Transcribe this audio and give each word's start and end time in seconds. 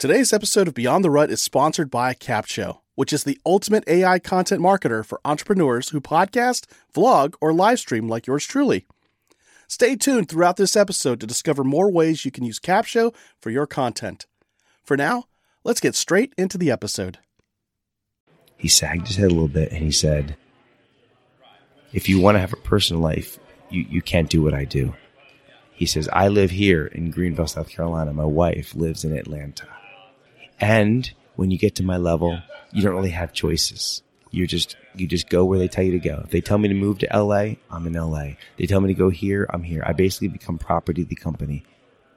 Today's 0.00 0.32
episode 0.32 0.66
of 0.66 0.72
Beyond 0.72 1.04
the 1.04 1.10
Rut 1.10 1.30
is 1.30 1.42
sponsored 1.42 1.90
by 1.90 2.14
Capsho, 2.14 2.78
which 2.94 3.12
is 3.12 3.24
the 3.24 3.38
ultimate 3.44 3.84
AI 3.86 4.18
content 4.18 4.62
marketer 4.62 5.04
for 5.04 5.20
entrepreneurs 5.26 5.90
who 5.90 6.00
podcast, 6.00 6.64
vlog, 6.94 7.34
or 7.38 7.52
live 7.52 7.80
stream 7.80 8.08
like 8.08 8.26
yours 8.26 8.46
truly. 8.46 8.86
Stay 9.68 9.96
tuned 9.96 10.30
throughout 10.30 10.56
this 10.56 10.74
episode 10.74 11.20
to 11.20 11.26
discover 11.26 11.62
more 11.62 11.92
ways 11.92 12.24
you 12.24 12.30
can 12.30 12.44
use 12.44 12.58
Capsho 12.58 13.14
for 13.38 13.50
your 13.50 13.66
content. 13.66 14.24
For 14.82 14.96
now, 14.96 15.24
let's 15.64 15.80
get 15.80 15.94
straight 15.94 16.32
into 16.38 16.56
the 16.56 16.70
episode. 16.70 17.18
He 18.56 18.68
sagged 18.68 19.06
his 19.06 19.16
head 19.16 19.26
a 19.26 19.34
little 19.34 19.48
bit 19.48 19.70
and 19.70 19.82
he 19.82 19.92
said, 19.92 20.34
If 21.92 22.08
you 22.08 22.20
want 22.20 22.36
to 22.36 22.40
have 22.40 22.54
a 22.54 22.56
personal 22.64 23.02
life, 23.02 23.38
you, 23.68 23.84
you 23.86 24.00
can't 24.00 24.30
do 24.30 24.42
what 24.42 24.54
I 24.54 24.64
do. 24.64 24.94
He 25.74 25.84
says, 25.84 26.08
I 26.10 26.28
live 26.28 26.52
here 26.52 26.86
in 26.86 27.10
Greenville, 27.10 27.48
South 27.48 27.68
Carolina. 27.68 28.14
My 28.14 28.24
wife 28.24 28.74
lives 28.74 29.04
in 29.04 29.14
Atlanta. 29.14 29.66
And 30.60 31.10
when 31.36 31.50
you 31.50 31.56
get 31.56 31.76
to 31.76 31.82
my 31.82 31.96
level, 31.96 32.38
you 32.70 32.82
don't 32.82 32.94
really 32.94 33.10
have 33.10 33.32
choices. 33.32 34.02
You 34.30 34.46
just 34.46 34.76
you 34.94 35.06
just 35.06 35.28
go 35.30 35.44
where 35.44 35.58
they 35.58 35.68
tell 35.68 35.84
you 35.84 35.92
to 35.92 35.98
go. 35.98 36.20
If 36.24 36.30
they 36.30 36.42
tell 36.42 36.58
me 36.58 36.68
to 36.68 36.74
move 36.74 36.98
to 36.98 37.08
LA, 37.12 37.54
I'm 37.70 37.86
in 37.86 37.94
LA. 37.94 38.34
They 38.58 38.66
tell 38.66 38.80
me 38.80 38.88
to 38.88 38.98
go 38.98 39.08
here, 39.08 39.46
I'm 39.50 39.62
here. 39.62 39.82
I 39.84 39.92
basically 39.92 40.28
become 40.28 40.58
property 40.58 41.02
of 41.02 41.08
the 41.08 41.16
company. 41.16 41.64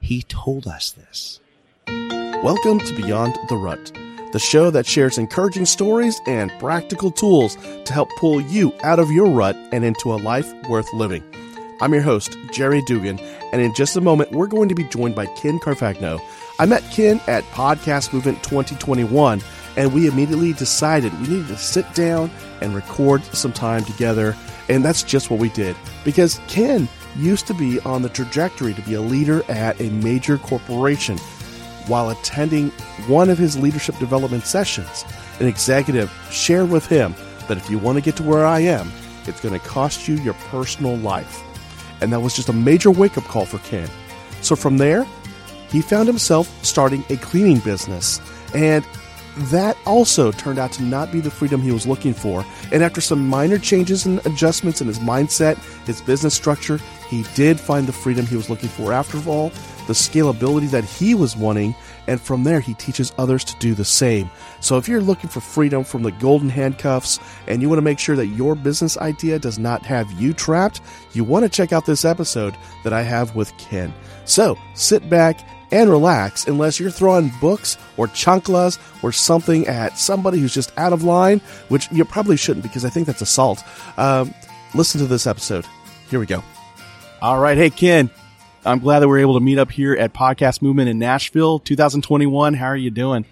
He 0.00 0.22
told 0.22 0.66
us 0.66 0.92
this. 0.92 1.40
Welcome 1.88 2.78
to 2.80 2.94
Beyond 2.94 3.34
the 3.48 3.56
Rut, 3.56 3.92
the 4.32 4.38
show 4.38 4.70
that 4.70 4.86
shares 4.86 5.16
encouraging 5.16 5.64
stories 5.64 6.20
and 6.26 6.52
practical 6.60 7.10
tools 7.10 7.56
to 7.56 7.92
help 7.92 8.10
pull 8.18 8.42
you 8.42 8.74
out 8.82 8.98
of 8.98 9.10
your 9.10 9.30
rut 9.30 9.56
and 9.72 9.84
into 9.84 10.12
a 10.12 10.16
life 10.16 10.52
worth 10.68 10.92
living. 10.92 11.24
I'm 11.80 11.94
your 11.94 12.02
host, 12.02 12.36
Jerry 12.52 12.82
Dugan, 12.82 13.18
and 13.52 13.62
in 13.62 13.74
just 13.74 13.96
a 13.96 14.00
moment, 14.00 14.32
we're 14.32 14.46
going 14.46 14.68
to 14.68 14.74
be 14.74 14.84
joined 14.84 15.14
by 15.14 15.26
Ken 15.26 15.58
Carfagno. 15.58 16.20
I 16.56 16.66
met 16.66 16.88
Ken 16.92 17.20
at 17.26 17.42
Podcast 17.46 18.12
Movement 18.12 18.40
2021, 18.44 19.42
and 19.76 19.92
we 19.92 20.06
immediately 20.06 20.52
decided 20.52 21.12
we 21.14 21.26
needed 21.26 21.48
to 21.48 21.56
sit 21.56 21.92
down 21.94 22.30
and 22.60 22.76
record 22.76 23.24
some 23.24 23.52
time 23.52 23.84
together, 23.84 24.36
and 24.68 24.84
that's 24.84 25.02
just 25.02 25.30
what 25.30 25.40
we 25.40 25.48
did. 25.48 25.74
Because 26.04 26.40
Ken 26.46 26.88
used 27.16 27.48
to 27.48 27.54
be 27.54 27.80
on 27.80 28.02
the 28.02 28.08
trajectory 28.08 28.72
to 28.72 28.82
be 28.82 28.94
a 28.94 29.00
leader 29.00 29.42
at 29.50 29.80
a 29.80 29.90
major 29.90 30.38
corporation. 30.38 31.18
While 31.88 32.10
attending 32.10 32.70
one 33.08 33.30
of 33.30 33.36
his 33.36 33.58
leadership 33.58 33.98
development 33.98 34.46
sessions, 34.46 35.04
an 35.40 35.48
executive 35.48 36.08
shared 36.30 36.70
with 36.70 36.86
him 36.86 37.16
that 37.48 37.56
if 37.56 37.68
you 37.68 37.80
want 37.80 37.98
to 37.98 38.02
get 38.02 38.14
to 38.18 38.22
where 38.22 38.46
I 38.46 38.60
am, 38.60 38.92
it's 39.26 39.40
going 39.40 39.58
to 39.58 39.66
cost 39.66 40.06
you 40.06 40.14
your 40.18 40.34
personal 40.34 40.96
life. 40.98 41.42
And 42.00 42.12
that 42.12 42.20
was 42.20 42.36
just 42.36 42.48
a 42.48 42.52
major 42.52 42.92
wake 42.92 43.18
up 43.18 43.24
call 43.24 43.44
for 43.44 43.58
Ken. 43.58 43.88
So 44.40 44.54
from 44.54 44.78
there, 44.78 45.04
he 45.74 45.82
found 45.82 46.06
himself 46.06 46.48
starting 46.64 47.04
a 47.10 47.16
cleaning 47.16 47.58
business. 47.58 48.20
And 48.54 48.84
that 49.36 49.76
also 49.86 50.30
turned 50.30 50.60
out 50.60 50.70
to 50.74 50.84
not 50.84 51.10
be 51.10 51.18
the 51.18 51.32
freedom 51.32 51.60
he 51.60 51.72
was 51.72 51.84
looking 51.84 52.14
for. 52.14 52.46
And 52.70 52.84
after 52.84 53.00
some 53.00 53.26
minor 53.26 53.58
changes 53.58 54.06
and 54.06 54.24
adjustments 54.24 54.80
in 54.80 54.86
his 54.86 55.00
mindset, 55.00 55.56
his 55.84 56.00
business 56.00 56.32
structure, 56.32 56.78
he 57.08 57.24
did 57.34 57.58
find 57.58 57.88
the 57.88 57.92
freedom 57.92 58.24
he 58.24 58.36
was 58.36 58.48
looking 58.48 58.68
for. 58.68 58.92
After 58.92 59.18
all, 59.28 59.48
the 59.88 59.94
scalability 59.94 60.70
that 60.70 60.84
he 60.84 61.14
was 61.14 61.36
wanting, 61.36 61.74
and 62.06 62.20
from 62.20 62.44
there, 62.44 62.60
he 62.60 62.74
teaches 62.74 63.12
others 63.18 63.42
to 63.44 63.58
do 63.58 63.74
the 63.74 63.84
same. 63.84 64.30
So, 64.60 64.78
if 64.78 64.88
you're 64.88 65.00
looking 65.00 65.28
for 65.28 65.40
freedom 65.40 65.82
from 65.84 66.04
the 66.04 66.12
golden 66.12 66.48
handcuffs 66.48 67.18
and 67.48 67.60
you 67.60 67.68
want 67.68 67.78
to 67.78 67.82
make 67.82 67.98
sure 67.98 68.16
that 68.16 68.28
your 68.28 68.54
business 68.54 68.96
idea 68.98 69.38
does 69.38 69.58
not 69.58 69.82
have 69.82 70.10
you 70.12 70.32
trapped, 70.32 70.80
you 71.12 71.24
want 71.24 71.44
to 71.44 71.48
check 71.48 71.72
out 71.72 71.84
this 71.84 72.04
episode 72.04 72.56
that 72.84 72.92
I 72.92 73.02
have 73.02 73.34
with 73.34 73.56
Ken. 73.58 73.92
So, 74.24 74.56
sit 74.74 75.10
back 75.10 75.40
and 75.74 75.90
relax 75.90 76.46
unless 76.46 76.78
you're 76.78 76.90
throwing 76.90 77.30
books 77.40 77.76
or 77.96 78.06
chanclas 78.08 78.78
or 79.02 79.10
something 79.10 79.66
at 79.66 79.98
somebody 79.98 80.38
who's 80.38 80.54
just 80.54 80.72
out 80.78 80.92
of 80.92 81.02
line, 81.02 81.40
which 81.68 81.90
you 81.90 82.04
probably 82.04 82.36
shouldn't 82.36 82.62
because 82.62 82.84
I 82.84 82.88
think 82.90 83.06
that's 83.06 83.20
assault. 83.20 83.62
Um, 83.98 84.32
listen 84.74 85.00
to 85.00 85.06
this 85.06 85.26
episode. 85.26 85.66
Here 86.08 86.20
we 86.20 86.26
go. 86.26 86.42
All 87.20 87.38
right. 87.38 87.58
Hey, 87.58 87.70
Ken. 87.70 88.08
I'm 88.64 88.78
glad 88.78 89.00
that 89.00 89.08
we're 89.08 89.18
able 89.18 89.34
to 89.34 89.40
meet 89.40 89.58
up 89.58 89.70
here 89.70 89.94
at 89.94 90.14
Podcast 90.14 90.62
Movement 90.62 90.88
in 90.88 90.98
Nashville 90.98 91.58
2021. 91.58 92.54
How 92.54 92.66
are 92.66 92.76
you 92.76 92.90
doing? 92.90 93.26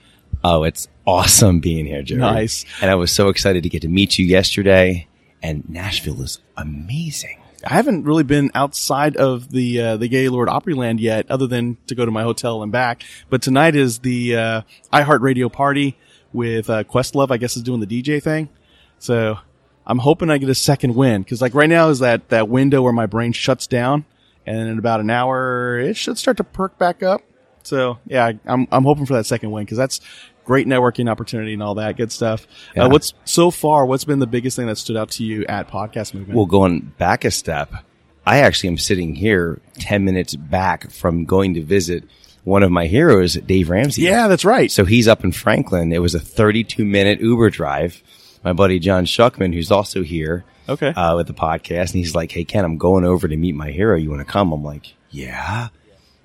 Oh, 0.45 0.65
it's 0.65 0.89
awesome 1.07 1.61
being 1.61 1.87
here, 1.87 2.03
Jerry. 2.03 2.21
Nice. 2.21 2.67
And 2.83 2.91
I 2.91 2.97
was 2.97 3.13
so 3.13 3.29
excited 3.29 3.63
to 3.63 3.69
get 3.69 3.83
to 3.83 3.89
meet 3.89 4.19
you 4.19 4.27
yesterday. 4.27 5.07
And 5.43 5.69
Nashville 5.71 6.21
is 6.23 6.41
amazing. 6.57 7.42
I 7.65 7.75
haven't 7.75 8.05
really 8.05 8.23
been 8.25 8.51
outside 8.55 9.17
of 9.17 9.51
the 9.51 9.81
uh, 9.81 9.97
the 9.97 10.09
Gaylord 10.09 10.49
Opryland 10.49 11.01
yet, 11.01 11.31
other 11.31 11.47
than 11.47 11.77
to 11.87 11.95
go 11.95 12.05
to 12.05 12.11
my 12.11 12.23
hotel 12.23 12.63
and 12.63 12.73
back. 12.73 13.05
But 13.31 13.43
tonight 13.43 13.77
is 13.77 14.01
the 14.01 14.37
uh, 14.37 14.63
iHeartRadio 14.93 15.53
party 15.53 15.97
with 16.33 16.69
uh, 16.69 16.85
Questlove. 16.85 17.31
I 17.31 17.37
guess 17.37 17.57
is 17.57 17.63
doing 17.63 17.81
the 17.81 17.87
DJ 17.87 18.23
thing. 18.23 18.49
So 18.99 19.39
I'm 19.87 19.99
hoping 19.99 20.31
I 20.31 20.39
get 20.39 20.49
a 20.49 20.55
second 20.55 20.95
win 20.95 21.23
because 21.23 21.41
like 21.41 21.55
right 21.55 21.69
now 21.69 21.89
is 21.89 22.01
that 22.01 22.29
that 22.31 22.49
window 22.49 22.83
where 22.83 22.93
my 22.93 23.07
brain 23.07 23.33
shuts 23.33 23.67
down, 23.67 24.05
and 24.47 24.69
in 24.69 24.79
about 24.79 25.01
an 25.01 25.11
hour 25.11 25.79
it 25.79 25.97
should 25.97 26.19
start 26.19 26.37
to 26.39 26.45
perk 26.45 26.79
back 26.79 27.03
up. 27.03 27.23
So 27.63 27.99
yeah, 28.07 28.33
I'm 28.47 28.67
I'm 28.73 28.85
hoping 28.85 29.07
for 29.07 29.15
that 29.15 29.27
second 29.27 29.51
win 29.51 29.65
because 29.65 29.79
that's 29.79 30.01
great 30.45 30.67
networking 30.67 31.09
opportunity 31.11 31.53
and 31.55 31.63
all 31.63 31.75
that 31.77 31.97
good 31.97 32.11
stuff. 32.13 32.47
Yeah. 32.75 32.85
Uh, 32.85 32.89
what's 32.91 33.15
so 33.25 33.51
far? 33.51 33.87
What's 33.87 34.05
been 34.05 34.19
the 34.19 34.27
biggest 34.27 34.57
thing 34.57 34.67
that 34.67 34.77
stood 34.79 34.97
out 34.97 35.11
to 35.13 35.25
you 35.25 35.45
at 35.47 35.69
Podcast 35.69 36.15
Movement? 36.15 36.37
Well, 36.37 36.47
going 36.47 36.93
back 36.99 37.25
a 37.25 37.31
step, 37.31 37.73
I 38.27 38.39
actually 38.39 38.69
am 38.71 38.79
sitting 38.79 39.15
here 39.15 39.61
10 39.75 40.05
minutes 40.05 40.35
back 40.37 40.91
from 40.91 41.25
going 41.25 41.55
to 41.55 41.63
visit 41.63 42.05
one 42.45 42.63
of 42.65 42.73
my 42.73 42.87
heroes, 42.87 43.35
Dave 43.35 43.71
Ramsey. 43.71 44.03
yeah, 44.03 44.27
that's 44.27 44.45
right. 44.45 44.71
So 44.71 44.85
he's 44.85 45.07
up 45.07 45.23
in 45.23 45.31
Franklin. 45.33 45.93
It 45.93 46.01
was 46.01 46.15
a 46.15 46.21
32 46.21 46.85
minute 46.85 47.21
Uber 47.21 47.51
drive. 47.51 48.03
My 48.45 48.53
buddy 48.53 48.81
John 48.81 49.05
Shuckman, 49.05 49.55
who's 49.55 49.71
also 49.71 50.03
here 50.03 50.45
Okay. 50.69 50.89
uh, 50.89 51.15
with 51.17 51.29
the 51.29 51.35
podcast, 51.35 51.91
and 51.91 51.95
he's 51.95 52.15
like, 52.17 52.33
"Hey 52.33 52.45
Ken, 52.45 52.65
I'm 52.65 52.79
going 52.79 53.05
over 53.05 53.29
to 53.29 53.37
meet 53.37 53.55
my 53.55 53.71
hero. 53.71 53.97
You 53.97 54.11
want 54.11 54.21
to 54.27 54.33
come?" 54.33 54.51
I'm 54.53 54.65
like, 54.65 54.95
"Yeah." 55.11 55.69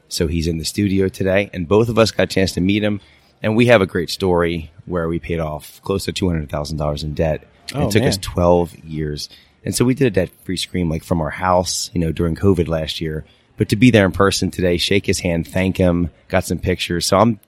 So 0.09 0.25
he's 0.25 0.47
in 0.47 0.57
the 0.57 0.65
studio 0.65 1.09
today, 1.09 1.49
and 1.53 1.67
both 1.67 1.89
of 1.89 1.99
us 1.99 2.09
got 2.11 2.23
a 2.23 2.27
chance 2.27 2.53
to 2.53 2.61
meet 2.61 2.81
him. 2.83 3.01
And 3.41 3.55
we 3.55 3.67
have 3.67 3.81
a 3.81 3.85
great 3.85 4.09
story 4.09 4.71
where 4.85 5.07
we 5.07 5.19
paid 5.19 5.39
off 5.39 5.81
close 5.83 6.05
to 6.05 6.13
two 6.13 6.27
hundred 6.27 6.49
thousand 6.49 6.77
dollars 6.77 7.03
in 7.03 7.13
debt. 7.13 7.47
Oh, 7.75 7.87
it 7.87 7.91
took 7.91 8.03
us 8.03 8.17
twelve 8.17 8.75
years, 8.79 9.29
and 9.63 9.75
so 9.75 9.85
we 9.85 9.93
did 9.93 10.07
a 10.07 10.11
debt 10.11 10.29
free 10.43 10.57
scream 10.57 10.89
like 10.89 11.03
from 11.03 11.21
our 11.21 11.29
house, 11.29 11.91
you 11.93 11.99
know, 12.01 12.11
during 12.11 12.35
COVID 12.35 12.67
last 12.67 13.01
year. 13.01 13.25
But 13.57 13.69
to 13.69 13.75
be 13.75 13.91
there 13.91 14.05
in 14.05 14.11
person 14.11 14.51
today, 14.51 14.77
shake 14.77 15.05
his 15.05 15.19
hand, 15.19 15.47
thank 15.47 15.77
him, 15.77 16.09
got 16.27 16.45
some 16.45 16.59
pictures. 16.59 17.05
So 17.05 17.17
I'm, 17.17 17.39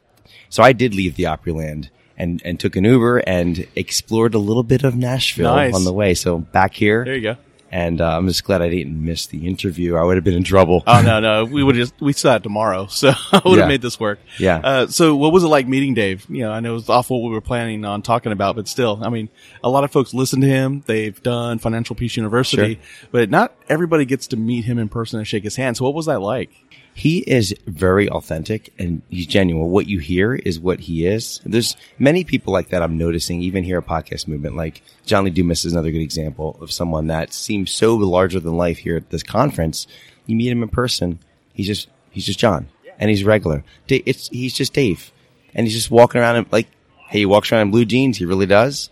so 0.50 0.64
I 0.64 0.74
did 0.74 0.94
leave 0.96 1.16
the 1.16 1.24
Opryland 1.24 1.90
and 2.18 2.42
and 2.44 2.60
took 2.60 2.76
an 2.76 2.84
Uber 2.84 3.20
and 3.20 3.68
explored 3.76 4.34
a 4.34 4.40
little 4.40 4.64
bit 4.64 4.84
of 4.84 4.96
Nashville 4.96 5.56
Nice. 5.56 5.74
on 5.74 5.86
the 5.86 5.94
way. 5.94 6.14
So 6.14 6.40
back 6.40 6.74
here, 6.74 7.06
there 7.06 7.16
you 7.16 7.22
go. 7.22 7.38
And 7.72 8.02
uh, 8.02 8.18
I'm 8.18 8.28
just 8.28 8.44
glad 8.44 8.62
I 8.62 8.70
didn't 8.70 9.04
miss 9.04 9.28
the 9.28 9.48
interview. 9.48 9.96
I 9.96 10.04
would 10.04 10.18
have 10.18 10.24
been 10.24 10.36
in 10.36 10.44
trouble. 10.44 10.84
Oh 10.88 11.02
no, 11.02 11.20
no, 11.20 11.46
we 11.46 11.64
would 11.64 11.76
just 11.76 11.94
we 12.02 12.14
saw 12.14 12.36
it 12.36 12.44
tomorrow, 12.44 12.86
so 12.90 13.12
I 13.32 13.42
would 13.46 13.60
have 13.60 13.68
made 13.68 13.82
this 13.82 14.00
work. 14.00 14.20
Yeah. 14.38 14.58
Uh, 14.58 14.88
so, 14.88 15.16
what 15.16 15.34
was 15.34 15.44
it 15.44 15.48
like 15.48 15.68
meeting 15.68 15.94
Dave? 15.94 16.26
You 16.30 16.44
know, 16.44 16.52
I 16.52 16.60
know 16.60 16.72
it 16.72 16.76
was 16.76 16.90
off 16.90 17.10
what 17.10 17.22
we 17.22 17.30
were 17.30 17.42
planning 17.42 17.86
on 17.86 18.02
talking 18.02 18.32
about, 18.32 18.56
but 18.56 18.68
still, 18.68 19.00
I 19.04 19.10
mean, 19.10 19.30
a 19.64 19.70
lot 19.70 19.84
of 19.84 19.92
folks 19.92 20.14
listen 20.14 20.42
to 20.42 20.48
him. 20.48 20.84
They've 20.86 21.22
done 21.22 21.60
Financial 21.60 21.96
Peace 21.96 22.18
University, 22.18 22.80
but 23.12 23.30
not 23.30 23.56
everybody 23.68 24.06
gets 24.06 24.28
to 24.28 24.38
meet 24.38 24.66
him 24.66 24.78
in 24.78 24.90
person 24.90 25.20
and 25.20 25.28
shake 25.28 25.44
his 25.44 25.56
hand. 25.56 25.78
So, 25.78 25.86
what 25.86 25.94
was 25.94 26.08
that 26.08 26.22
like? 26.22 26.52
He 27.00 27.20
is 27.20 27.56
very 27.66 28.10
authentic 28.10 28.74
and 28.78 29.02
he's 29.10 29.26
genuine. 29.26 29.72
What 29.72 29.88
you 29.88 30.00
hear 30.00 30.36
is 30.36 30.60
what 30.60 30.82
he 30.82 31.08
is. 31.08 31.40
There's 31.46 31.78
many 31.98 32.26
people 32.26 32.52
like 32.52 32.70
that 32.70 32.84
I'm 32.84 32.98
noticing, 32.98 33.42
even 33.42 33.64
here 33.64 33.78
at 33.78 33.88
Podcast 33.88 34.28
Movement. 34.28 34.58
Like 34.58 34.82
John 35.06 35.24
Lee 35.24 35.30
Dumas 35.30 35.64
is 35.64 35.72
another 35.72 35.92
good 35.92 36.02
example 36.02 36.58
of 36.60 36.74
someone 36.74 37.08
that 37.08 37.32
seems 37.32 37.72
so 37.72 37.96
larger 37.96 38.42
than 38.42 38.58
life 38.58 38.80
here 38.80 38.98
at 38.98 39.12
this 39.12 39.24
conference. 39.24 39.88
You 40.26 40.36
meet 40.36 40.52
him 40.52 40.62
in 40.62 40.68
person, 40.68 41.20
he's 41.54 41.68
just 41.68 41.88
he's 42.12 42.26
just 42.26 42.38
John, 42.38 42.68
and 43.00 43.10
he's 43.10 43.24
regular. 43.24 43.64
It's 43.88 44.28
he's 44.28 44.54
just 44.54 44.74
Dave, 44.74 45.14
and 45.54 45.66
he's 45.66 45.76
just 45.76 45.90
walking 45.90 46.20
around 46.20 46.36
in, 46.36 46.48
like, 46.52 46.68
hey, 47.08 47.20
he 47.20 47.26
walks 47.26 47.50
around 47.50 47.62
in 47.62 47.72
blue 47.72 47.86
jeans. 47.86 48.18
He 48.18 48.26
really 48.26 48.46
does. 48.46 48.90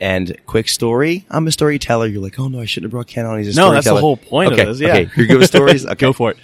And 0.00 0.36
quick 0.44 0.68
story, 0.68 1.24
I'm 1.30 1.46
a 1.46 1.52
storyteller. 1.52 2.08
You're 2.08 2.20
like, 2.20 2.40
oh 2.40 2.48
no, 2.48 2.58
I 2.58 2.64
shouldn't 2.64 2.86
have 2.86 2.90
brought 2.90 3.06
Ken 3.06 3.26
on. 3.26 3.38
He's 3.38 3.56
a 3.56 3.60
No, 3.60 3.70
that's 3.70 3.86
the 3.86 3.94
whole 3.94 4.16
point 4.16 4.52
okay, 4.52 4.62
of 4.62 4.76
this. 4.76 4.80
Yeah, 4.80 4.88
Okay, 4.88 5.10
you're 5.14 5.28
good 5.28 5.38
with 5.38 5.46
stories. 5.46 5.86
Okay, 5.86 5.94
go 5.94 6.12
for 6.12 6.32
it. 6.32 6.36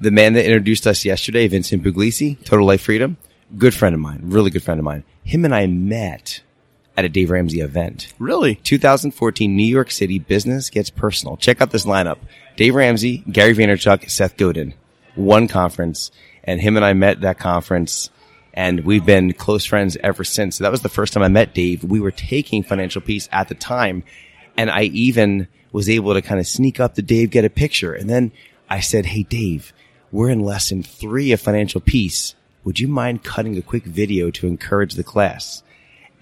The 0.00 0.10
man 0.10 0.32
that 0.34 0.44
introduced 0.44 0.86
us 0.86 1.04
yesterday, 1.04 1.46
Vincent 1.46 1.82
Puglisi, 1.82 2.42
Total 2.44 2.66
Life 2.66 2.82
Freedom, 2.82 3.16
good 3.56 3.74
friend 3.74 3.94
of 3.94 4.00
mine, 4.00 4.20
really 4.24 4.50
good 4.50 4.62
friend 4.62 4.80
of 4.80 4.84
mine. 4.84 5.04
Him 5.24 5.44
and 5.44 5.54
I 5.54 5.66
met 5.66 6.40
at 6.96 7.04
a 7.04 7.08
Dave 7.08 7.30
Ramsey 7.30 7.60
event. 7.60 8.12
Really? 8.18 8.56
2014 8.56 9.54
New 9.54 9.66
York 9.66 9.90
City 9.90 10.18
Business 10.18 10.70
Gets 10.70 10.90
Personal. 10.90 11.36
Check 11.36 11.60
out 11.60 11.70
this 11.70 11.86
lineup. 11.86 12.18
Dave 12.56 12.74
Ramsey, 12.74 13.18
Gary 13.30 13.54
Vaynerchuk, 13.54 14.10
Seth 14.10 14.36
Godin. 14.36 14.74
One 15.14 15.48
conference. 15.48 16.10
And 16.44 16.60
him 16.60 16.76
and 16.76 16.84
I 16.84 16.94
met 16.94 17.20
that 17.20 17.38
conference 17.38 18.10
and 18.52 18.84
we've 18.84 19.04
been 19.06 19.32
close 19.32 19.64
friends 19.64 19.96
ever 20.02 20.24
since. 20.24 20.56
So 20.56 20.64
that 20.64 20.72
was 20.72 20.82
the 20.82 20.88
first 20.88 21.12
time 21.12 21.22
I 21.22 21.28
met 21.28 21.54
Dave. 21.54 21.84
We 21.84 22.00
were 22.00 22.10
taking 22.10 22.62
financial 22.62 23.00
peace 23.00 23.28
at 23.30 23.48
the 23.48 23.54
time. 23.54 24.02
And 24.56 24.70
I 24.70 24.84
even 24.84 25.48
was 25.72 25.88
able 25.88 26.14
to 26.14 26.22
kind 26.22 26.40
of 26.40 26.46
sneak 26.46 26.80
up 26.80 26.94
to 26.94 27.02
Dave, 27.02 27.30
get 27.30 27.44
a 27.44 27.50
picture. 27.50 27.94
And 27.94 28.10
then 28.10 28.32
I 28.68 28.80
said, 28.80 29.06
Hey, 29.06 29.22
Dave, 29.22 29.72
we're 30.12 30.30
in 30.30 30.40
lesson 30.40 30.82
three 30.82 31.32
of 31.32 31.40
financial 31.40 31.80
peace. 31.80 32.34
would 32.64 32.80
you 32.80 32.88
mind 32.88 33.22
cutting 33.22 33.56
a 33.56 33.62
quick 33.62 33.84
video 33.84 34.30
to 34.30 34.46
encourage 34.46 34.94
the 34.94 35.04
class? 35.04 35.62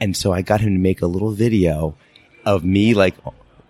And 0.00 0.17
so 0.17 0.32
I 0.32 0.43
got 0.43 0.61
him 0.61 0.75
to 0.75 0.79
make 0.79 1.02
a 1.02 1.06
little 1.06 1.32
video 1.32 1.96
of 2.44 2.64
me 2.64 2.94
like 2.94 3.14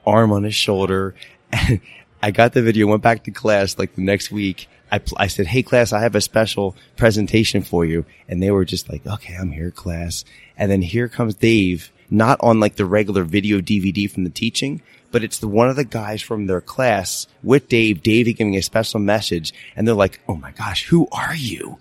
arm 0.06 0.32
on 0.32 0.44
his 0.44 0.54
shoulder. 0.54 1.14
And 1.52 1.80
I 2.22 2.32
got 2.32 2.52
the 2.52 2.62
video, 2.62 2.86
went 2.88 3.02
back 3.02 3.24
to 3.24 3.30
class 3.30 3.78
like 3.78 3.94
the 3.94 4.02
next 4.02 4.30
week. 4.30 4.68
I, 4.90 5.00
I 5.16 5.28
said, 5.28 5.46
Hey 5.46 5.62
class, 5.62 5.92
I 5.92 6.00
have 6.00 6.16
a 6.16 6.20
special 6.20 6.74
presentation 6.96 7.62
for 7.62 7.84
you. 7.84 8.04
And 8.28 8.42
they 8.42 8.50
were 8.50 8.64
just 8.64 8.90
like, 8.90 9.06
okay, 9.06 9.34
I'm 9.34 9.52
here 9.52 9.70
class. 9.70 10.24
And 10.56 10.70
then 10.70 10.82
here 10.82 11.08
comes 11.08 11.36
Dave, 11.36 11.92
not 12.10 12.40
on 12.40 12.58
like 12.58 12.74
the 12.74 12.86
regular 12.86 13.22
video 13.22 13.60
DVD 13.60 14.10
from 14.10 14.24
the 14.24 14.30
teaching, 14.30 14.82
but 15.10 15.24
it's 15.24 15.38
the 15.38 15.48
one 15.48 15.68
of 15.68 15.76
the 15.76 15.84
guys 15.84 16.22
from 16.22 16.46
their 16.46 16.60
class 16.60 17.26
with 17.42 17.68
Dave, 17.68 18.02
Dave 18.02 18.26
giving 18.36 18.56
a 18.56 18.62
special 18.62 19.00
message. 19.00 19.52
And 19.76 19.86
they're 19.86 19.94
like, 19.94 20.20
Oh 20.28 20.36
my 20.36 20.50
gosh, 20.52 20.86
who 20.86 21.08
are 21.12 21.34
you? 21.34 21.78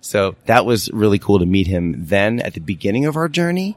So 0.00 0.34
that 0.46 0.66
was 0.66 0.90
really 0.90 1.18
cool 1.18 1.38
to 1.38 1.46
meet 1.46 1.66
him 1.66 1.94
then 2.06 2.40
at 2.40 2.54
the 2.54 2.60
beginning 2.60 3.06
of 3.06 3.16
our 3.16 3.28
journey 3.28 3.76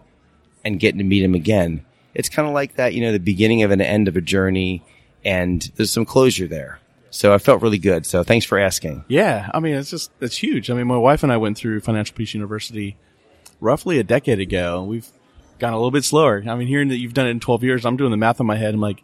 and 0.64 0.80
getting 0.80 0.98
to 0.98 1.04
meet 1.04 1.24
him 1.24 1.36
again. 1.36 1.86
It's 2.14 2.30
kind 2.30 2.48
of 2.48 2.54
like 2.54 2.76
that, 2.76 2.94
you 2.94 3.02
know, 3.02 3.12
the 3.12 3.20
beginning 3.20 3.64
of 3.64 3.72
an 3.72 3.82
end 3.82 4.08
of 4.08 4.16
a 4.16 4.22
journey 4.22 4.84
and 5.24 5.62
there's 5.76 5.92
some 5.92 6.06
closure 6.06 6.48
there. 6.48 6.80
So 7.12 7.34
I 7.34 7.38
felt 7.38 7.62
really 7.62 7.78
good. 7.78 8.06
So 8.06 8.24
thanks 8.24 8.46
for 8.46 8.60
asking. 8.60 9.06
Yeah. 9.08 9.50
I 9.54 9.60
mean, 9.60 9.76
it's 9.76 9.90
just, 9.90 10.12
it's 10.20 10.38
huge. 10.38 10.70
I 10.70 10.74
mean, 10.74 10.88
my 10.88 10.98
wife 10.98 11.24
and 11.24 11.32
I 11.32 11.38
went 11.38 11.58
through 11.58 11.80
Financial 11.82 12.16
Peace 12.16 12.34
University 12.34 12.98
roughly 13.62 14.00
a 14.00 14.04
decade 14.04 14.40
ago. 14.40 14.84
We've 14.84 15.10
gone 15.60 15.74
a 15.74 15.78
little 15.78 15.92
bit 15.92 16.04
slower. 16.06 16.44
I 16.48 16.56
mean, 16.56 16.68
hearing 16.68 16.90
that 16.90 16.98
you've 16.98 17.14
done 17.14 17.28
it 17.28 17.32
in 17.32 17.40
12 17.40 17.64
years, 17.64 17.86
I'm 17.86 17.98
doing 17.98 18.12
the 18.12 18.18
math 18.18 18.40
in 18.40 18.46
my 18.46 18.56
head. 18.56 18.74
I'm 18.74 18.82
like, 18.82 19.04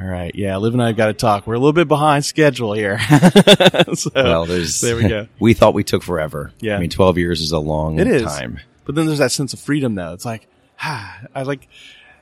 all 0.00 0.06
right. 0.06 0.32
Yeah. 0.34 0.56
Liv 0.58 0.74
and 0.74 0.82
I 0.82 0.88
have 0.88 0.96
got 0.96 1.06
to 1.06 1.12
talk. 1.12 1.46
We're 1.46 1.54
a 1.54 1.58
little 1.58 1.72
bit 1.72 1.88
behind 1.88 2.24
schedule 2.24 2.72
here. 2.72 2.98
so, 3.94 4.10
Well, 4.14 4.46
there's, 4.46 4.80
there 4.80 4.96
we 4.96 5.08
go. 5.08 5.26
we 5.40 5.54
thought 5.54 5.74
we 5.74 5.84
took 5.84 6.02
forever. 6.02 6.52
Yeah. 6.60 6.76
I 6.76 6.80
mean, 6.80 6.90
12 6.90 7.18
years 7.18 7.40
is 7.40 7.52
a 7.52 7.58
long 7.58 7.98
It 7.98 8.06
is. 8.06 8.22
time. 8.22 8.60
But 8.84 8.94
then 8.94 9.06
there's 9.06 9.18
that 9.18 9.32
sense 9.32 9.52
of 9.52 9.60
freedom 9.60 9.94
though. 9.96 10.12
It's 10.12 10.24
like, 10.24 10.46
ah, 10.80 11.20
I 11.34 11.42
like 11.42 11.68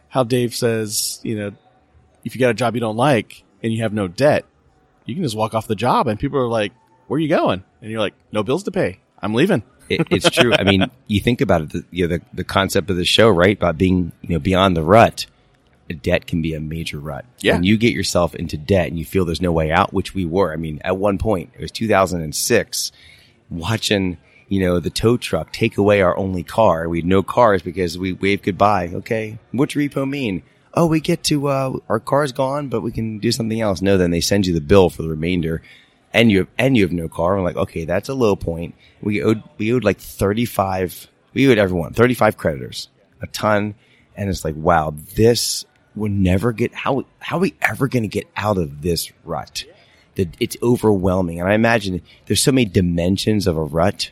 how 0.08 0.24
Dave 0.24 0.54
says, 0.54 1.20
you 1.22 1.36
know, 1.38 1.52
if 2.24 2.34
you 2.34 2.40
got 2.40 2.50
a 2.50 2.54
job 2.54 2.74
you 2.74 2.80
don't 2.80 2.96
like 2.96 3.44
and 3.62 3.72
you 3.72 3.82
have 3.82 3.92
no 3.92 4.08
debt, 4.08 4.44
you 5.04 5.14
can 5.14 5.22
just 5.22 5.36
walk 5.36 5.54
off 5.54 5.68
the 5.68 5.76
job 5.76 6.08
and 6.08 6.18
people 6.18 6.38
are 6.38 6.48
like, 6.48 6.72
where 7.06 7.18
are 7.18 7.20
you 7.20 7.28
going? 7.28 7.62
And 7.82 7.90
you're 7.90 8.00
like, 8.00 8.14
no 8.32 8.42
bills 8.42 8.64
to 8.64 8.70
pay. 8.72 9.00
I'm 9.20 9.34
leaving. 9.34 9.62
It, 9.88 10.06
it's 10.10 10.30
true. 10.30 10.52
I 10.52 10.64
mean, 10.64 10.90
you 11.06 11.20
think 11.20 11.40
about 11.40 11.62
it, 11.62 11.70
the, 11.70 11.84
you 11.90 12.06
know, 12.06 12.16
the, 12.16 12.24
the 12.32 12.44
concept 12.44 12.90
of 12.90 12.96
the 12.96 13.04
show, 13.04 13.28
right? 13.28 13.56
About 13.56 13.78
being, 13.78 14.12
you 14.22 14.30
know, 14.30 14.38
beyond 14.38 14.76
the 14.76 14.82
rut. 14.82 15.26
A 15.88 15.94
debt 15.94 16.26
can 16.26 16.42
be 16.42 16.52
a 16.52 16.58
major 16.58 16.98
rut. 16.98 17.24
Yeah. 17.38 17.54
When 17.54 17.62
you 17.62 17.76
get 17.76 17.92
yourself 17.94 18.34
into 18.34 18.56
debt 18.56 18.88
and 18.88 18.98
you 18.98 19.04
feel 19.04 19.24
there's 19.24 19.40
no 19.40 19.52
way 19.52 19.70
out, 19.70 19.92
which 19.92 20.14
we 20.14 20.24
were. 20.24 20.52
I 20.52 20.56
mean, 20.56 20.80
at 20.82 20.96
one 20.96 21.16
point, 21.16 21.52
it 21.54 21.60
was 21.60 21.70
2006, 21.70 22.90
watching, 23.50 24.16
you 24.48 24.58
know, 24.60 24.80
the 24.80 24.90
tow 24.90 25.16
truck 25.16 25.52
take 25.52 25.78
away 25.78 26.02
our 26.02 26.16
only 26.16 26.42
car. 26.42 26.88
We 26.88 26.98
had 26.98 27.04
no 27.04 27.22
cars 27.22 27.62
because 27.62 27.96
we 27.96 28.12
waved 28.12 28.42
goodbye. 28.42 28.88
Okay. 28.94 29.38
What's 29.52 29.74
repo 29.74 30.08
mean? 30.08 30.42
Oh, 30.74 30.86
we 30.86 30.98
get 30.98 31.22
to, 31.24 31.46
uh, 31.46 31.78
our 31.88 32.00
car's 32.00 32.32
gone, 32.32 32.66
but 32.68 32.80
we 32.80 32.90
can 32.90 33.20
do 33.20 33.30
something 33.30 33.60
else. 33.60 33.80
No, 33.80 33.96
then 33.96 34.10
they 34.10 34.20
send 34.20 34.44
you 34.44 34.54
the 34.54 34.60
bill 34.60 34.90
for 34.90 35.02
the 35.02 35.08
remainder 35.08 35.62
and 36.16 36.32
you 36.32 36.38
have, 36.38 36.48
and 36.58 36.76
you 36.76 36.82
have 36.84 36.92
no 36.92 37.08
car. 37.08 37.36
We're 37.36 37.42
like, 37.42 37.56
okay, 37.56 37.84
that's 37.84 38.08
a 38.08 38.14
low 38.14 38.34
point. 38.36 38.74
We 39.02 39.22
owed, 39.22 39.42
we 39.58 39.72
owed 39.72 39.84
like 39.84 39.98
35, 40.00 41.08
we 41.34 41.48
owed 41.48 41.58
everyone 41.58 41.92
35 41.92 42.36
creditors, 42.36 42.88
a 43.20 43.26
ton. 43.26 43.74
And 44.16 44.30
it's 44.30 44.44
like, 44.44 44.54
wow, 44.56 44.94
this 45.14 45.64
will 45.94 46.08
never 46.10 46.52
get, 46.52 46.72
how, 46.74 47.04
how 47.18 47.36
are 47.36 47.40
we 47.40 47.54
ever 47.60 47.86
going 47.86 48.02
to 48.04 48.08
get 48.08 48.26
out 48.36 48.56
of 48.58 48.80
this 48.82 49.12
rut? 49.24 49.64
That 50.14 50.34
it's 50.40 50.56
overwhelming. 50.62 51.38
And 51.40 51.48
I 51.48 51.52
imagine 51.52 52.00
there's 52.24 52.42
so 52.42 52.50
many 52.52 52.64
dimensions 52.64 53.46
of 53.46 53.58
a 53.58 53.62
rut, 53.62 54.10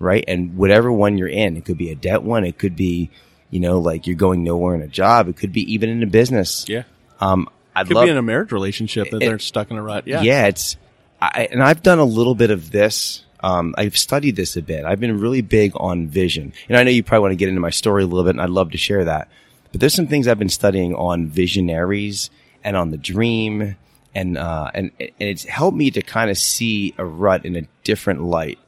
right? 0.00 0.24
And 0.26 0.56
whatever 0.56 0.90
one 0.90 1.16
you're 1.16 1.28
in, 1.28 1.56
it 1.56 1.64
could 1.64 1.78
be 1.78 1.90
a 1.92 1.94
debt 1.94 2.24
one. 2.24 2.44
It 2.44 2.58
could 2.58 2.74
be, 2.74 3.10
you 3.50 3.60
know, 3.60 3.78
like 3.78 4.08
you're 4.08 4.16
going 4.16 4.42
nowhere 4.42 4.74
in 4.74 4.82
a 4.82 4.88
job. 4.88 5.28
It 5.28 5.36
could 5.36 5.52
be 5.52 5.72
even 5.72 5.88
in 5.88 6.02
a 6.02 6.06
business. 6.06 6.64
Yeah. 6.68 6.82
Um, 7.20 7.48
I'd 7.76 7.86
Could 7.86 7.94
love, 7.94 8.04
be 8.06 8.10
in 8.10 8.16
a 8.16 8.22
marriage 8.22 8.50
relationship 8.50 9.10
that 9.10 9.22
It- 9.22 9.26
they're 9.26 9.38
stuck 9.38 9.70
in 9.70 9.76
a 9.76 9.82
rut. 9.82 10.08
Yeah. 10.08 10.22
yeah, 10.22 10.46
it's, 10.46 10.76
I, 11.20 11.48
and 11.50 11.62
I've 11.62 11.82
done 11.82 11.98
a 11.98 12.04
little 12.04 12.34
bit 12.34 12.50
of 12.50 12.70
this. 12.70 13.24
Um, 13.40 13.74
I've 13.78 13.96
studied 13.96 14.36
this 14.36 14.56
a 14.56 14.62
bit. 14.62 14.84
I've 14.84 15.00
been 15.00 15.20
really 15.20 15.40
big 15.42 15.72
on 15.76 16.08
vision. 16.08 16.52
And 16.68 16.76
I 16.76 16.82
know 16.82 16.90
you 16.90 17.02
probably 17.02 17.22
want 17.22 17.32
to 17.32 17.36
get 17.36 17.48
into 17.48 17.60
my 17.60 17.70
story 17.70 18.02
a 18.02 18.06
little 18.06 18.24
bit 18.24 18.30
and 18.30 18.40
I'd 18.40 18.50
love 18.50 18.72
to 18.72 18.78
share 18.78 19.04
that. 19.04 19.28
But 19.72 19.80
there's 19.80 19.94
some 19.94 20.06
things 20.06 20.26
I've 20.26 20.38
been 20.38 20.48
studying 20.48 20.94
on 20.94 21.26
visionaries 21.28 22.30
and 22.64 22.76
on 22.76 22.90
the 22.90 22.96
dream 22.96 23.76
and, 24.14 24.38
uh, 24.38 24.70
and, 24.74 24.90
and 24.98 25.10
it's 25.18 25.44
helped 25.44 25.76
me 25.76 25.90
to 25.92 26.02
kind 26.02 26.30
of 26.30 26.38
see 26.38 26.94
a 26.98 27.04
rut 27.04 27.44
in 27.44 27.56
a 27.56 27.62
different 27.84 28.22
light. 28.22 28.58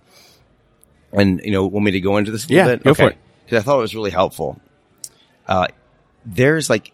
And, 1.12 1.40
you 1.42 1.50
know, 1.50 1.66
want 1.66 1.84
me 1.86 1.92
to 1.92 2.00
go 2.00 2.18
into 2.18 2.30
this 2.30 2.44
a 2.44 2.48
little 2.48 2.56
Yeah, 2.68 2.76
bit? 2.76 2.84
go 2.84 2.94
for 2.94 3.08
it. 3.10 3.16
Cause 3.48 3.58
I 3.58 3.62
thought 3.62 3.78
it 3.78 3.82
was 3.82 3.94
really 3.94 4.10
helpful. 4.10 4.60
Uh, 5.46 5.68
there's 6.26 6.68
like 6.68 6.92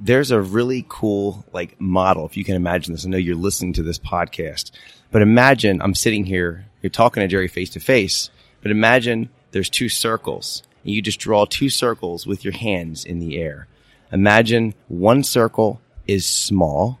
there's 0.00 0.30
a 0.30 0.40
really 0.40 0.84
cool 0.88 1.44
like 1.52 1.78
model 1.80 2.24
if 2.26 2.36
you 2.36 2.44
can 2.44 2.54
imagine 2.56 2.92
this 2.94 3.04
i 3.06 3.08
know 3.08 3.16
you're 3.18 3.36
listening 3.36 3.72
to 3.72 3.82
this 3.82 3.98
podcast 3.98 4.70
but 5.10 5.22
imagine 5.22 5.80
i'm 5.82 5.94
sitting 5.94 6.24
here 6.24 6.64
you're 6.82 6.90
talking 6.90 7.20
to 7.20 7.28
jerry 7.28 7.48
face 7.48 7.70
to 7.70 7.80
face 7.80 8.30
but 8.62 8.70
imagine 8.70 9.28
there's 9.52 9.70
two 9.70 9.88
circles 9.88 10.62
and 10.84 10.92
you 10.92 11.02
just 11.02 11.20
draw 11.20 11.44
two 11.44 11.68
circles 11.68 12.26
with 12.26 12.44
your 12.44 12.54
hands 12.54 13.04
in 13.04 13.18
the 13.18 13.38
air 13.38 13.66
imagine 14.10 14.74
one 14.88 15.22
circle 15.22 15.80
is 16.06 16.24
small 16.26 16.98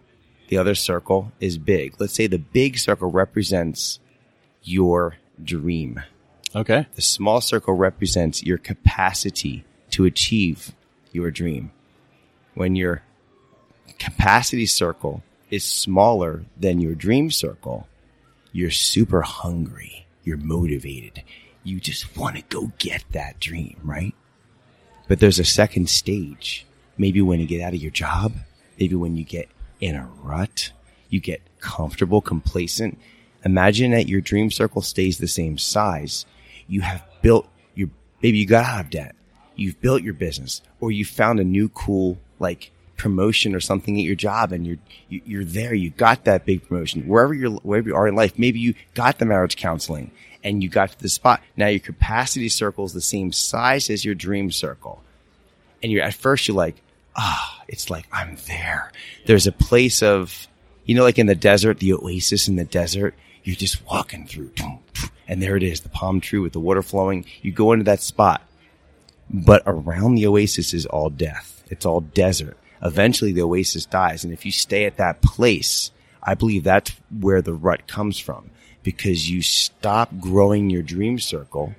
the 0.48 0.56
other 0.58 0.74
circle 0.74 1.32
is 1.40 1.56
big 1.58 1.98
let's 2.00 2.14
say 2.14 2.26
the 2.26 2.38
big 2.38 2.78
circle 2.78 3.10
represents 3.10 3.98
your 4.62 5.16
dream 5.42 6.00
Okay. 6.54 6.86
the 6.96 7.02
small 7.02 7.40
circle 7.40 7.74
represents 7.74 8.42
your 8.42 8.58
capacity 8.58 9.64
to 9.90 10.04
achieve 10.04 10.74
your 11.12 11.30
dream. 11.30 11.70
When 12.54 12.76
your 12.76 13.02
capacity 13.98 14.66
circle 14.66 15.22
is 15.50 15.64
smaller 15.64 16.44
than 16.56 16.80
your 16.80 16.94
dream 16.94 17.30
circle, 17.30 17.88
you're 18.52 18.70
super 18.70 19.22
hungry. 19.22 20.06
You're 20.24 20.36
motivated. 20.36 21.22
You 21.62 21.80
just 21.80 22.16
want 22.16 22.36
to 22.36 22.42
go 22.42 22.72
get 22.78 23.04
that 23.12 23.38
dream, 23.40 23.78
right? 23.82 24.14
But 25.08 25.20
there's 25.20 25.38
a 25.38 25.44
second 25.44 25.88
stage. 25.88 26.66
Maybe 26.96 27.20
when 27.20 27.40
you 27.40 27.46
get 27.46 27.62
out 27.62 27.74
of 27.74 27.82
your 27.82 27.90
job, 27.90 28.32
maybe 28.78 28.94
when 28.94 29.16
you 29.16 29.24
get 29.24 29.48
in 29.80 29.96
a 29.96 30.08
rut, 30.22 30.72
you 31.08 31.20
get 31.20 31.42
comfortable, 31.60 32.20
complacent. 32.20 32.98
Imagine 33.44 33.92
that 33.92 34.08
your 34.08 34.20
dream 34.20 34.50
circle 34.50 34.82
stays 34.82 35.18
the 35.18 35.28
same 35.28 35.58
size. 35.58 36.26
You 36.68 36.82
have 36.82 37.04
built 37.22 37.48
your, 37.74 37.88
maybe 38.22 38.38
you 38.38 38.46
got 38.46 38.64
out 38.64 38.84
of 38.84 38.90
debt. 38.90 39.16
You've 39.56 39.80
built 39.80 40.02
your 40.02 40.14
business 40.14 40.62
or 40.80 40.90
you 40.90 41.04
found 41.04 41.40
a 41.40 41.44
new 41.44 41.68
cool, 41.68 42.18
like 42.40 42.70
promotion 42.96 43.54
or 43.54 43.60
something 43.60 43.96
at 43.98 44.04
your 44.04 44.14
job 44.16 44.50
and 44.52 44.66
you're, 44.66 44.76
you- 45.08 45.22
you're 45.24 45.44
there. 45.44 45.72
You 45.72 45.90
got 45.90 46.24
that 46.24 46.44
big 46.44 46.66
promotion 46.66 47.06
wherever 47.06 47.32
you're, 47.32 47.50
wherever 47.50 47.88
you 47.88 47.94
are 47.96 48.08
in 48.08 48.14
life. 48.16 48.38
Maybe 48.38 48.58
you 48.58 48.74
got 48.94 49.18
the 49.18 49.24
marriage 49.24 49.56
counseling 49.56 50.10
and 50.42 50.62
you 50.62 50.68
got 50.68 50.90
to 50.92 50.98
the 51.00 51.08
spot. 51.08 51.40
Now 51.56 51.68
your 51.68 51.80
capacity 51.80 52.48
circle 52.48 52.84
is 52.84 52.92
the 52.92 53.00
same 53.00 53.30
size 53.32 53.88
as 53.90 54.04
your 54.04 54.14
dream 54.14 54.50
circle 54.50 55.02
and 55.82 55.90
you're 55.92 56.02
at 56.02 56.14
first 56.14 56.48
you're 56.48 56.56
like, 56.56 56.76
ah, 57.16 57.62
it's 57.68 57.88
like 57.90 58.06
I'm 58.12 58.36
there. 58.48 58.92
There's 59.26 59.46
a 59.46 59.52
place 59.52 60.02
of, 60.02 60.46
you 60.84 60.94
know, 60.94 61.02
like 61.04 61.18
in 61.18 61.26
the 61.26 61.34
desert, 61.34 61.78
the 61.78 61.92
oasis 61.94 62.48
in 62.48 62.56
the 62.56 62.64
desert. 62.64 63.14
You're 63.44 63.56
just 63.56 63.84
walking 63.86 64.26
through, 64.26 64.50
and 65.26 65.42
there 65.42 65.56
it 65.56 65.62
is, 65.62 65.80
the 65.80 65.88
palm 65.88 66.20
tree 66.20 66.38
with 66.38 66.52
the 66.52 66.60
water 66.60 66.82
flowing. 66.82 67.24
You 67.40 67.52
go 67.52 67.72
into 67.72 67.84
that 67.84 68.02
spot, 68.02 68.42
but 69.30 69.62
around 69.66 70.16
the 70.16 70.26
oasis 70.26 70.74
is 70.74 70.84
all 70.84 71.08
death. 71.08 71.59
It's 71.70 71.86
all 71.86 72.02
desert. 72.02 72.58
Eventually, 72.82 73.32
the 73.32 73.42
oasis 73.42 73.86
dies, 73.86 74.24
and 74.24 74.32
if 74.32 74.44
you 74.44 74.52
stay 74.52 74.84
at 74.84 74.98
that 74.98 75.22
place, 75.22 75.90
I 76.22 76.34
believe 76.34 76.64
that's 76.64 76.92
where 77.18 77.40
the 77.40 77.54
rut 77.54 77.86
comes 77.86 78.18
from 78.18 78.50
because 78.82 79.30
you 79.30 79.42
stop 79.42 80.10
growing 80.20 80.70
your 80.70 80.82
dream 80.82 81.18
circle. 81.18 81.74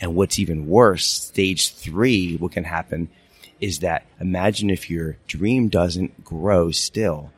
And 0.00 0.14
what's 0.14 0.38
even 0.38 0.66
worse, 0.66 1.06
stage 1.06 1.74
three, 1.74 2.36
what 2.36 2.52
can 2.52 2.64
happen 2.64 3.08
is 3.60 3.78
that 3.78 4.04
imagine 4.18 4.68
if 4.70 4.90
your 4.90 5.16
dream 5.28 5.68
doesn't 5.68 6.24
grow 6.24 6.70
still, 6.72 7.30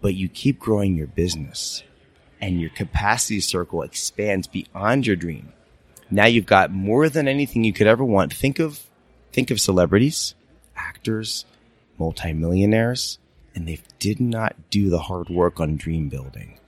but 0.00 0.14
you 0.14 0.28
keep 0.28 0.58
growing 0.58 0.96
your 0.96 1.06
business 1.06 1.84
and 2.40 2.60
your 2.60 2.70
capacity 2.70 3.40
circle 3.40 3.82
expands 3.82 4.46
beyond 4.46 5.06
your 5.06 5.16
dream. 5.16 5.52
Now 6.10 6.26
you've 6.26 6.46
got 6.46 6.72
more 6.72 7.08
than 7.08 7.28
anything 7.28 7.64
you 7.64 7.72
could 7.72 7.86
ever 7.86 8.04
want. 8.04 8.32
Think 8.32 8.58
of, 8.58 8.80
think 9.32 9.50
of 9.50 9.60
celebrities, 9.60 10.34
actors, 10.88 11.44
multimillionaires, 11.98 13.18
and 13.54 13.66
they 13.66 13.80
did 13.98 14.20
not 14.20 14.56
do 14.70 14.88
the 14.88 15.00
hard 15.00 15.28
work 15.28 15.60
on 15.60 15.76
dream 15.76 16.08
building. 16.08 16.58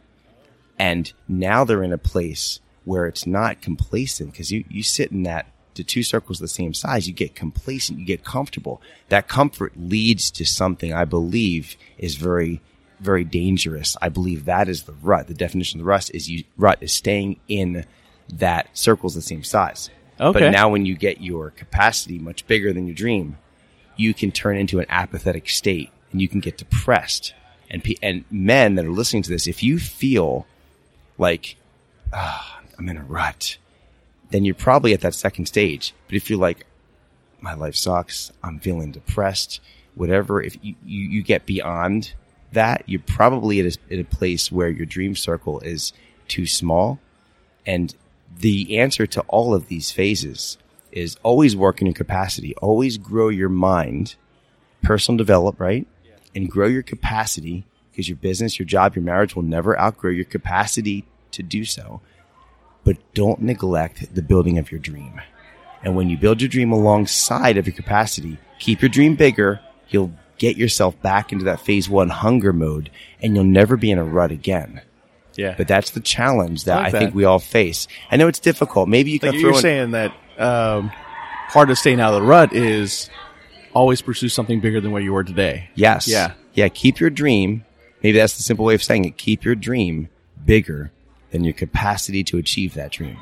And 0.78 1.12
now 1.28 1.64
they're 1.64 1.82
in 1.82 1.92
a 1.92 1.98
place 1.98 2.60
where 2.84 3.06
it's 3.06 3.26
not 3.26 3.60
complacent 3.60 4.32
because 4.32 4.50
you, 4.50 4.64
you 4.68 4.82
sit 4.82 5.12
in 5.12 5.22
that 5.24 5.46
the 5.74 5.84
two 5.84 6.02
circles 6.02 6.38
the 6.38 6.48
same 6.48 6.74
size, 6.74 7.06
you 7.06 7.14
get 7.14 7.34
complacent, 7.34 7.98
you 7.98 8.04
get 8.04 8.24
comfortable. 8.24 8.82
That 9.08 9.28
comfort 9.28 9.72
leads 9.76 10.30
to 10.32 10.44
something 10.44 10.92
I 10.92 11.04
believe 11.04 11.76
is 11.96 12.16
very, 12.16 12.60
very 12.98 13.24
dangerous. 13.24 13.96
I 14.02 14.08
believe 14.08 14.44
that 14.46 14.68
is 14.68 14.82
the 14.82 14.92
rut. 14.94 15.28
The 15.28 15.34
definition 15.34 15.78
of 15.78 15.84
the 15.84 15.88
rut 15.88 16.10
is 16.12 16.28
you, 16.28 16.44
rut 16.56 16.78
is 16.80 16.92
staying 16.92 17.40
in 17.46 17.86
that 18.34 18.76
circle's 18.76 19.14
the 19.14 19.22
same 19.22 19.44
size. 19.44 19.90
Okay. 20.18 20.38
But 20.38 20.50
now 20.50 20.68
when 20.68 20.86
you 20.86 20.96
get 20.96 21.20
your 21.20 21.50
capacity 21.50 22.18
much 22.18 22.46
bigger 22.46 22.72
than 22.72 22.86
your 22.86 22.96
dream, 22.96 23.38
you 23.96 24.14
can 24.14 24.30
turn 24.30 24.56
into 24.56 24.80
an 24.80 24.86
apathetic 24.88 25.48
state 25.48 25.90
and 26.12 26.20
you 26.20 26.28
can 26.28 26.40
get 26.40 26.58
depressed. 26.58 27.34
And 27.70 27.82
and 28.02 28.24
men 28.30 28.74
that 28.74 28.84
are 28.84 28.90
listening 28.90 29.22
to 29.24 29.30
this, 29.30 29.46
if 29.46 29.62
you 29.62 29.78
feel 29.78 30.46
like 31.18 31.56
ah, 32.12 32.60
I'm 32.78 32.88
in 32.88 32.96
a 32.96 33.04
rut, 33.04 33.58
then 34.30 34.44
you're 34.44 34.54
probably 34.54 34.92
at 34.92 35.00
that 35.02 35.14
second 35.14 35.46
stage. 35.46 35.94
But 36.06 36.16
if 36.16 36.30
you're 36.30 36.38
like, 36.38 36.66
my 37.40 37.54
life 37.54 37.76
sucks, 37.76 38.32
I'm 38.42 38.58
feeling 38.58 38.92
depressed, 38.92 39.60
whatever, 39.94 40.42
if 40.42 40.56
you, 40.62 40.74
you, 40.84 41.08
you 41.08 41.22
get 41.22 41.46
beyond 41.46 42.14
that, 42.52 42.82
you're 42.86 43.00
probably 43.00 43.60
at 43.60 43.76
a, 43.76 43.94
at 43.94 44.00
a 44.00 44.04
place 44.04 44.50
where 44.50 44.68
your 44.68 44.86
dream 44.86 45.14
circle 45.16 45.60
is 45.60 45.92
too 46.28 46.46
small. 46.46 46.98
And 47.66 47.94
the 48.38 48.78
answer 48.78 49.06
to 49.06 49.20
all 49.22 49.54
of 49.54 49.68
these 49.68 49.90
phases 49.90 50.58
is 50.92 51.16
always 51.22 51.54
work 51.56 51.80
in 51.80 51.86
your 51.86 51.94
capacity, 51.94 52.54
always 52.56 52.98
grow 52.98 53.28
your 53.28 53.48
mind, 53.48 54.16
personal 54.82 55.16
develop, 55.16 55.60
right? 55.60 55.86
And 56.34 56.50
grow 56.50 56.66
your 56.66 56.82
capacity 56.82 57.64
because 57.90 58.08
your 58.08 58.16
business, 58.16 58.58
your 58.58 58.66
job, 58.66 58.94
your 58.94 59.04
marriage 59.04 59.34
will 59.34 59.42
never 59.42 59.78
outgrow 59.78 60.10
your 60.10 60.24
capacity 60.24 61.04
to 61.32 61.42
do 61.42 61.64
so. 61.64 62.00
But 62.84 62.96
don't 63.14 63.42
neglect 63.42 64.14
the 64.14 64.22
building 64.22 64.58
of 64.58 64.70
your 64.70 64.80
dream. 64.80 65.20
And 65.82 65.96
when 65.96 66.08
you 66.08 66.16
build 66.16 66.40
your 66.40 66.48
dream 66.48 66.72
alongside 66.72 67.56
of 67.56 67.66
your 67.66 67.74
capacity, 67.76 68.38
keep 68.58 68.80
your 68.82 68.88
dream 68.88 69.16
bigger. 69.16 69.60
You'll 69.88 70.12
get 70.38 70.56
yourself 70.56 71.00
back 71.02 71.32
into 71.32 71.44
that 71.44 71.60
phase 71.60 71.88
one 71.88 72.08
hunger 72.08 72.52
mode 72.52 72.90
and 73.20 73.34
you'll 73.34 73.44
never 73.44 73.76
be 73.76 73.90
in 73.90 73.98
a 73.98 74.04
rut 74.04 74.30
again. 74.30 74.80
Yeah. 75.36 75.54
But 75.56 75.68
that's 75.68 75.90
the 75.90 76.00
challenge 76.00 76.64
that 76.64 76.78
I 76.78 76.82
like 76.84 76.94
I 76.94 76.98
think 76.98 77.10
that. 77.10 77.16
we 77.16 77.24
all 77.24 77.38
face. 77.38 77.86
I 78.10 78.16
know 78.16 78.28
it's 78.28 78.40
difficult. 78.40 78.88
Maybe 78.88 79.10
you 79.10 79.18
can 79.18 79.30
Like 79.30 79.40
throw 79.40 79.48
you're 79.50 79.56
in, 79.56 79.62
saying 79.62 79.90
that 79.92 80.14
um, 80.40 80.90
part 81.50 81.70
of 81.70 81.78
staying 81.78 82.00
out 82.00 82.14
of 82.14 82.20
the 82.20 82.26
rut 82.26 82.52
is 82.52 83.10
always 83.74 84.02
pursue 84.02 84.28
something 84.28 84.60
bigger 84.60 84.80
than 84.80 84.90
where 84.90 85.02
you 85.02 85.12
were 85.12 85.24
today. 85.24 85.70
Yes. 85.74 86.08
Yeah. 86.08 86.32
Yeah. 86.54 86.68
Keep 86.68 87.00
your 87.00 87.10
dream. 87.10 87.64
Maybe 88.02 88.18
that's 88.18 88.36
the 88.36 88.42
simple 88.42 88.64
way 88.64 88.74
of 88.74 88.82
saying 88.82 89.04
it. 89.04 89.16
Keep 89.16 89.44
your 89.44 89.54
dream 89.54 90.08
bigger 90.44 90.90
than 91.30 91.44
your 91.44 91.52
capacity 91.52 92.24
to 92.24 92.38
achieve 92.38 92.74
that 92.74 92.92
dream. 92.92 93.18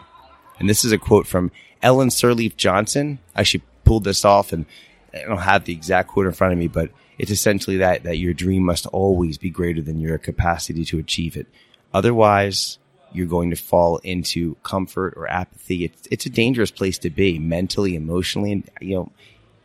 And 0.59 0.69
this 0.69 0.85
is 0.85 0.93
a 0.93 0.99
quote 0.99 1.27
from 1.27 1.51
Ellen 1.83 2.09
Sirleaf 2.09 2.57
Johnson. 2.57 3.19
I 3.35 3.41
actually 3.41 3.65
pulled 3.85 4.05
this 4.05 4.25
off 4.25 4.53
and 4.53 4.67
I 5.13 5.21
don't 5.23 5.39
have 5.39 5.65
the 5.65 5.73
exact 5.73 6.09
quote 6.09 6.27
in 6.27 6.33
front 6.33 6.53
of 6.53 6.59
me, 6.59 6.69
but 6.69 6.91
it's 7.19 7.31
essentially 7.31 7.79
that, 7.79 8.05
that 8.05 8.19
your 8.19 8.33
dream 8.33 8.63
must 8.63 8.87
always 8.87 9.39
be 9.39 9.51
greater 9.51 9.83
than 9.83 10.01
your 10.01 10.19
capacity 10.19 10.85
to 10.87 10.99
achieve 10.99 11.37
it. 11.37 11.47
Otherwise, 11.93 12.79
you're 13.13 13.27
going 13.27 13.51
to 13.51 13.57
fall 13.57 13.99
into 13.99 14.55
comfort 14.63 15.15
or 15.17 15.31
apathy. 15.31 15.85
It's, 15.85 16.09
it's 16.11 16.27
a 16.27 16.31
dangerous 16.31 16.71
place 16.71 16.99
to 16.99 17.11
be 17.11 17.39
mentally, 17.39 17.95
emotionally. 17.95 18.53
And, 18.53 18.71
you 18.81 18.97
know, 18.97 19.13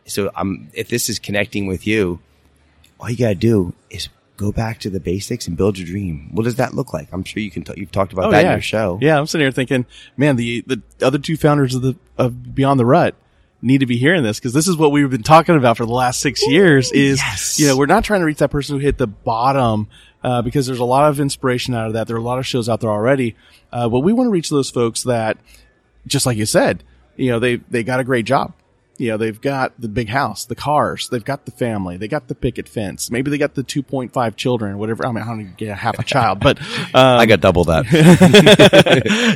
so 0.06 0.30
I'm, 0.34 0.70
if 0.74 0.88
this 0.88 1.08
is 1.08 1.18
connecting 1.18 1.66
with 1.66 1.86
you, 1.86 2.20
all 3.00 3.10
you 3.10 3.16
gotta 3.16 3.34
do 3.34 3.74
is 3.90 4.08
go 4.36 4.52
back 4.52 4.80
to 4.80 4.90
the 4.90 5.00
basics 5.00 5.46
and 5.46 5.56
build 5.56 5.78
your 5.78 5.86
dream. 5.86 6.30
What 6.32 6.44
does 6.44 6.56
that 6.56 6.74
look 6.74 6.92
like? 6.92 7.08
I'm 7.12 7.24
sure 7.24 7.42
you 7.42 7.50
can. 7.50 7.64
T- 7.64 7.74
you've 7.76 7.92
talked 7.92 8.12
about 8.12 8.26
oh, 8.26 8.30
that 8.30 8.44
in 8.44 8.50
your 8.52 8.60
show. 8.60 8.98
Oh, 9.00 9.04
Yeah, 9.04 9.18
I'm 9.18 9.26
sitting 9.26 9.44
here 9.44 9.52
thinking, 9.52 9.86
man, 10.16 10.36
the 10.36 10.62
the 10.66 10.82
other 11.02 11.18
two 11.18 11.36
founders 11.36 11.74
of 11.74 11.82
the 11.82 11.96
of 12.16 12.54
Beyond 12.54 12.80
the 12.80 12.86
Rut 12.86 13.14
need 13.64 13.78
to 13.78 13.86
be 13.86 13.96
hearing 13.96 14.22
this 14.22 14.38
because 14.38 14.52
this 14.52 14.68
is 14.68 14.76
what 14.76 14.92
we've 14.92 15.10
been 15.10 15.22
talking 15.22 15.56
about 15.56 15.76
for 15.78 15.86
the 15.86 15.92
last 15.92 16.20
six 16.20 16.46
years. 16.46 16.92
Is 16.92 17.18
yes. 17.18 17.58
you 17.58 17.66
know 17.66 17.76
we're 17.76 17.86
not 17.86 18.04
trying 18.04 18.20
to 18.20 18.26
reach 18.26 18.38
that 18.38 18.50
person 18.50 18.76
who 18.76 18.80
hit 18.80 18.98
the 18.98 19.06
bottom 19.06 19.88
uh, 20.22 20.42
because 20.42 20.66
there's 20.66 20.78
a 20.78 20.84
lot 20.84 21.08
of 21.08 21.18
inspiration 21.18 21.74
out 21.74 21.88
of 21.88 21.94
that. 21.94 22.06
There 22.06 22.16
are 22.16 22.20
a 22.20 22.22
lot 22.22 22.38
of 22.38 22.46
shows 22.46 22.68
out 22.68 22.80
there 22.80 22.90
already, 22.90 23.34
uh, 23.72 23.88
but 23.88 24.00
we 24.00 24.12
want 24.12 24.28
to 24.28 24.30
reach 24.30 24.50
those 24.50 24.70
folks 24.70 25.02
that, 25.04 25.38
just 26.06 26.26
like 26.26 26.36
you 26.36 26.46
said, 26.46 26.84
you 27.16 27.30
know 27.30 27.38
they 27.38 27.56
they 27.56 27.82
got 27.82 28.00
a 28.00 28.04
great 28.04 28.26
job. 28.26 28.52
You 28.96 29.08
know, 29.08 29.16
they've 29.16 29.40
got 29.40 29.72
the 29.80 29.88
big 29.88 30.08
house, 30.08 30.44
the 30.44 30.54
cars, 30.54 31.08
they've 31.08 31.24
got 31.24 31.46
the 31.46 31.50
family, 31.50 31.96
they 31.96 32.06
got 32.06 32.28
the 32.28 32.34
picket 32.36 32.68
fence, 32.68 33.10
maybe 33.10 33.28
they 33.28 33.38
got 33.38 33.54
the 33.54 33.64
2.5 33.64 34.36
children, 34.36 34.78
whatever. 34.78 35.04
I 35.04 35.10
mean, 35.10 35.24
I 35.24 35.26
don't 35.26 35.40
even 35.40 35.54
get 35.56 35.76
half 35.76 35.98
a 35.98 36.04
child, 36.04 36.38
but, 36.38 36.60
um, 36.94 37.18
I 37.18 37.26
got 37.26 37.40
double 37.40 37.64
that. 37.64 37.86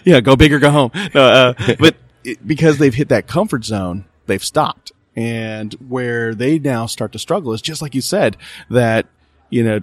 yeah, 0.05 0.21
go 0.21 0.37
big 0.37 0.53
or 0.53 0.61
go 0.61 0.71
home. 0.71 0.93
No, 1.13 1.25
uh, 1.25 1.75
but 1.81 1.97
it, 2.23 2.47
because 2.47 2.79
they've 2.79 2.95
hit 2.95 3.09
that 3.09 3.27
comfort 3.27 3.65
zone, 3.65 4.05
they've 4.29 4.45
stopped. 4.45 4.93
And 5.17 5.73
where 5.89 6.33
they 6.33 6.61
now 6.61 6.87
start 6.87 7.11
to 7.13 7.19
struggle 7.19 7.53
is 7.53 7.61
just 7.61 7.83
like 7.83 7.97
you 7.97 8.01
said, 8.01 8.37
that, 8.71 9.07
you 9.51 9.65
know, 9.65 9.81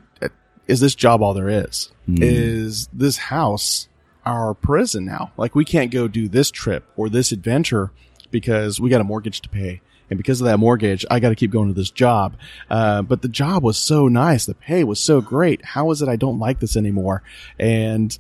is 0.68 0.80
this 0.80 0.96
job 0.96 1.22
all 1.22 1.34
there 1.34 1.50
is? 1.50 1.92
Is 2.24 2.88
this 2.94 3.18
house 3.18 3.90
our 4.26 4.54
prison 4.54 5.06
now? 5.06 5.34
Like 5.36 5.54
we 5.54 5.66
can't 5.66 5.92
go 5.92 6.08
do 6.08 6.30
this 6.30 6.52
trip 6.52 6.86
or 6.96 7.10
this 7.10 7.34
adventure 7.34 7.92
because 8.32 8.80
we 8.80 8.90
got 8.90 9.02
a 9.02 9.06
mortgage 9.06 9.42
to 9.42 9.50
pay. 9.50 9.82
And 10.10 10.18
because 10.18 10.40
of 10.40 10.46
that 10.46 10.60
mortgage, 10.60 11.06
I 11.10 11.20
got 11.20 11.30
to 11.30 11.36
keep 11.36 11.52
going 11.52 11.68
to 11.68 11.74
this 11.74 11.90
job. 11.90 12.38
Uh, 12.70 13.02
but 13.02 13.22
the 13.22 13.28
job 13.28 13.64
was 13.64 13.78
so 13.78 14.08
nice. 14.08 14.46
The 14.46 14.54
pay 14.54 14.84
was 14.84 15.00
so 15.00 15.20
great. 15.20 15.66
How 15.66 15.90
is 15.92 16.02
it 16.02 16.10
I 16.10 16.16
don't 16.16 16.40
like 16.40 16.60
this 16.60 16.78
anymore? 16.78 17.24
And 17.60 18.18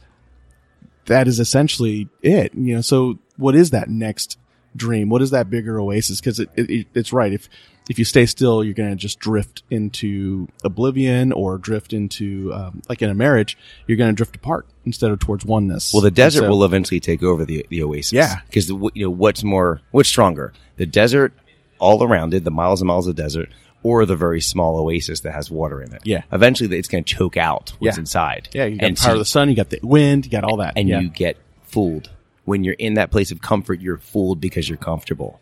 that 1.05 1.27
is 1.27 1.39
essentially 1.39 2.09
it. 2.23 2.53
You 2.55 2.75
know, 2.75 2.81
so 2.81 3.19
what 3.37 3.55
is 3.55 3.69
that 3.69 3.89
next 3.89 4.39
dream? 4.75 5.09
What 5.09 5.21
is 5.21 5.31
that 5.31 5.49
bigger 5.49 5.79
oasis? 5.79 6.19
Because 6.19 6.39
it, 6.39 6.49
it, 6.55 6.69
it- 6.69 6.87
it's 6.93 7.13
right. 7.13 7.31
If 7.33 7.49
if 7.87 7.99
you 7.99 8.05
stay 8.05 8.25
still, 8.25 8.63
you're 8.63 8.73
going 8.73 8.89
to 8.89 8.95
just 8.95 9.19
drift 9.19 9.61
into 9.69 10.47
oblivion 10.63 11.31
or 11.31 11.59
drift 11.59 11.93
into 11.93 12.51
um, 12.51 12.81
like 12.89 13.03
in 13.03 13.11
a 13.11 13.13
marriage, 13.13 13.57
you're 13.85 13.97
going 13.97 14.09
to 14.09 14.15
drift 14.15 14.35
apart 14.35 14.65
instead 14.87 15.11
of 15.11 15.19
towards 15.19 15.45
oneness. 15.45 15.93
well, 15.93 16.01
the 16.01 16.09
desert 16.09 16.39
So- 16.41 16.49
will 16.49 16.63
eventually 16.63 16.99
take 16.99 17.21
over 17.21 17.45
the 17.45 17.63
the 17.69 17.83
oasis. 17.83 18.13
Yeah. 18.13 18.39
because 18.47 18.69
you 18.69 18.91
know 19.05 19.09
what's 19.11 19.43
more, 19.43 19.81
what's 19.91 20.09
stronger, 20.09 20.51
the 20.77 20.87
desert 20.87 21.31
all 21.77 22.03
around 22.03 22.33
it, 22.33 22.43
the 22.43 22.49
miles 22.51 22.81
and 22.81 22.87
miles 22.87 23.05
of 23.07 23.15
desert, 23.15 23.49
or 23.83 24.03
the 24.07 24.15
very 24.15 24.41
small 24.41 24.77
oasis 24.77 25.19
that 25.19 25.33
has 25.33 25.51
water 25.51 25.79
in 25.79 25.93
it. 25.93 26.01
Yeah. 26.05 26.23
eventually 26.31 26.75
it's 26.79 26.87
going 26.87 27.03
to 27.03 27.15
choke 27.15 27.37
out 27.37 27.73
what's 27.77 27.97
Yeah. 27.97 28.01
inside. 28.01 28.49
Yeah, 28.51 28.65
you 28.65 28.77
got 28.79 28.87
and 28.87 28.97
the 28.97 29.01
power 29.01 29.09
so- 29.09 29.13
of 29.13 29.19
the 29.19 29.25
sun, 29.25 29.49
you 29.49 29.55
got 29.55 29.69
the 29.69 29.79
wind, 29.83 30.25
you 30.25 30.31
got 30.31 30.43
all 30.43 30.57
that, 30.57 30.73
and 30.75 30.89
yeah. 30.89 31.01
you 31.01 31.09
get 31.09 31.37
fooled 31.65 32.09
when 32.45 32.63
you're 32.63 32.75
in 32.75 32.95
that 32.95 33.11
place 33.11 33.31
of 33.31 33.41
comfort. 33.41 33.81
You're 33.81 33.97
fooled 33.97 34.39
because 34.39 34.69
you're 34.69 34.77
comfortable, 34.77 35.39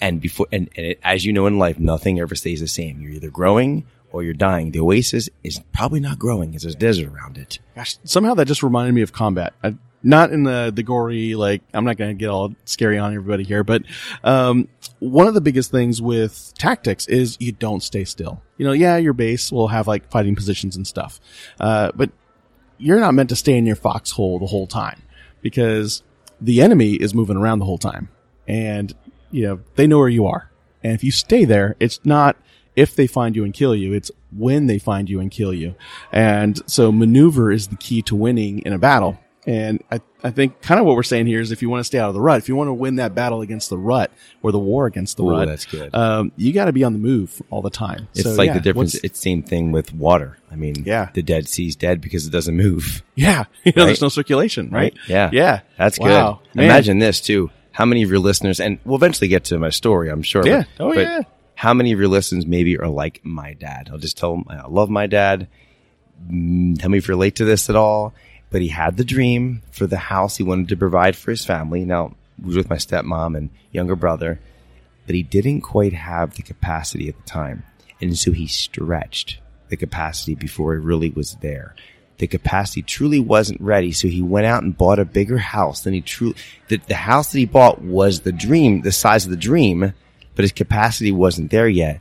and 0.00 0.20
before 0.20 0.46
and, 0.50 0.70
and 0.76 0.86
it, 0.86 1.00
as 1.02 1.24
you 1.24 1.32
know 1.32 1.46
in 1.46 1.58
life, 1.58 1.78
nothing 1.78 2.20
ever 2.20 2.34
stays 2.34 2.60
the 2.60 2.68
same. 2.68 3.00
You're 3.00 3.12
either 3.12 3.30
growing 3.30 3.86
or 4.10 4.22
you're 4.22 4.32
dying. 4.32 4.70
The 4.70 4.80
oasis 4.80 5.28
is 5.42 5.60
probably 5.72 6.00
not 6.00 6.18
growing 6.18 6.50
because 6.50 6.62
there's 6.62 6.76
desert 6.76 7.12
around 7.12 7.36
it. 7.36 7.58
Gosh, 7.74 7.98
somehow 8.04 8.34
that 8.34 8.46
just 8.46 8.62
reminded 8.62 8.94
me 8.94 9.02
of 9.02 9.12
combat. 9.12 9.54
I, 9.62 9.74
not 10.04 10.32
in 10.32 10.44
the 10.44 10.70
the 10.72 10.82
gory 10.82 11.34
like 11.34 11.62
I'm 11.72 11.84
not 11.84 11.96
going 11.96 12.10
to 12.10 12.14
get 12.14 12.28
all 12.28 12.54
scary 12.64 12.98
on 12.98 13.14
everybody 13.14 13.42
here, 13.42 13.64
but 13.64 13.82
um, 14.22 14.68
one 15.00 15.26
of 15.26 15.34
the 15.34 15.40
biggest 15.40 15.70
things 15.70 16.00
with 16.00 16.52
tactics 16.58 17.08
is 17.08 17.36
you 17.40 17.52
don't 17.52 17.82
stay 17.82 18.04
still. 18.04 18.42
You 18.58 18.66
know, 18.66 18.72
yeah, 18.72 18.98
your 18.98 19.14
base 19.14 19.50
will 19.50 19.68
have 19.68 19.88
like 19.88 20.10
fighting 20.10 20.36
positions 20.36 20.76
and 20.76 20.86
stuff, 20.86 21.18
uh, 21.58 21.90
but 21.94 22.10
you're 22.78 23.00
not 23.00 23.14
meant 23.14 23.30
to 23.30 23.36
stay 23.36 23.56
in 23.56 23.66
your 23.66 23.76
foxhole 23.76 24.38
the 24.38 24.46
whole 24.46 24.66
time 24.66 25.02
because 25.40 26.02
the 26.40 26.60
enemy 26.60 26.94
is 26.94 27.14
moving 27.14 27.36
around 27.36 27.58
the 27.58 27.64
whole 27.64 27.78
time, 27.78 28.08
and 28.46 28.94
you 29.30 29.42
know 29.42 29.60
they 29.76 29.86
know 29.86 29.98
where 29.98 30.08
you 30.08 30.26
are. 30.26 30.50
And 30.82 30.92
if 30.92 31.02
you 31.02 31.10
stay 31.10 31.44
there, 31.44 31.76
it's 31.80 32.04
not 32.04 32.36
if 32.76 32.94
they 32.94 33.06
find 33.06 33.36
you 33.36 33.44
and 33.44 33.54
kill 33.54 33.74
you, 33.74 33.92
it's 33.92 34.10
when 34.30 34.66
they 34.66 34.78
find 34.78 35.08
you 35.08 35.20
and 35.20 35.30
kill 35.30 35.54
you. 35.54 35.74
And 36.12 36.60
so 36.70 36.90
maneuver 36.90 37.52
is 37.52 37.68
the 37.68 37.76
key 37.76 38.02
to 38.02 38.16
winning 38.16 38.60
in 38.60 38.72
a 38.72 38.78
battle. 38.78 39.18
And 39.46 39.82
I, 39.92 40.00
I 40.22 40.30
think 40.30 40.62
kind 40.62 40.80
of 40.80 40.86
what 40.86 40.96
we're 40.96 41.02
saying 41.02 41.26
here 41.26 41.40
is 41.40 41.52
if 41.52 41.60
you 41.60 41.68
want 41.68 41.80
to 41.80 41.84
stay 41.84 41.98
out 41.98 42.08
of 42.08 42.14
the 42.14 42.20
rut, 42.20 42.38
if 42.38 42.48
you 42.48 42.56
want 42.56 42.68
to 42.68 42.72
win 42.72 42.96
that 42.96 43.14
battle 43.14 43.42
against 43.42 43.68
the 43.68 43.76
rut 43.76 44.10
or 44.42 44.52
the 44.52 44.58
war 44.58 44.86
against 44.86 45.18
the 45.18 45.22
Ooh, 45.24 45.30
rut, 45.32 45.48
that's 45.48 45.66
good. 45.66 45.94
Um, 45.94 46.32
you 46.36 46.52
got 46.54 46.64
to 46.64 46.72
be 46.72 46.82
on 46.82 46.94
the 46.94 46.98
move 46.98 47.42
all 47.50 47.60
the 47.60 47.68
time. 47.68 48.08
It's 48.14 48.22
So, 48.22 48.32
like 48.34 48.46
yeah, 48.48 48.54
the 48.54 48.60
difference. 48.60 48.94
It's 48.96 49.20
same 49.20 49.42
thing 49.42 49.70
with 49.70 49.92
water. 49.92 50.38
I 50.50 50.56
mean, 50.56 50.82
Yeah. 50.86 51.10
the 51.12 51.22
Dead 51.22 51.46
Sea's 51.46 51.76
dead 51.76 52.00
because 52.00 52.26
it 52.26 52.30
doesn't 52.30 52.56
move. 52.56 53.02
Yeah. 53.16 53.44
You 53.64 53.72
know, 53.76 53.82
Right? 53.82 53.86
there's 53.88 54.00
no 54.02 54.08
circulation, 54.08 54.70
right? 54.70 54.94
Yeah. 55.08 55.28
Yeah. 55.32 55.60
That's 55.76 55.98
Wow. 55.98 56.40
good. 56.52 56.56
Man. 56.56 56.64
Imagine 56.64 56.98
this 56.98 57.20
too. 57.20 57.50
How 57.72 57.84
many 57.84 58.02
of 58.02 58.08
your 58.10 58.20
listeners, 58.20 58.60
and 58.60 58.78
we'll 58.84 58.96
eventually 58.96 59.28
get 59.28 59.44
to 59.46 59.58
my 59.58 59.70
story, 59.70 60.08
I'm 60.08 60.22
sure. 60.22 60.46
Yeah. 60.46 60.64
but- 60.78 60.84
Oh, 60.84 60.88
but 60.94 61.00
yeah. 61.00 61.20
How 61.56 61.74
many 61.74 61.92
of 61.92 61.98
your 61.98 62.08
listeners 62.08 62.46
maybe 62.46 62.78
are 62.78 62.88
like 62.88 63.20
my 63.24 63.52
dad? 63.54 63.88
I'll 63.92 63.98
just 63.98 64.16
tell 64.16 64.32
them 64.34 64.44
I 64.48 64.66
love 64.68 64.88
my 64.90 65.06
dad. 65.06 65.48
Mm, 66.30 66.78
Tell 66.80 66.88
me 66.90 66.98
if 66.98 67.06
you 67.08 67.12
relate 67.12 67.36
to 67.36 67.44
this 67.44 67.68
at 67.68 67.76
all. 67.76 68.14
But 68.54 68.62
he 68.62 68.68
had 68.68 68.96
the 68.96 69.04
dream 69.04 69.62
for 69.72 69.88
the 69.88 69.96
house 69.96 70.36
he 70.36 70.44
wanted 70.44 70.68
to 70.68 70.76
provide 70.76 71.16
for 71.16 71.32
his 71.32 71.44
family. 71.44 71.84
Now, 71.84 72.14
he 72.36 72.46
was 72.46 72.56
with 72.56 72.70
my 72.70 72.76
stepmom 72.76 73.36
and 73.36 73.50
younger 73.72 73.96
brother, 73.96 74.38
but 75.06 75.16
he 75.16 75.24
didn't 75.24 75.62
quite 75.62 75.92
have 75.92 76.36
the 76.36 76.42
capacity 76.44 77.08
at 77.08 77.16
the 77.16 77.28
time. 77.28 77.64
And 78.00 78.16
so 78.16 78.30
he 78.30 78.46
stretched 78.46 79.40
the 79.70 79.76
capacity 79.76 80.36
before 80.36 80.76
it 80.76 80.84
really 80.84 81.10
was 81.10 81.34
there. 81.40 81.74
The 82.18 82.28
capacity 82.28 82.82
truly 82.82 83.18
wasn't 83.18 83.60
ready. 83.60 83.90
So 83.90 84.06
he 84.06 84.22
went 84.22 84.46
out 84.46 84.62
and 84.62 84.78
bought 84.78 85.00
a 85.00 85.04
bigger 85.04 85.38
house 85.38 85.80
than 85.80 85.92
he 85.92 86.00
truly, 86.00 86.36
the, 86.68 86.76
the 86.76 86.94
house 86.94 87.32
that 87.32 87.40
he 87.40 87.46
bought 87.46 87.82
was 87.82 88.20
the 88.20 88.30
dream, 88.30 88.82
the 88.82 88.92
size 88.92 89.24
of 89.24 89.32
the 89.32 89.36
dream, 89.36 89.94
but 90.36 90.44
his 90.44 90.52
capacity 90.52 91.10
wasn't 91.10 91.50
there 91.50 91.66
yet. 91.66 92.00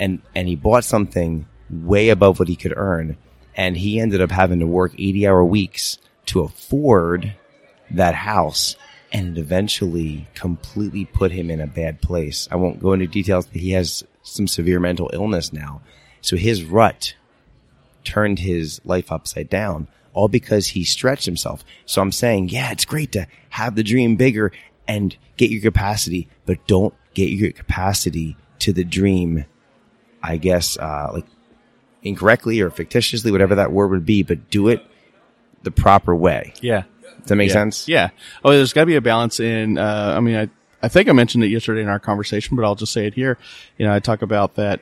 And, 0.00 0.20
and 0.34 0.48
he 0.48 0.56
bought 0.56 0.82
something 0.82 1.46
way 1.70 2.08
above 2.08 2.40
what 2.40 2.48
he 2.48 2.56
could 2.56 2.74
earn. 2.76 3.18
And 3.54 3.76
he 3.76 4.00
ended 4.00 4.20
up 4.20 4.30
having 4.30 4.60
to 4.60 4.66
work 4.66 4.92
80 4.98 5.26
hour 5.26 5.44
weeks 5.44 5.98
to 6.26 6.40
afford 6.40 7.34
that 7.90 8.14
house. 8.14 8.76
and 9.14 9.36
it 9.36 9.40
eventually 9.40 10.26
completely 10.34 11.04
put 11.04 11.32
him 11.32 11.50
in 11.50 11.60
a 11.60 11.66
bad 11.66 12.00
place. 12.00 12.48
I 12.50 12.56
won't 12.56 12.80
go 12.80 12.94
into 12.94 13.06
details, 13.06 13.44
but 13.44 13.60
he 13.60 13.72
has 13.72 14.04
some 14.22 14.48
severe 14.48 14.80
mental 14.80 15.10
illness 15.12 15.52
now. 15.52 15.82
So 16.22 16.36
his 16.36 16.64
rut 16.64 17.14
turned 18.04 18.38
his 18.38 18.80
life 18.86 19.12
upside 19.12 19.50
down, 19.50 19.88
all 20.14 20.28
because 20.28 20.68
he 20.68 20.82
stretched 20.84 21.26
himself. 21.26 21.62
So 21.84 22.00
I'm 22.00 22.10
saying, 22.12 22.48
yeah, 22.48 22.72
it's 22.72 22.86
great 22.86 23.12
to 23.12 23.26
have 23.50 23.74
the 23.74 23.82
dream 23.82 24.16
bigger 24.16 24.50
and 24.88 25.14
get 25.36 25.50
your 25.50 25.60
capacity, 25.60 26.28
but 26.46 26.66
don't 26.66 26.94
get 27.12 27.28
your 27.28 27.52
capacity 27.52 28.36
to 28.60 28.72
the 28.72 28.84
dream, 28.84 29.44
I 30.22 30.38
guess, 30.38 30.78
uh, 30.78 31.10
like 31.12 31.26
incorrectly 32.02 32.60
or 32.60 32.70
fictitiously, 32.70 33.30
whatever 33.30 33.54
that 33.54 33.72
word 33.72 33.90
would 33.90 34.06
be, 34.06 34.22
but 34.22 34.50
do 34.50 34.68
it 34.68 34.84
the 35.62 35.70
proper 35.70 36.14
way. 36.14 36.54
Yeah. 36.60 36.84
Does 37.20 37.28
that 37.28 37.36
make 37.36 37.48
yeah. 37.48 37.54
sense? 37.54 37.88
Yeah. 37.88 38.10
Oh, 38.44 38.50
there's 38.50 38.72
got 38.72 38.82
to 38.82 38.86
be 38.86 38.96
a 38.96 39.00
balance 39.00 39.38
in. 39.38 39.78
Uh, 39.78 40.14
I 40.16 40.20
mean, 40.20 40.36
I 40.36 40.48
I 40.82 40.88
think 40.88 41.08
I 41.08 41.12
mentioned 41.12 41.44
it 41.44 41.48
yesterday 41.48 41.82
in 41.82 41.88
our 41.88 42.00
conversation, 42.00 42.56
but 42.56 42.64
I'll 42.64 42.74
just 42.74 42.92
say 42.92 43.06
it 43.06 43.14
here. 43.14 43.38
You 43.78 43.86
know, 43.86 43.94
I 43.94 44.00
talk 44.00 44.22
about 44.22 44.56
that. 44.56 44.80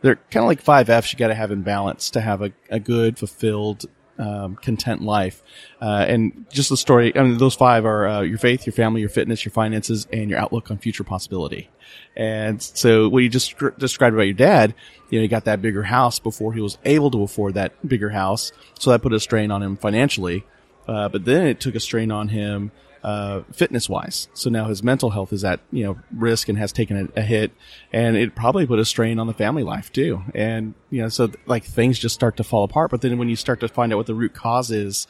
They're 0.00 0.16
kind 0.16 0.44
of 0.44 0.46
like 0.46 0.62
five 0.62 0.88
F's 0.88 1.12
you 1.12 1.18
got 1.18 1.28
to 1.28 1.34
have 1.34 1.50
in 1.50 1.62
balance 1.62 2.10
to 2.10 2.20
have 2.20 2.40
a, 2.40 2.52
a 2.70 2.78
good, 2.78 3.18
fulfilled, 3.18 3.84
um, 4.18 4.56
content 4.56 5.02
life. 5.02 5.42
Uh, 5.80 6.04
and 6.08 6.46
just 6.50 6.68
the 6.68 6.76
story, 6.76 7.14
I 7.16 7.22
mean, 7.22 7.38
those 7.38 7.54
five 7.54 7.84
are 7.84 8.06
uh, 8.06 8.20
your 8.20 8.38
faith, 8.38 8.64
your 8.64 8.72
family, 8.72 9.00
your 9.00 9.10
fitness, 9.10 9.44
your 9.44 9.52
finances, 9.52 10.06
and 10.12 10.30
your 10.30 10.38
outlook 10.38 10.70
on 10.70 10.78
future 10.78 11.04
possibility. 11.04 11.68
And 12.16 12.62
so 12.62 13.08
what 13.08 13.22
you 13.22 13.28
just 13.28 13.56
described 13.78 14.14
about 14.14 14.24
your 14.24 14.34
dad, 14.34 14.74
you 15.10 15.18
know, 15.18 15.22
he 15.22 15.28
got 15.28 15.44
that 15.44 15.60
bigger 15.60 15.82
house 15.82 16.18
before 16.18 16.52
he 16.54 16.60
was 16.60 16.78
able 16.84 17.10
to 17.10 17.22
afford 17.22 17.54
that 17.54 17.72
bigger 17.86 18.10
house. 18.10 18.52
So 18.78 18.90
that 18.90 19.02
put 19.02 19.12
a 19.12 19.20
strain 19.20 19.50
on 19.50 19.62
him 19.62 19.76
financially. 19.76 20.44
Uh, 20.88 21.08
but 21.08 21.24
then 21.24 21.46
it 21.46 21.60
took 21.60 21.74
a 21.74 21.80
strain 21.80 22.10
on 22.10 22.28
him 22.28 22.72
uh, 23.02 23.42
fitness 23.52 23.88
wise. 23.88 24.28
So 24.34 24.50
now 24.50 24.66
his 24.66 24.82
mental 24.82 25.10
health 25.10 25.32
is 25.32 25.44
at, 25.44 25.60
you 25.72 25.84
know, 25.84 25.98
risk 26.14 26.48
and 26.48 26.58
has 26.58 26.72
taken 26.72 27.10
a, 27.16 27.20
a, 27.20 27.22
hit 27.22 27.52
and 27.92 28.16
it 28.16 28.34
probably 28.34 28.66
put 28.66 28.78
a 28.78 28.84
strain 28.84 29.18
on 29.18 29.26
the 29.26 29.32
family 29.32 29.62
life 29.62 29.92
too. 29.92 30.22
And, 30.34 30.74
you 30.90 31.02
know, 31.02 31.08
so 31.08 31.28
th- 31.28 31.38
like 31.46 31.64
things 31.64 31.98
just 31.98 32.14
start 32.14 32.36
to 32.36 32.44
fall 32.44 32.64
apart. 32.64 32.90
But 32.90 33.00
then 33.00 33.18
when 33.18 33.28
you 33.28 33.36
start 33.36 33.60
to 33.60 33.68
find 33.68 33.92
out 33.92 33.96
what 33.96 34.06
the 34.06 34.14
root 34.14 34.34
cause 34.34 34.70
is 34.70 35.06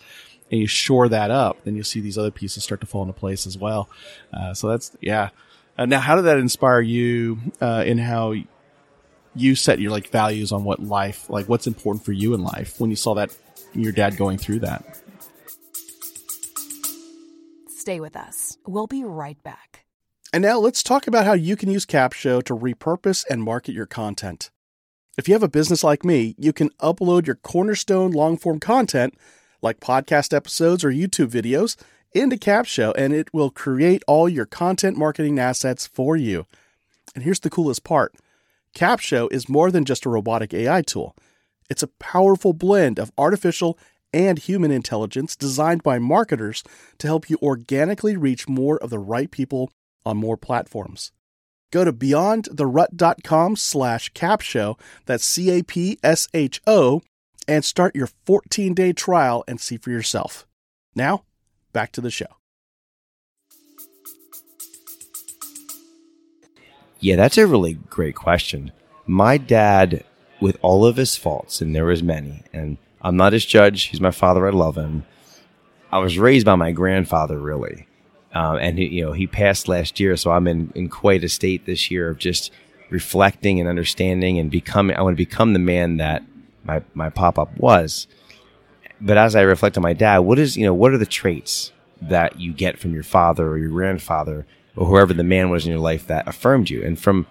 and 0.50 0.60
you 0.60 0.66
shore 0.66 1.08
that 1.08 1.30
up, 1.30 1.64
then 1.64 1.74
you'll 1.74 1.84
see 1.84 2.00
these 2.00 2.18
other 2.18 2.30
pieces 2.30 2.62
start 2.62 2.80
to 2.80 2.86
fall 2.86 3.02
into 3.02 3.12
place 3.14 3.46
as 3.46 3.58
well. 3.58 3.88
Uh, 4.32 4.54
so 4.54 4.68
that's, 4.68 4.96
yeah. 5.00 5.30
Uh, 5.76 5.86
now, 5.86 5.98
how 5.98 6.14
did 6.14 6.22
that 6.22 6.38
inspire 6.38 6.80
you, 6.80 7.38
uh, 7.60 7.82
in 7.86 7.98
how 7.98 8.34
you 9.34 9.54
set 9.54 9.78
your 9.78 9.90
like 9.90 10.10
values 10.10 10.52
on 10.52 10.64
what 10.64 10.80
life, 10.80 11.28
like 11.30 11.48
what's 11.48 11.66
important 11.66 12.04
for 12.04 12.12
you 12.12 12.34
in 12.34 12.42
life 12.42 12.80
when 12.80 12.90
you 12.90 12.96
saw 12.96 13.14
that 13.14 13.36
your 13.72 13.92
dad 13.92 14.16
going 14.16 14.38
through 14.38 14.60
that? 14.60 15.00
Stay 17.68 18.00
with 18.00 18.16
us. 18.16 18.58
We'll 18.66 18.86
be 18.86 19.04
right 19.04 19.42
back. 19.42 19.84
And 20.32 20.42
now 20.42 20.58
let's 20.58 20.82
talk 20.82 21.06
about 21.06 21.26
how 21.26 21.32
you 21.32 21.56
can 21.56 21.70
use 21.70 21.86
Capsho 21.86 22.42
to 22.44 22.56
repurpose 22.56 23.24
and 23.28 23.42
market 23.42 23.72
your 23.74 23.86
content. 23.86 24.50
If 25.18 25.28
you 25.28 25.34
have 25.34 25.42
a 25.42 25.48
business 25.48 25.82
like 25.82 26.04
me, 26.04 26.34
you 26.38 26.52
can 26.52 26.70
upload 26.80 27.26
your 27.26 27.36
cornerstone 27.36 28.12
long 28.12 28.36
form 28.36 28.60
content, 28.60 29.14
like 29.60 29.80
podcast 29.80 30.34
episodes 30.34 30.84
or 30.84 30.90
YouTube 30.90 31.30
videos, 31.30 31.76
into 32.12 32.36
Capsho 32.36 32.92
and 32.96 33.12
it 33.12 33.32
will 33.32 33.50
create 33.50 34.02
all 34.06 34.28
your 34.28 34.46
content 34.46 34.96
marketing 34.96 35.38
assets 35.38 35.86
for 35.86 36.16
you. 36.16 36.46
And 37.14 37.24
here's 37.24 37.40
the 37.40 37.50
coolest 37.50 37.84
part 37.84 38.14
Capsho 38.74 39.28
is 39.32 39.48
more 39.48 39.70
than 39.70 39.84
just 39.84 40.06
a 40.06 40.10
robotic 40.10 40.54
AI 40.54 40.82
tool, 40.82 41.16
it's 41.68 41.82
a 41.82 41.88
powerful 41.98 42.52
blend 42.52 42.98
of 42.98 43.12
artificial 43.16 43.78
and 44.12 44.38
human 44.38 44.70
intelligence 44.70 45.36
designed 45.36 45.82
by 45.82 45.98
marketers 45.98 46.64
to 46.98 47.06
help 47.06 47.30
you 47.30 47.38
organically 47.40 48.16
reach 48.16 48.48
more 48.48 48.76
of 48.78 48.90
the 48.90 48.98
right 48.98 49.30
people 49.30 49.70
on 50.04 50.16
more 50.16 50.36
platforms. 50.36 51.12
Go 51.70 51.84
to 51.84 51.92
beyondtherut.com 51.92 53.54
slash 53.54 54.12
capsho, 54.12 54.78
that's 55.06 55.24
C-A-P-S-H-O, 55.24 57.02
and 57.46 57.64
start 57.64 57.94
your 57.94 58.08
14-day 58.26 58.92
trial 58.92 59.44
and 59.46 59.60
see 59.60 59.76
for 59.76 59.90
yourself. 59.90 60.46
Now, 60.96 61.24
back 61.72 61.92
to 61.92 62.00
the 62.00 62.10
show. 62.10 62.39
Yeah, 67.00 67.16
that's 67.16 67.38
a 67.38 67.46
really 67.46 67.74
great 67.74 68.14
question. 68.14 68.72
My 69.06 69.38
dad, 69.38 70.04
with 70.40 70.58
all 70.62 70.84
of 70.84 70.96
his 70.96 71.16
faults, 71.16 71.60
and 71.60 71.74
there 71.74 71.86
was 71.86 72.02
many, 72.02 72.42
and 72.52 72.76
I'm 73.00 73.16
not 73.16 73.32
his 73.32 73.46
judge. 73.46 73.84
He's 73.84 74.00
my 74.00 74.10
father. 74.10 74.46
I 74.46 74.50
love 74.50 74.76
him. 74.76 75.04
I 75.90 75.98
was 75.98 76.18
raised 76.18 76.46
by 76.46 76.54
my 76.54 76.72
grandfather, 76.72 77.38
really. 77.38 77.86
Um, 78.32 78.56
and 78.58 78.78
he, 78.78 78.86
you 78.86 79.04
know, 79.04 79.12
he 79.12 79.26
passed 79.26 79.66
last 79.66 79.98
year, 79.98 80.16
so 80.16 80.30
I'm 80.30 80.46
in, 80.46 80.72
in 80.74 80.88
quite 80.88 81.24
a 81.24 81.28
state 81.28 81.66
this 81.66 81.90
year 81.90 82.08
of 82.10 82.18
just 82.18 82.52
reflecting 82.90 83.58
and 83.58 83.68
understanding 83.68 84.38
and 84.38 84.50
becoming, 84.50 84.96
I 84.96 85.02
want 85.02 85.14
to 85.14 85.24
become 85.24 85.52
the 85.52 85.58
man 85.58 85.96
that 85.96 86.22
my, 86.64 86.82
my 86.94 87.10
pop 87.10 87.38
up 87.38 87.56
was. 87.56 88.06
But 89.00 89.16
as 89.16 89.34
I 89.34 89.40
reflect 89.40 89.76
on 89.76 89.82
my 89.82 89.94
dad, 89.94 90.18
what 90.18 90.38
is, 90.38 90.56
you 90.56 90.64
know, 90.64 90.74
what 90.74 90.92
are 90.92 90.98
the 90.98 91.06
traits 91.06 91.72
that 92.02 92.38
you 92.38 92.52
get 92.52 92.78
from 92.78 92.92
your 92.92 93.02
father 93.02 93.48
or 93.48 93.58
your 93.58 93.70
grandfather 93.70 94.46
or 94.80 94.86
whoever 94.86 95.12
the 95.12 95.22
man 95.22 95.50
was 95.50 95.66
in 95.66 95.70
your 95.70 95.80
life 95.80 96.06
that 96.06 96.26
affirmed 96.26 96.70
you? 96.70 96.82
And 96.82 96.98
from 96.98 97.26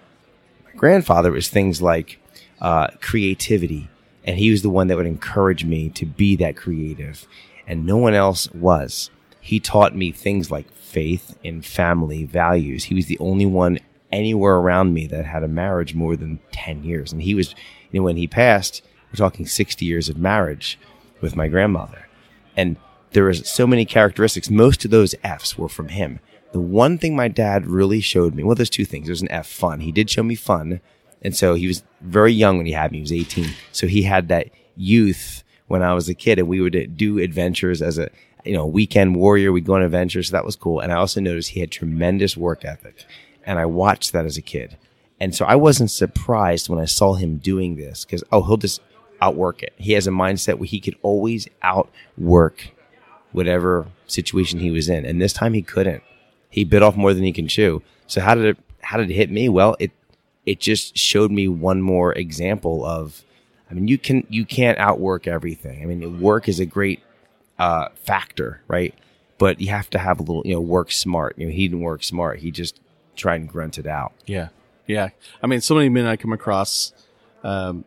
my 0.64 0.72
grandfather, 0.76 1.30
it 1.30 1.34
was 1.34 1.48
things 1.48 1.82
like, 1.82 2.18
uh, 2.60 2.88
creativity, 3.00 3.88
and 4.24 4.38
he 4.38 4.50
was 4.50 4.62
the 4.62 4.70
one 4.70 4.86
that 4.86 4.96
would 4.96 5.06
encourage 5.06 5.64
me 5.64 5.88
to 5.90 6.06
be 6.06 6.36
that 6.36 6.56
creative. 6.56 7.26
And 7.66 7.84
no 7.84 7.96
one 7.96 8.14
else 8.14 8.50
was. 8.52 9.10
He 9.40 9.58
taught 9.58 9.96
me 9.96 10.12
things 10.12 10.50
like 10.50 10.72
faith 10.72 11.36
and 11.44 11.64
family 11.64 12.24
values. 12.24 12.84
He 12.84 12.94
was 12.94 13.06
the 13.06 13.18
only 13.18 13.46
one 13.46 13.78
anywhere 14.12 14.56
around 14.56 14.92
me 14.92 15.06
that 15.06 15.24
had 15.24 15.42
a 15.42 15.48
marriage 15.48 15.94
more 15.94 16.16
than 16.16 16.40
10 16.52 16.84
years. 16.84 17.12
And 17.12 17.22
he 17.22 17.34
was, 17.34 17.54
you 17.90 18.00
know, 18.00 18.04
when 18.04 18.16
he 18.16 18.26
passed, 18.26 18.82
we're 19.08 19.16
talking 19.16 19.46
60 19.46 19.84
years 19.84 20.08
of 20.08 20.18
marriage 20.18 20.78
with 21.20 21.36
my 21.36 21.48
grandmother. 21.48 22.08
And 22.56 22.76
there 23.12 23.24
was 23.24 23.48
so 23.48 23.66
many 23.66 23.84
characteristics. 23.84 24.50
Most 24.50 24.84
of 24.84 24.90
those 24.90 25.14
F's 25.24 25.56
were 25.56 25.68
from 25.68 25.88
him. 25.88 26.20
The 26.52 26.60
one 26.60 26.98
thing 26.98 27.14
my 27.14 27.28
dad 27.28 27.66
really 27.66 28.00
showed 28.00 28.34
me, 28.34 28.42
well, 28.42 28.56
there's 28.56 28.70
two 28.70 28.84
things. 28.84 29.06
There's 29.06 29.22
an 29.22 29.30
F, 29.30 29.46
fun. 29.46 29.80
He 29.80 29.92
did 29.92 30.10
show 30.10 30.22
me 30.22 30.34
fun 30.34 30.80
and 31.22 31.36
so 31.36 31.54
he 31.54 31.66
was 31.66 31.82
very 32.00 32.32
young 32.32 32.56
when 32.56 32.66
he 32.66 32.72
had 32.72 32.92
me. 32.92 32.98
He 32.98 33.02
was 33.02 33.12
18. 33.12 33.50
So 33.72 33.86
he 33.86 34.02
had 34.02 34.28
that 34.28 34.48
youth 34.76 35.44
when 35.66 35.82
I 35.82 35.94
was 35.94 36.08
a 36.08 36.14
kid 36.14 36.38
and 36.38 36.48
we 36.48 36.60
would 36.60 36.96
do 36.96 37.18
adventures 37.18 37.82
as 37.82 37.98
a, 37.98 38.10
you 38.44 38.52
know, 38.52 38.66
weekend 38.66 39.16
warrior. 39.16 39.52
We'd 39.52 39.66
go 39.66 39.74
on 39.74 39.82
adventures. 39.82 40.28
So 40.28 40.32
that 40.32 40.44
was 40.44 40.56
cool. 40.56 40.80
And 40.80 40.92
I 40.92 40.96
also 40.96 41.20
noticed 41.20 41.50
he 41.50 41.60
had 41.60 41.70
tremendous 41.70 42.36
work 42.36 42.64
ethic 42.64 43.04
and 43.44 43.58
I 43.58 43.66
watched 43.66 44.12
that 44.12 44.24
as 44.24 44.36
a 44.36 44.42
kid. 44.42 44.78
And 45.20 45.34
so 45.34 45.44
I 45.44 45.56
wasn't 45.56 45.90
surprised 45.90 46.70
when 46.70 46.78
I 46.78 46.86
saw 46.86 47.14
him 47.14 47.36
doing 47.36 47.76
this 47.76 48.04
because, 48.04 48.24
oh, 48.32 48.42
he'll 48.42 48.56
just 48.56 48.80
outwork 49.20 49.62
it. 49.62 49.74
He 49.76 49.92
has 49.92 50.06
a 50.06 50.10
mindset 50.10 50.54
where 50.54 50.66
he 50.66 50.80
could 50.80 50.96
always 51.02 51.46
outwork 51.62 52.70
whatever 53.32 53.88
situation 54.06 54.60
he 54.60 54.70
was 54.70 54.88
in. 54.88 55.04
And 55.04 55.20
this 55.20 55.34
time 55.34 55.52
he 55.52 55.60
couldn't. 55.60 56.02
He 56.50 56.64
bit 56.64 56.82
off 56.82 56.96
more 56.96 57.14
than 57.14 57.24
he 57.24 57.32
can 57.32 57.48
chew. 57.48 57.82
So 58.06 58.20
how 58.20 58.34
did 58.34 58.44
it, 58.44 58.58
how 58.82 58.98
did 58.98 59.10
it 59.10 59.14
hit 59.14 59.30
me? 59.30 59.48
Well, 59.48 59.76
it 59.78 59.92
it 60.46 60.58
just 60.58 60.96
showed 60.96 61.30
me 61.30 61.46
one 61.46 61.80
more 61.80 62.12
example 62.12 62.84
of, 62.84 63.22
I 63.70 63.74
mean, 63.74 63.88
you 63.88 63.98
can, 63.98 64.26
you 64.28 64.44
can't 64.44 64.78
outwork 64.78 65.28
everything. 65.28 65.82
I 65.82 65.86
mean, 65.86 66.20
work 66.20 66.48
is 66.48 66.58
a 66.58 66.66
great, 66.66 67.02
uh, 67.58 67.90
factor, 67.94 68.62
right? 68.66 68.94
But 69.38 69.60
you 69.60 69.68
have 69.68 69.90
to 69.90 69.98
have 69.98 70.18
a 70.18 70.22
little, 70.22 70.42
you 70.44 70.54
know, 70.54 70.60
work 70.60 70.92
smart. 70.92 71.38
You 71.38 71.46
know, 71.46 71.52
he 71.52 71.68
didn't 71.68 71.82
work 71.82 72.02
smart. 72.02 72.40
He 72.40 72.50
just 72.50 72.80
tried 73.16 73.42
and 73.42 73.48
grunted 73.48 73.86
out. 73.86 74.12
Yeah. 74.26 74.48
Yeah. 74.86 75.10
I 75.42 75.46
mean, 75.46 75.60
so 75.60 75.74
many 75.74 75.88
men 75.88 76.06
I 76.06 76.16
come 76.16 76.32
across, 76.32 76.92
um, 77.44 77.84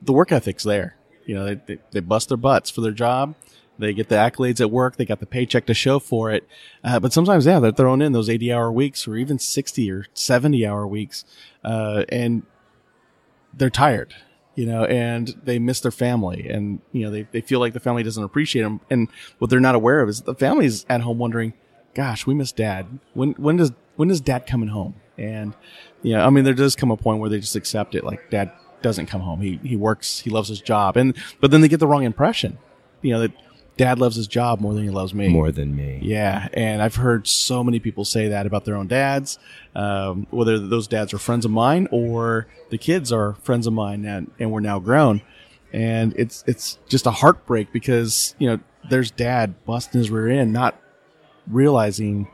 the 0.00 0.12
work 0.12 0.32
ethic's 0.32 0.62
there. 0.62 0.96
You 1.26 1.34
know, 1.34 1.44
they, 1.44 1.54
they, 1.66 1.78
they 1.90 2.00
bust 2.00 2.28
their 2.28 2.38
butts 2.38 2.70
for 2.70 2.80
their 2.80 2.92
job. 2.92 3.34
They 3.80 3.92
get 3.92 4.08
the 4.08 4.16
accolades 4.16 4.60
at 4.60 4.70
work. 4.70 4.96
They 4.96 5.04
got 5.04 5.20
the 5.20 5.26
paycheck 5.26 5.66
to 5.66 5.74
show 5.74 5.98
for 5.98 6.30
it. 6.30 6.46
Uh, 6.84 7.00
but 7.00 7.12
sometimes, 7.12 7.46
yeah, 7.46 7.58
they're 7.58 7.72
throwing 7.72 8.02
in 8.02 8.12
those 8.12 8.28
80 8.28 8.52
hour 8.52 8.70
weeks 8.70 9.08
or 9.08 9.16
even 9.16 9.38
60 9.38 9.90
or 9.90 10.06
70 10.14 10.66
hour 10.66 10.86
weeks. 10.86 11.24
Uh, 11.64 12.04
and 12.08 12.42
they're 13.52 13.70
tired, 13.70 14.14
you 14.54 14.66
know, 14.66 14.84
and 14.84 15.40
they 15.44 15.58
miss 15.58 15.80
their 15.80 15.90
family 15.90 16.48
and, 16.48 16.80
you 16.92 17.04
know, 17.04 17.10
they, 17.10 17.22
they 17.32 17.40
feel 17.40 17.60
like 17.60 17.72
the 17.72 17.80
family 17.80 18.02
doesn't 18.02 18.22
appreciate 18.22 18.62
them. 18.62 18.80
And 18.90 19.08
what 19.38 19.50
they're 19.50 19.60
not 19.60 19.74
aware 19.74 20.00
of 20.00 20.08
is 20.08 20.22
the 20.22 20.34
family's 20.34 20.86
at 20.88 21.00
home 21.00 21.18
wondering, 21.18 21.54
gosh, 21.94 22.26
we 22.26 22.34
miss 22.34 22.52
dad. 22.52 23.00
When, 23.14 23.32
when 23.32 23.56
does, 23.56 23.72
when 23.96 24.10
is 24.10 24.20
dad 24.20 24.46
coming 24.46 24.68
home? 24.68 24.94
And, 25.18 25.54
you 26.02 26.14
know, 26.14 26.24
I 26.24 26.30
mean, 26.30 26.44
there 26.44 26.54
does 26.54 26.76
come 26.76 26.90
a 26.90 26.96
point 26.96 27.20
where 27.20 27.28
they 27.28 27.40
just 27.40 27.56
accept 27.56 27.94
it. 27.94 28.04
Like 28.04 28.30
dad 28.30 28.52
doesn't 28.82 29.06
come 29.06 29.20
home. 29.20 29.40
He, 29.40 29.60
he 29.62 29.76
works, 29.76 30.20
he 30.20 30.30
loves 30.30 30.48
his 30.48 30.60
job. 30.60 30.96
And, 30.96 31.16
but 31.40 31.50
then 31.50 31.60
they 31.60 31.68
get 31.68 31.80
the 31.80 31.86
wrong 31.86 32.04
impression, 32.04 32.58
you 33.02 33.12
know, 33.12 33.20
that, 33.20 33.32
dad 33.80 33.98
loves 33.98 34.14
his 34.16 34.26
job 34.26 34.60
more 34.60 34.74
than 34.74 34.84
he 34.84 34.90
loves 34.90 35.14
me. 35.14 35.28
More 35.28 35.50
than 35.50 35.74
me. 35.74 36.00
Yeah. 36.02 36.48
And 36.52 36.82
I've 36.82 36.96
heard 36.96 37.26
so 37.26 37.64
many 37.64 37.80
people 37.80 38.04
say 38.04 38.28
that 38.28 38.44
about 38.46 38.66
their 38.66 38.76
own 38.76 38.88
dads, 38.88 39.38
um, 39.74 40.26
whether 40.30 40.58
those 40.58 40.86
dads 40.86 41.14
are 41.14 41.18
friends 41.18 41.46
of 41.46 41.50
mine 41.50 41.88
or 41.90 42.46
the 42.68 42.76
kids 42.76 43.10
are 43.10 43.34
friends 43.42 43.66
of 43.66 43.72
mine 43.72 44.04
and, 44.04 44.30
and 44.38 44.52
we're 44.52 44.60
now 44.60 44.78
grown. 44.80 45.22
And 45.72 46.12
it's, 46.16 46.44
it's 46.46 46.78
just 46.88 47.06
a 47.06 47.10
heartbreak 47.10 47.72
because, 47.72 48.34
you 48.38 48.48
know, 48.50 48.58
there's 48.90 49.10
dad 49.10 49.54
busting 49.64 49.98
his 49.98 50.10
rear 50.10 50.28
end, 50.28 50.52
not 50.52 50.78
realizing 51.46 52.28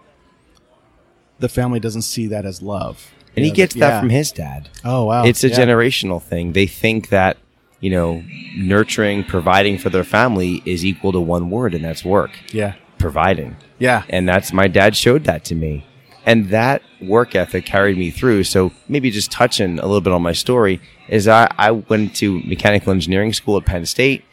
the 1.38 1.48
family 1.48 1.78
doesn't 1.78 2.02
see 2.02 2.26
that 2.26 2.44
as 2.44 2.60
love. 2.60 3.12
And 3.36 3.44
he 3.44 3.50
You 3.50 3.50
know, 3.50 3.56
gets 3.56 3.74
that 3.74 3.88
yeah. 3.88 4.00
from 4.00 4.10
his 4.10 4.32
dad. 4.32 4.70
Oh 4.84 5.04
wow, 5.04 5.24
it's 5.24 5.44
a 5.44 5.48
Yeah. 5.48 5.58
generational 5.58 6.20
thing. 6.20 6.54
They 6.54 6.66
think 6.66 7.10
that, 7.10 7.36
you 7.80 7.90
know, 7.90 8.22
nurturing, 8.56 9.24
providing 9.24 9.78
for 9.78 9.90
their 9.90 10.04
family 10.04 10.62
is 10.64 10.84
equal 10.84 11.12
to 11.12 11.20
one 11.20 11.50
word, 11.50 11.74
and 11.74 11.84
that's 11.84 12.04
work. 12.04 12.30
Yeah, 12.52 12.74
Providing. 12.98 13.56
yeah, 13.78 14.04
And 14.08 14.26
that's 14.28 14.52
my 14.52 14.68
dad 14.68 14.96
showed 14.96 15.24
that 15.24 15.44
to 15.44 15.54
me. 15.54 15.84
And 16.24 16.48
that 16.48 16.82
work 17.00 17.34
ethic 17.36 17.66
carried 17.66 17.96
me 17.98 18.10
through. 18.10 18.44
So 18.44 18.72
maybe 18.88 19.10
just 19.10 19.30
touching 19.30 19.78
a 19.78 19.82
little 19.86 20.00
bit 20.00 20.12
on 20.12 20.22
my 20.22 20.32
story 20.32 20.80
is 21.08 21.28
I, 21.28 21.48
I 21.58 21.70
went 21.72 22.16
to 22.16 22.40
mechanical 22.42 22.92
engineering 22.92 23.32
school 23.32 23.56
at 23.58 23.66
Penn 23.66 23.86
State, 23.86 24.24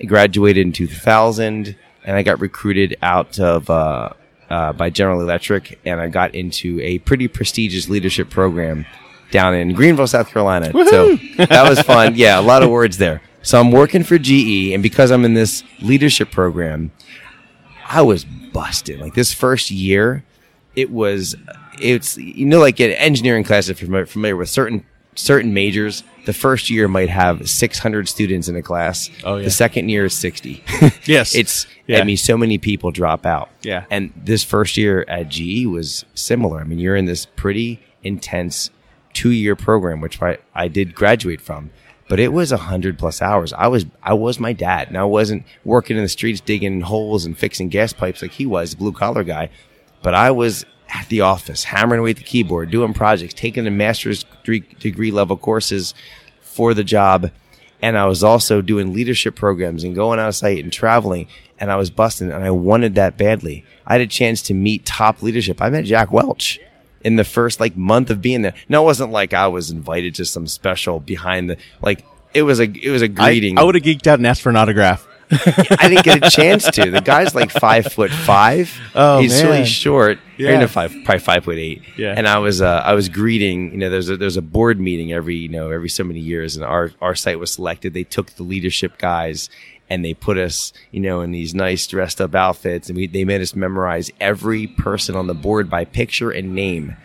I 0.00 0.04
graduated 0.04 0.66
in 0.66 0.72
2000, 0.72 1.74
and 2.04 2.16
I 2.16 2.22
got 2.22 2.40
recruited 2.40 2.96
out 3.02 3.38
of, 3.38 3.70
uh, 3.70 4.10
uh, 4.50 4.72
by 4.72 4.90
General 4.90 5.20
Electric, 5.20 5.78
and 5.84 6.00
I 6.00 6.08
got 6.08 6.34
into 6.34 6.80
a 6.82 6.98
pretty 7.00 7.28
prestigious 7.28 7.88
leadership 7.88 8.30
program 8.30 8.84
down 9.30 9.54
in 9.54 9.72
Greenville, 9.74 10.06
South 10.06 10.30
Carolina. 10.30 10.72
So 10.72 11.16
that 11.36 11.68
was 11.68 11.80
fun. 11.80 12.14
Yeah, 12.16 12.40
a 12.40 12.42
lot 12.42 12.62
of 12.62 12.70
words 12.70 12.98
there. 12.98 13.22
So 13.42 13.60
I'm 13.60 13.70
working 13.70 14.02
for 14.04 14.18
GE, 14.18 14.72
and 14.72 14.82
because 14.82 15.10
I'm 15.10 15.24
in 15.24 15.34
this 15.34 15.62
leadership 15.80 16.30
program, 16.30 16.90
I 17.88 18.02
was 18.02 18.24
busted. 18.24 19.00
Like 19.00 19.14
this 19.14 19.32
first 19.32 19.70
year, 19.70 20.24
it 20.76 20.90
was 20.90 21.34
it's 21.80 22.16
you 22.18 22.46
know 22.46 22.60
like 22.60 22.80
in 22.80 22.90
engineering 22.92 23.44
class 23.44 23.68
if 23.68 23.80
you're 23.80 24.06
familiar 24.06 24.36
with 24.36 24.48
certain 24.48 24.84
certain 25.14 25.52
majors, 25.52 26.04
the 26.26 26.32
first 26.32 26.70
year 26.70 26.86
might 26.86 27.08
have 27.08 27.48
600 27.48 28.08
students 28.08 28.48
in 28.48 28.54
a 28.54 28.62
class. 28.62 29.10
Oh, 29.24 29.36
yeah. 29.36 29.44
The 29.44 29.50
second 29.50 29.88
year 29.88 30.04
is 30.04 30.14
60. 30.14 30.62
Yes. 31.06 31.34
it's 31.34 31.66
Yeah. 31.86 32.00
I 32.00 32.04
mean 32.04 32.16
so 32.16 32.36
many 32.36 32.58
people 32.58 32.90
drop 32.90 33.24
out. 33.26 33.48
Yeah. 33.62 33.84
And 33.90 34.12
this 34.14 34.44
first 34.44 34.76
year 34.76 35.04
at 35.08 35.28
GE 35.28 35.66
was 35.66 36.04
similar. 36.14 36.60
I 36.60 36.64
mean, 36.64 36.78
you're 36.78 36.96
in 36.96 37.06
this 37.06 37.26
pretty 37.26 37.80
intense 38.02 38.70
two 39.18 39.30
year 39.30 39.56
program, 39.56 40.00
which 40.00 40.22
I, 40.22 40.38
I 40.54 40.68
did 40.68 40.94
graduate 40.94 41.40
from. 41.40 41.70
But 42.08 42.20
it 42.20 42.32
was 42.32 42.52
a 42.52 42.56
hundred 42.56 42.98
plus 42.98 43.20
hours. 43.20 43.52
I 43.52 43.66
was 43.66 43.84
I 44.00 44.14
was 44.14 44.38
my 44.38 44.52
dad, 44.52 44.88
and 44.88 44.96
I 44.96 45.04
wasn't 45.04 45.44
working 45.64 45.96
in 45.96 46.04
the 46.04 46.08
streets 46.08 46.40
digging 46.40 46.82
holes 46.82 47.26
and 47.26 47.36
fixing 47.36 47.68
gas 47.68 47.92
pipes 47.92 48.22
like 48.22 48.30
he 48.30 48.46
was, 48.46 48.76
blue 48.76 48.92
collar 48.92 49.24
guy. 49.24 49.50
But 50.02 50.14
I 50.14 50.30
was 50.30 50.64
at 50.88 51.08
the 51.08 51.22
office, 51.22 51.64
hammering 51.64 52.00
away 52.00 52.10
at 52.10 52.16
the 52.16 52.22
keyboard, 52.22 52.70
doing 52.70 52.94
projects, 52.94 53.34
taking 53.34 53.64
the 53.64 53.70
master's 53.70 54.24
degree, 54.44 55.10
level 55.10 55.36
courses 55.36 55.94
for 56.40 56.72
the 56.72 56.84
job. 56.84 57.30
And 57.82 57.98
I 57.98 58.06
was 58.06 58.22
also 58.22 58.62
doing 58.62 58.94
leadership 58.94 59.34
programs 59.34 59.84
and 59.84 59.94
going 59.94 60.18
out 60.20 60.28
of 60.28 60.36
site 60.36 60.62
and 60.62 60.72
traveling. 60.72 61.26
And 61.58 61.70
I 61.70 61.76
was 61.76 61.90
busting 61.90 62.30
and 62.30 62.44
I 62.44 62.50
wanted 62.52 62.94
that 62.94 63.18
badly. 63.18 63.64
I 63.86 63.94
had 63.94 64.00
a 64.00 64.06
chance 64.06 64.42
to 64.42 64.54
meet 64.54 64.86
top 64.86 65.22
leadership. 65.22 65.60
I 65.60 65.70
met 65.70 65.84
Jack 65.84 66.10
Welch 66.10 66.58
in 67.02 67.16
the 67.16 67.24
first 67.24 67.60
like 67.60 67.76
month 67.76 68.10
of 68.10 68.20
being 68.20 68.42
there. 68.42 68.54
No, 68.68 68.82
it 68.82 68.84
wasn't 68.84 69.12
like 69.12 69.34
I 69.34 69.48
was 69.48 69.70
invited 69.70 70.14
to 70.16 70.24
some 70.24 70.46
special 70.46 71.00
behind 71.00 71.50
the, 71.50 71.56
like, 71.80 72.04
it 72.34 72.42
was 72.42 72.60
a, 72.60 72.64
it 72.64 72.90
was 72.90 73.00
a 73.00 73.08
greeting. 73.08 73.58
I 73.58 73.64
would 73.64 73.74
have 73.74 73.82
geeked 73.82 74.06
out 74.06 74.18
and 74.18 74.26
asked 74.26 74.42
for 74.42 74.50
an 74.50 74.56
autograph. 74.56 75.07
I 75.30 75.88
didn't 75.88 76.04
get 76.04 76.26
a 76.26 76.30
chance 76.30 76.64
to. 76.70 76.90
The 76.90 77.00
guy's 77.00 77.34
like 77.34 77.50
five 77.50 77.92
foot 77.92 78.10
five. 78.10 78.78
Oh, 78.94 79.20
he's 79.20 79.42
really 79.42 79.64
short. 79.64 80.18
Yeah. 80.36 80.60
Yeah, 80.60 80.66
five, 80.66 80.92
probably 81.04 81.18
five 81.18 81.44
foot 81.44 81.58
eight. 81.58 81.82
Yeah. 81.96 82.14
And 82.16 82.28
I 82.28 82.38
was, 82.38 82.62
uh, 82.62 82.82
I 82.84 82.94
was 82.94 83.08
greeting. 83.08 83.72
You 83.72 83.78
know, 83.78 83.90
there's 83.90 84.08
a 84.08 84.16
there's 84.16 84.36
a 84.36 84.42
board 84.42 84.80
meeting 84.80 85.12
every 85.12 85.36
you 85.36 85.48
know 85.48 85.70
every 85.70 85.88
so 85.88 86.04
many 86.04 86.20
years, 86.20 86.56
and 86.56 86.64
our 86.64 86.92
our 87.00 87.14
site 87.14 87.38
was 87.38 87.52
selected. 87.52 87.94
They 87.94 88.04
took 88.04 88.30
the 88.32 88.42
leadership 88.42 88.98
guys 88.98 89.50
and 89.90 90.04
they 90.04 90.14
put 90.14 90.38
us, 90.38 90.72
you 90.90 91.00
know, 91.00 91.20
in 91.22 91.30
these 91.30 91.54
nice 91.54 91.86
dressed 91.86 92.20
up 92.20 92.34
outfits, 92.34 92.88
and 92.88 92.96
we 92.96 93.06
they 93.06 93.24
made 93.24 93.40
us 93.40 93.54
memorize 93.54 94.10
every 94.20 94.66
person 94.66 95.16
on 95.16 95.26
the 95.26 95.34
board 95.34 95.70
by 95.70 95.84
picture 95.84 96.30
and 96.30 96.54
name. 96.54 96.96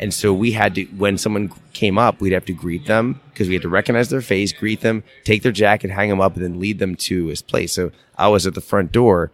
And 0.00 0.14
so 0.14 0.32
we 0.32 0.52
had 0.52 0.74
to, 0.76 0.84
when 0.84 1.18
someone 1.18 1.52
came 1.72 1.98
up, 1.98 2.20
we'd 2.20 2.32
have 2.32 2.44
to 2.46 2.52
greet 2.52 2.86
them 2.86 3.20
because 3.30 3.48
we 3.48 3.54
had 3.54 3.62
to 3.62 3.68
recognize 3.68 4.08
their 4.08 4.20
face, 4.20 4.52
greet 4.52 4.80
them, 4.80 5.02
take 5.24 5.42
their 5.42 5.52
jacket, 5.52 5.90
hang 5.90 6.08
them 6.08 6.20
up, 6.20 6.34
and 6.34 6.44
then 6.44 6.60
lead 6.60 6.78
them 6.78 6.94
to 6.96 7.26
his 7.26 7.42
place. 7.42 7.72
So 7.72 7.90
I 8.16 8.28
was 8.28 8.46
at 8.46 8.54
the 8.54 8.60
front 8.60 8.92
door, 8.92 9.30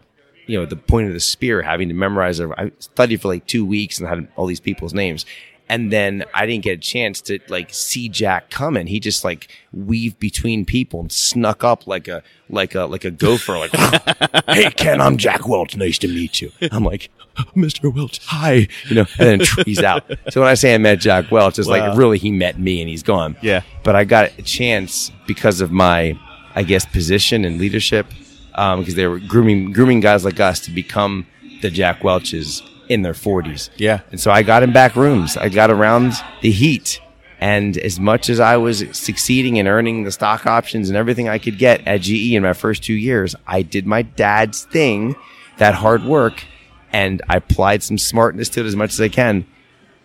you 0.47 0.59
know, 0.59 0.65
the 0.65 0.75
point 0.75 1.07
of 1.07 1.13
the 1.13 1.19
spear, 1.19 1.61
having 1.61 1.87
to 1.89 1.93
memorize. 1.93 2.37
Their, 2.37 2.59
I 2.59 2.71
studied 2.79 3.21
for 3.21 3.27
like 3.27 3.45
two 3.47 3.65
weeks 3.65 3.99
and 3.99 4.07
had 4.07 4.27
all 4.35 4.45
these 4.45 4.59
people's 4.59 4.93
names. 4.93 5.25
And 5.67 5.91
then 5.91 6.25
I 6.33 6.45
didn't 6.45 6.63
get 6.63 6.73
a 6.77 6.81
chance 6.81 7.21
to 7.21 7.39
like 7.47 7.73
see 7.73 8.07
Jack 8.07 8.49
coming. 8.51 8.85
He 8.87 8.99
just 8.99 9.23
like 9.23 9.47
weaved 9.73 10.19
between 10.19 10.63
people 10.65 10.99
and 10.99 11.11
snuck 11.11 11.63
up 11.63 11.87
like 11.87 12.07
a 12.07 12.21
like 12.49 12.75
a 12.75 12.81
like 12.85 13.03
a 13.03 13.09
gopher. 13.11 13.57
Like, 13.57 13.71
hey 14.47 14.69
Ken, 14.71 15.01
I'm 15.01 15.17
Jack 15.17 15.47
Welch. 15.47 15.75
Nice 15.75 15.97
to 15.99 16.07
meet 16.07 16.39
you. 16.39 16.51
I'm 16.71 16.83
like, 16.83 17.09
Mr. 17.55 17.91
Welch, 17.93 18.23
hi. 18.27 18.67
You 18.87 18.95
know, 18.95 19.05
and 19.17 19.41
then 19.41 19.47
he's 19.65 19.81
out. 19.81 20.03
So 20.29 20.41
when 20.41 20.49
I 20.49 20.53
say 20.53 20.75
I 20.75 20.77
met 20.77 20.99
Jack 20.99 21.31
Welch, 21.31 21.57
it's 21.57 21.67
Wow. 21.67 21.89
like 21.89 21.97
really 21.97 22.19
he 22.19 22.31
met 22.31 22.59
me 22.59 22.79
and 22.81 22.87
he's 22.89 23.03
gone. 23.03 23.35
Yeah. 23.41 23.61
But 23.83 23.95
I 23.95 24.03
got 24.03 24.37
a 24.37 24.43
chance 24.43 25.11
because 25.25 25.61
of 25.61 25.71
my, 25.71 26.17
I 26.53 26.61
guess, 26.61 26.85
position 26.85 27.43
and 27.43 27.57
leadership, 27.59 28.05
um, 28.53 28.81
because 28.81 28.93
they 28.95 29.07
were 29.07 29.19
grooming 29.19 29.71
grooming 29.71 29.99
guys 29.99 30.23
like 30.23 30.39
us 30.39 30.59
to 30.61 30.71
become 30.71 31.25
the 31.63 31.71
Jack 31.71 32.03
Welches 32.03 32.61
in 32.89 33.01
their 33.01 33.13
40s. 33.13 33.69
Yeah. 33.77 34.01
And 34.11 34.19
so 34.19 34.31
I 34.31 34.43
got 34.43 34.63
in 34.63 34.73
back 34.73 34.95
rooms. 34.95 35.37
I 35.37 35.49
got 35.49 35.71
around 35.71 36.13
the 36.41 36.51
heat. 36.51 37.01
And 37.39 37.77
as 37.77 37.99
much 37.99 38.29
as 38.29 38.39
I 38.39 38.57
was 38.57 38.83
succeeding 38.91 39.59
and 39.59 39.67
earning 39.67 40.03
the 40.03 40.11
stock 40.11 40.45
options 40.45 40.89
and 40.89 40.97
everything 40.97 41.27
I 41.27 41.37
could 41.37 41.57
get 41.57 41.85
at 41.85 42.01
GE 42.01 42.33
in 42.33 42.43
my 42.43 42.53
first 42.53 42.83
two 42.83 42.93
years, 42.93 43.35
I 43.45 43.61
did 43.61 43.85
my 43.85 44.03
dad's 44.03 44.63
thing, 44.63 45.15
that 45.57 45.75
hard 45.75 46.03
work, 46.03 46.45
and 46.91 47.21
I 47.27 47.37
applied 47.37 47.83
some 47.83 47.97
smartness 47.97 48.49
to 48.49 48.61
it 48.61 48.65
as 48.65 48.75
much 48.75 48.93
as 48.93 49.01
I 49.01 49.09
can. 49.09 49.45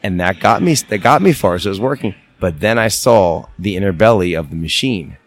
And 0.03 0.21
that 0.21 0.41
got 0.41 0.63
me, 0.63 0.75
that 0.75 0.99
got 0.99 1.23
me 1.23 1.33
far. 1.33 1.59
So 1.59 1.69
it 1.69 1.71
was 1.71 1.81
working. 1.81 2.15
But 2.41 2.61
then 2.61 2.79
I 2.79 2.89
saw 2.89 3.47
the 3.59 3.77
inner 3.77 3.93
belly 3.93 4.35
of 4.35 4.51
the 4.51 4.57
machine. 4.57 5.19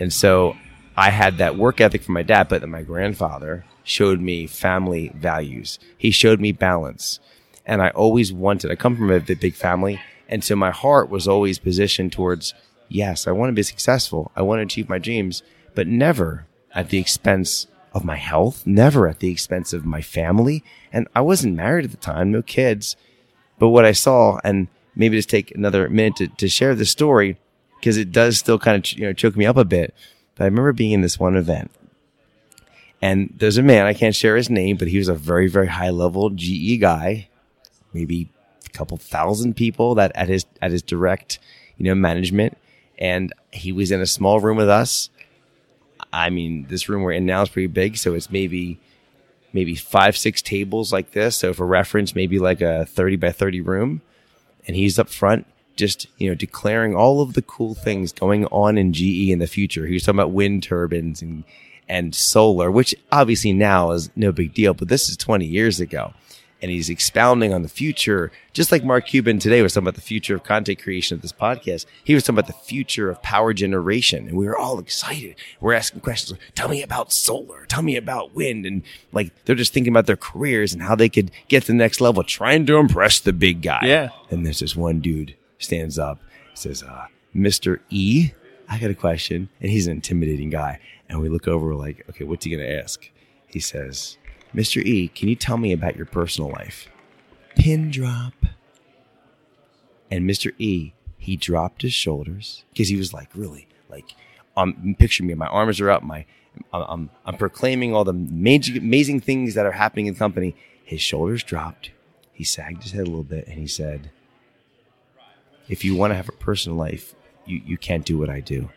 And 0.00 0.12
so 0.12 0.56
I 0.96 1.10
had 1.10 1.38
that 1.38 1.56
work 1.56 1.80
ethic 1.80 2.02
from 2.02 2.14
my 2.14 2.22
dad, 2.22 2.48
but 2.48 2.60
then 2.60 2.70
my 2.70 2.82
grandfather 2.82 3.64
showed 3.88 4.20
me 4.20 4.46
family 4.46 5.10
values. 5.14 5.78
He 5.96 6.10
showed 6.10 6.40
me 6.40 6.52
balance. 6.52 7.20
And 7.64 7.82
I 7.82 7.90
always 7.90 8.32
wanted, 8.32 8.70
I 8.70 8.76
come 8.76 8.96
from 8.96 9.10
a 9.10 9.20
big 9.20 9.54
family. 9.54 10.00
And 10.28 10.44
so 10.44 10.56
my 10.56 10.70
heart 10.70 11.10
was 11.10 11.26
always 11.26 11.58
positioned 11.58 12.12
towards, 12.12 12.54
yes, 12.88 13.26
I 13.26 13.32
want 13.32 13.50
to 13.50 13.54
be 13.54 13.62
successful. 13.62 14.30
I 14.36 14.42
want 14.42 14.58
to 14.58 14.64
achieve 14.64 14.88
my 14.88 14.98
dreams, 14.98 15.42
but 15.74 15.86
never 15.86 16.46
at 16.74 16.90
the 16.90 16.98
expense 16.98 17.66
of 17.94 18.04
my 18.04 18.16
health, 18.16 18.66
never 18.66 19.08
at 19.08 19.20
the 19.20 19.30
expense 19.30 19.72
of 19.72 19.86
my 19.86 20.02
family. 20.02 20.62
And 20.92 21.08
I 21.14 21.20
wasn't 21.20 21.56
married 21.56 21.84
at 21.84 21.90
the 21.90 21.96
time, 21.96 22.30
no 22.30 22.42
kids. 22.42 22.96
But 23.58 23.68
what 23.68 23.84
I 23.84 23.92
saw, 23.92 24.38
and 24.44 24.68
maybe 24.94 25.16
just 25.16 25.30
take 25.30 25.50
another 25.54 25.88
minute 25.88 26.16
to, 26.16 26.28
to 26.28 26.48
share 26.48 26.74
the 26.74 26.84
story, 26.84 27.38
because 27.78 27.96
it 27.96 28.12
does 28.12 28.38
still 28.38 28.58
kind 28.58 28.76
of 28.76 28.92
you 28.92 29.06
know 29.06 29.12
choke 29.12 29.36
me 29.36 29.46
up 29.46 29.56
a 29.56 29.64
bit. 29.64 29.94
But 30.34 30.44
I 30.44 30.46
remember 30.46 30.72
being 30.72 30.92
in 30.92 31.00
this 31.00 31.18
one 31.18 31.36
event, 31.36 31.70
and 33.00 33.32
there's 33.36 33.58
a 33.58 33.62
man 33.62 33.86
I 33.86 33.94
can't 33.94 34.14
share 34.14 34.36
his 34.36 34.50
name, 34.50 34.76
but 34.76 34.88
he 34.88 34.98
was 34.98 35.08
a 35.08 35.14
very 35.14 35.48
very 35.48 35.68
high 35.68 35.90
level 35.90 36.30
GE 36.30 36.80
guy, 36.80 37.28
maybe 37.92 38.28
a 38.66 38.70
couple 38.70 38.96
thousand 38.96 39.54
people 39.54 39.94
that 39.96 40.12
at 40.14 40.28
his 40.28 40.46
at 40.60 40.70
his 40.70 40.82
direct 40.82 41.38
you 41.76 41.84
know 41.84 41.94
management, 41.94 42.56
and 42.98 43.32
he 43.52 43.72
was 43.72 43.90
in 43.90 44.00
a 44.00 44.06
small 44.06 44.40
room 44.40 44.56
with 44.56 44.68
us. 44.68 45.10
I 46.12 46.30
mean, 46.30 46.66
this 46.68 46.88
room 46.88 47.02
we're 47.02 47.12
in 47.12 47.26
now 47.26 47.42
is 47.42 47.48
pretty 47.48 47.66
big, 47.66 47.96
so 47.96 48.14
it's 48.14 48.30
maybe 48.30 48.78
maybe 49.52 49.74
five 49.74 50.16
six 50.16 50.42
tables 50.42 50.92
like 50.92 51.12
this. 51.12 51.36
So 51.36 51.52
for 51.52 51.66
reference, 51.66 52.14
maybe 52.14 52.38
like 52.38 52.60
a 52.60 52.86
thirty 52.86 53.16
by 53.16 53.32
thirty 53.32 53.60
room 53.60 54.02
and 54.68 54.76
he's 54.76 54.98
up 54.98 55.08
front 55.08 55.46
just 55.74 56.06
you 56.18 56.28
know 56.28 56.34
declaring 56.34 56.94
all 56.94 57.20
of 57.20 57.32
the 57.32 57.42
cool 57.42 57.74
things 57.74 58.12
going 58.12 58.44
on 58.46 58.76
in 58.76 58.92
GE 58.92 59.30
in 59.30 59.38
the 59.38 59.46
future. 59.46 59.86
He 59.86 59.94
was 59.94 60.02
talking 60.02 60.18
about 60.18 60.32
wind 60.32 60.62
turbines 60.62 61.22
and 61.22 61.44
and 61.88 62.14
solar, 62.14 62.70
which 62.70 62.94
obviously 63.10 63.52
now 63.52 63.90
is 63.92 64.10
no 64.16 64.32
big 64.32 64.54
deal, 64.54 64.74
but 64.74 64.88
this 64.88 65.08
is 65.08 65.16
20 65.16 65.44
years 65.46 65.80
ago. 65.80 66.12
And 66.60 66.72
he's 66.72 66.90
expounding 66.90 67.54
on 67.54 67.62
the 67.62 67.68
future, 67.68 68.32
just 68.52 68.72
like 68.72 68.82
Mark 68.82 69.06
Cuban 69.06 69.38
today 69.38 69.62
was 69.62 69.74
talking 69.74 69.84
about 69.84 69.94
the 69.94 70.00
future 70.00 70.34
of 70.34 70.42
content 70.42 70.82
creation 70.82 71.14
of 71.14 71.22
this 71.22 71.32
podcast. 71.32 71.86
He 72.02 72.14
was 72.14 72.24
talking 72.24 72.36
about 72.36 72.48
the 72.48 72.64
future 72.64 73.08
of 73.10 73.22
power 73.22 73.52
generation, 73.52 74.26
and 74.26 74.36
we 74.36 74.44
were 74.44 74.58
all 74.58 74.80
excited. 74.80 75.36
We're 75.60 75.74
asking 75.74 76.00
questions. 76.00 76.32
like, 76.32 76.40
Tell 76.56 76.68
me 76.68 76.82
about 76.82 77.12
solar. 77.12 77.64
Tell 77.66 77.82
me 77.82 77.96
about 77.96 78.34
wind, 78.34 78.66
and 78.66 78.82
like 79.12 79.32
they're 79.44 79.54
just 79.54 79.72
thinking 79.72 79.92
about 79.92 80.06
their 80.06 80.16
careers 80.16 80.72
and 80.72 80.82
how 80.82 80.96
they 80.96 81.08
could 81.08 81.30
get 81.46 81.60
to 81.62 81.66
the 81.68 81.74
next 81.74 82.00
level, 82.00 82.24
trying 82.24 82.66
to 82.66 82.76
impress 82.78 83.20
the 83.20 83.32
big 83.32 83.62
guy. 83.62 83.82
Yeah. 83.84 84.08
And 84.28 84.44
there's 84.44 84.58
this 84.58 84.74
one 84.74 84.98
dude 84.98 85.36
stands 85.58 85.96
up, 85.96 86.18
says, 86.54 86.82
uh, 86.82 87.06
Mr. 87.36 87.78
E, 87.88 88.32
I 88.68 88.78
got 88.78 88.90
a 88.90 88.94
question. 88.94 89.48
And 89.60 89.70
he's 89.70 89.86
an 89.86 89.94
intimidating 89.94 90.50
guy. 90.50 90.80
And 91.08 91.20
we 91.20 91.28
look 91.28 91.48
over, 91.48 91.66
we're 91.66 91.74
like, 91.74 92.04
okay, 92.10 92.24
what's 92.24 92.44
he 92.44 92.50
going 92.50 92.66
to 92.66 92.82
ask? 92.82 93.10
He 93.46 93.60
says, 93.60 94.18
Mr. 94.54 94.82
E, 94.84 95.08
can 95.08 95.28
you 95.28 95.36
tell 95.36 95.56
me 95.56 95.72
about 95.72 95.96
your 95.96 96.06
personal 96.06 96.50
life? 96.50 96.88
Pin 97.56 97.90
drop. 97.90 98.34
And 100.10 100.28
Mr. 100.28 100.52
E, 100.58 100.92
he 101.16 101.36
dropped 101.36 101.82
his 101.82 101.92
shoulders 101.92 102.64
because 102.72 102.88
he 102.88 102.96
was 102.96 103.12
like, 103.12 103.28
really, 103.34 103.68
like, 103.88 104.14
um, 104.56 104.96
picture 104.98 105.22
me, 105.22 105.34
my 105.34 105.46
arms 105.46 105.80
are 105.80 105.90
up, 105.90 106.02
my, 106.02 106.24
I'm, 106.72 106.82
I'm, 106.88 107.10
I'm 107.26 107.36
proclaiming 107.36 107.94
all 107.94 108.04
the 108.04 108.12
major, 108.12 108.78
amazing 108.78 109.20
things 109.20 109.54
that 109.54 109.66
are 109.66 109.72
happening 109.72 110.06
in 110.06 110.14
the 110.14 110.18
company. 110.18 110.56
His 110.82 111.00
shoulders 111.00 111.42
dropped. 111.42 111.90
he 112.32 112.44
sagged 112.44 112.82
his 112.82 112.92
head 112.92 113.02
a 113.02 113.10
little 113.10 113.22
bit 113.24 113.46
and 113.46 113.58
he 113.58 113.66
said, 113.66 114.10
If 115.68 115.84
you 115.84 115.94
want 115.94 116.12
to 116.12 116.16
have 116.16 116.28
a 116.28 116.32
personal 116.32 116.78
life, 116.78 117.14
you, 117.48 117.62
you 117.64 117.78
can't 117.78 118.04
do 118.04 118.18
what 118.18 118.30
I 118.30 118.40
do. 118.40 118.70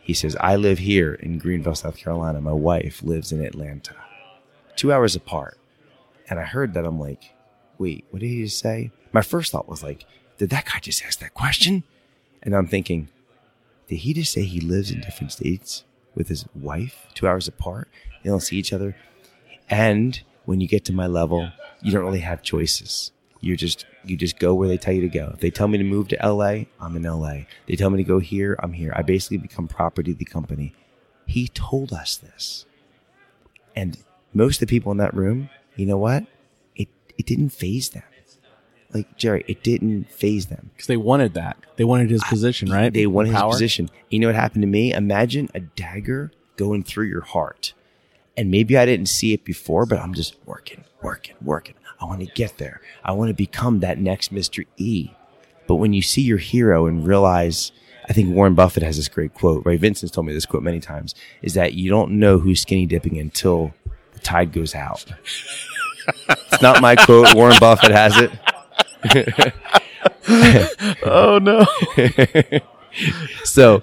He 0.00 0.14
says, 0.14 0.36
I 0.40 0.56
live 0.56 0.78
here 0.78 1.14
in 1.14 1.38
Greenville, 1.38 1.74
South 1.74 1.96
Carolina. 1.96 2.40
My 2.40 2.52
wife 2.52 3.02
lives 3.02 3.32
in 3.32 3.44
Atlanta, 3.44 3.94
two 4.76 4.92
hours 4.92 5.14
apart. 5.14 5.58
And 6.28 6.40
I 6.40 6.44
heard 6.44 6.74
that. 6.74 6.84
I'm 6.84 6.98
like, 6.98 7.34
wait, 7.78 8.04
what 8.10 8.20
did 8.20 8.28
he 8.28 8.44
just 8.44 8.58
say? 8.58 8.90
My 9.12 9.22
first 9.22 9.52
thought 9.52 9.68
was 9.68 9.82
like, 9.82 10.06
did 10.38 10.50
that 10.50 10.64
guy 10.64 10.78
just 10.80 11.04
ask 11.04 11.18
that 11.20 11.34
question? 11.34 11.84
And 12.42 12.56
I'm 12.56 12.66
thinking, 12.66 13.08
did 13.88 13.96
he 13.96 14.14
just 14.14 14.32
say 14.32 14.42
he 14.42 14.60
lives 14.60 14.90
in 14.90 15.00
different 15.00 15.32
states 15.32 15.84
with 16.14 16.28
his 16.28 16.46
wife, 16.54 17.06
two 17.14 17.26
hours 17.26 17.46
apart? 17.48 17.88
They 18.22 18.30
don't 18.30 18.40
see 18.40 18.56
each 18.56 18.72
other. 18.72 18.96
And 19.68 20.20
when 20.44 20.60
you 20.60 20.68
get 20.68 20.84
to 20.86 20.92
my 20.92 21.06
level, 21.06 21.50
you 21.82 21.92
don't 21.92 22.04
really 22.04 22.20
have 22.20 22.42
choices. 22.42 23.12
You're 23.40 23.56
just 23.56 23.86
you 24.04 24.16
just 24.16 24.38
go 24.38 24.54
where 24.54 24.68
they 24.68 24.76
tell 24.76 24.94
you 24.94 25.02
to 25.02 25.08
go. 25.08 25.30
If 25.34 25.40
they 25.40 25.50
tell 25.50 25.68
me 25.68 25.78
to 25.78 25.84
move 25.84 26.08
to 26.08 26.18
LA, 26.22 26.64
I'm 26.80 26.96
in 26.96 27.02
LA. 27.02 27.42
They 27.66 27.76
tell 27.76 27.90
me 27.90 27.98
to 27.98 28.08
go 28.08 28.18
here, 28.18 28.56
I'm 28.62 28.72
here. 28.72 28.92
I 28.94 29.02
basically 29.02 29.38
become 29.38 29.68
property 29.68 30.12
of 30.12 30.18
the 30.18 30.24
company. 30.24 30.74
He 31.26 31.48
told 31.48 31.92
us 31.92 32.16
this. 32.16 32.66
And 33.76 33.98
most 34.32 34.56
of 34.56 34.68
the 34.68 34.70
people 34.70 34.92
in 34.92 34.98
that 34.98 35.14
room, 35.14 35.50
you 35.76 35.86
know 35.86 35.98
what? 35.98 36.24
It 36.74 36.88
it 37.18 37.26
didn't 37.26 37.50
faze 37.50 37.90
them. 37.90 38.02
Like 38.92 39.16
Jerry, 39.16 39.44
it 39.46 39.62
didn't 39.62 40.10
faze 40.10 40.46
them. 40.46 40.70
Because 40.74 40.88
they 40.88 40.96
wanted 40.96 41.34
that. 41.34 41.56
They 41.76 41.84
wanted 41.84 42.10
his 42.10 42.24
position, 42.24 42.70
right? 42.70 42.92
They 42.92 43.06
wanted 43.06 43.32
his 43.32 43.42
position. 43.42 43.88
You 44.08 44.18
know 44.18 44.26
what 44.26 44.34
happened 44.34 44.62
to 44.62 44.68
me? 44.68 44.92
Imagine 44.92 45.48
a 45.54 45.60
dagger 45.60 46.32
going 46.56 46.82
through 46.82 47.06
your 47.06 47.20
heart. 47.20 47.72
And 48.40 48.50
maybe 48.50 48.78
I 48.78 48.86
didn't 48.86 49.10
see 49.10 49.34
it 49.34 49.44
before, 49.44 49.84
but 49.84 49.98
I'm 49.98 50.14
just 50.14 50.34
working, 50.46 50.84
working, 51.02 51.34
working. 51.42 51.74
I 52.00 52.06
want 52.06 52.20
to 52.20 52.26
get 52.26 52.56
there. 52.56 52.80
I 53.04 53.12
want 53.12 53.28
to 53.28 53.34
become 53.34 53.80
that 53.80 53.98
next 53.98 54.32
Mr. 54.32 54.64
E. 54.78 55.10
But 55.66 55.74
when 55.74 55.92
you 55.92 56.00
see 56.00 56.22
your 56.22 56.38
hero 56.38 56.86
and 56.86 57.06
realize, 57.06 57.70
I 58.08 58.14
think 58.14 58.34
Warren 58.34 58.54
Buffett 58.54 58.82
has 58.82 58.96
this 58.96 59.08
great 59.08 59.34
quote, 59.34 59.66
right? 59.66 59.78
Vincent's 59.78 60.14
told 60.14 60.26
me 60.26 60.32
this 60.32 60.46
quote 60.46 60.62
many 60.62 60.80
times, 60.80 61.14
is 61.42 61.52
that 61.52 61.74
you 61.74 61.90
don't 61.90 62.12
know 62.12 62.38
who's 62.38 62.62
skinny 62.62 62.86
dipping 62.86 63.18
until 63.18 63.74
the 64.14 64.20
tide 64.20 64.52
goes 64.54 64.74
out. 64.74 65.04
it's 66.30 66.62
not 66.62 66.80
my 66.80 66.96
quote. 66.96 67.34
Warren 67.34 67.58
Buffett 67.60 67.90
has 67.90 68.16
it. 68.16 69.52
Oh 71.04 71.38
no. 71.38 71.66
So 73.44 73.82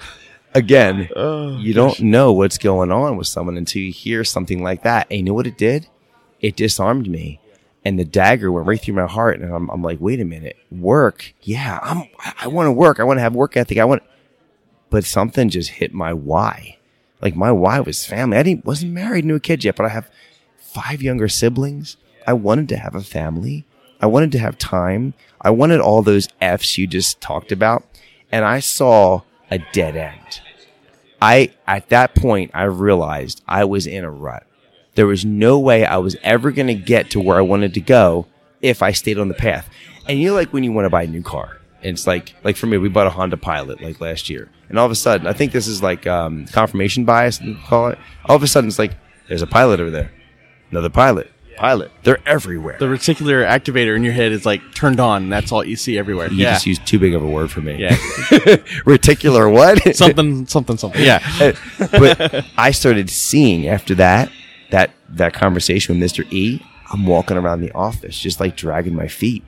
again, 0.53 1.09
Oh, 1.15 1.57
you 1.57 1.73
don't 1.73 1.99
know 1.99 2.33
what's 2.33 2.57
going 2.57 2.91
on 2.91 3.17
with 3.17 3.27
someone 3.27 3.57
until 3.57 3.81
you 3.81 3.91
hear 3.91 4.23
something 4.23 4.63
like 4.63 4.83
that. 4.83 5.07
And 5.09 5.19
you 5.19 5.23
know 5.23 5.33
what 5.33 5.47
it 5.47 5.57
did? 5.57 5.87
It 6.39 6.55
disarmed 6.55 7.07
me. 7.09 7.39
And 7.85 7.97
the 7.97 8.05
dagger 8.05 8.51
went 8.51 8.67
right 8.67 8.81
through 8.81 8.95
my 8.95 9.07
heart. 9.07 9.39
And 9.39 9.53
I'm, 9.53 9.69
I'm 9.69 9.81
like, 9.81 9.99
wait 10.01 10.19
a 10.19 10.25
minute, 10.25 10.57
work. 10.71 11.33
Yeah, 11.41 11.79
I'm, 11.81 12.03
I 12.39 12.47
want 12.47 12.67
to 12.67 12.71
work. 12.71 12.99
I 12.99 13.03
want 13.03 13.17
to 13.17 13.21
have 13.21 13.33
work 13.33 13.55
ethic. 13.55 13.77
I 13.77 13.85
want, 13.85 14.03
but 14.89 15.05
something 15.05 15.49
just 15.49 15.69
hit 15.71 15.93
my 15.93 16.13
why. 16.13 16.77
Like 17.21 17.35
my 17.35 17.51
why 17.51 17.79
was 17.79 18.05
family. 18.05 18.37
I 18.37 18.43
didn't, 18.43 18.65
wasn't 18.65 18.93
married, 18.93 19.25
no 19.25 19.39
kids 19.39 19.65
yet, 19.65 19.75
but 19.75 19.85
I 19.85 19.89
have 19.89 20.09
five 20.57 21.01
younger 21.01 21.27
siblings. 21.27 21.97
I 22.25 22.33
wanted 22.33 22.69
to 22.69 22.77
have 22.77 22.93
a 22.93 23.01
family. 23.01 23.65
I 24.01 24.05
wanted 24.05 24.31
to 24.33 24.39
have 24.39 24.57
time. 24.57 25.13
I 25.41 25.49
wanted 25.49 25.79
all 25.79 26.01
those 26.01 26.27
F's 26.41 26.77
you 26.77 26.87
just 26.87 27.21
talked 27.21 27.51
about. 27.51 27.83
And 28.31 28.43
I 28.43 28.59
saw 28.59 29.21
a 29.49 29.59
dead 29.71 29.95
end. 29.95 30.41
I, 31.21 31.51
at 31.65 31.89
that 31.89 32.15
point, 32.15 32.51
I 32.53 32.63
realized 32.63 33.43
I 33.47 33.65
was 33.65 33.87
in 33.87 34.03
a 34.03 34.11
rut. 34.11 34.45
There 34.95 35.07
was 35.07 35.25
no 35.25 35.59
way 35.59 35.85
I 35.85 35.97
was 35.97 36.15
ever 36.23 36.51
going 36.51 36.67
to 36.67 36.75
get 36.75 37.11
to 37.11 37.19
where 37.19 37.37
I 37.37 37.41
wanted 37.41 37.73
to 37.75 37.81
go 37.81 38.27
if 38.61 38.81
I 38.81 38.91
stayed 38.91 39.19
on 39.19 39.27
the 39.27 39.33
path. 39.33 39.69
And 40.07 40.19
you 40.19 40.29
know, 40.29 40.35
like 40.35 40.53
when 40.53 40.63
you 40.63 40.71
want 40.71 40.85
to 40.85 40.89
buy 40.89 41.03
a 41.03 41.07
new 41.07 41.21
car, 41.21 41.57
and 41.81 41.93
it's 41.93 42.07
like, 42.07 42.35
like 42.43 42.57
for 42.57 42.65
me, 42.65 42.77
we 42.77 42.89
bought 42.89 43.07
a 43.07 43.11
Honda 43.11 43.37
Pilot 43.37 43.81
like 43.81 44.01
last 44.01 44.29
year, 44.29 44.49
and 44.69 44.79
all 44.79 44.85
of 44.85 44.91
a 44.91 44.95
sudden, 44.95 45.27
I 45.27 45.33
think 45.33 45.51
this 45.51 45.67
is 45.67 45.83
like 45.83 46.07
um, 46.07 46.45
confirmation 46.47 47.05
bias, 47.05 47.39
call 47.65 47.89
it. 47.89 47.99
All 48.25 48.35
of 48.35 48.43
a 48.43 48.47
sudden, 48.47 48.67
it's 48.67 48.79
like 48.79 48.93
there's 49.27 49.43
a 49.43 49.47
pilot 49.47 49.79
over 49.79 49.91
there, 49.91 50.11
another 50.71 50.89
pilot, 50.89 51.31
pilot. 51.57 51.91
They're 52.03 52.19
everywhere. 52.25 52.77
The 52.79 52.85
reticular 52.85 53.47
activator 53.47 53.95
in 53.95 54.03
your 54.03 54.13
head 54.13 54.31
is 54.31 54.45
like 54.45 54.61
turned 54.73 54.99
on. 54.99 55.23
And 55.23 55.31
that's 55.31 55.51
all 55.51 55.63
you 55.63 55.75
see 55.75 55.97
everywhere. 55.97 56.29
you 56.29 56.37
yeah. 56.37 56.53
just 56.53 56.65
used 56.65 56.85
too 56.85 56.99
big 56.99 57.13
of 57.13 57.23
a 57.23 57.27
word 57.27 57.51
for 57.51 57.61
me. 57.61 57.77
yeah. 57.77 57.89
Reticular 58.85 59.51
what? 59.51 59.95
something, 59.95 60.45
something, 60.47 60.77
something. 60.77 61.03
Yeah. 61.03 61.23
Uh, 61.37 61.53
but 61.91 62.45
I 62.57 62.71
started 62.71 63.09
seeing 63.09 63.67
after 63.67 63.93
that 63.95 64.31
that 64.71 64.91
that 65.09 65.33
conversation 65.33 65.99
with 65.99 66.11
Mr. 66.11 66.29
E. 66.31 66.61
I'm 66.91 67.05
walking 67.05 67.37
around 67.37 67.61
the 67.61 67.71
office 67.73 68.17
just 68.19 68.39
like 68.39 68.55
dragging 68.55 68.95
my 68.95 69.07
feet. 69.07 69.43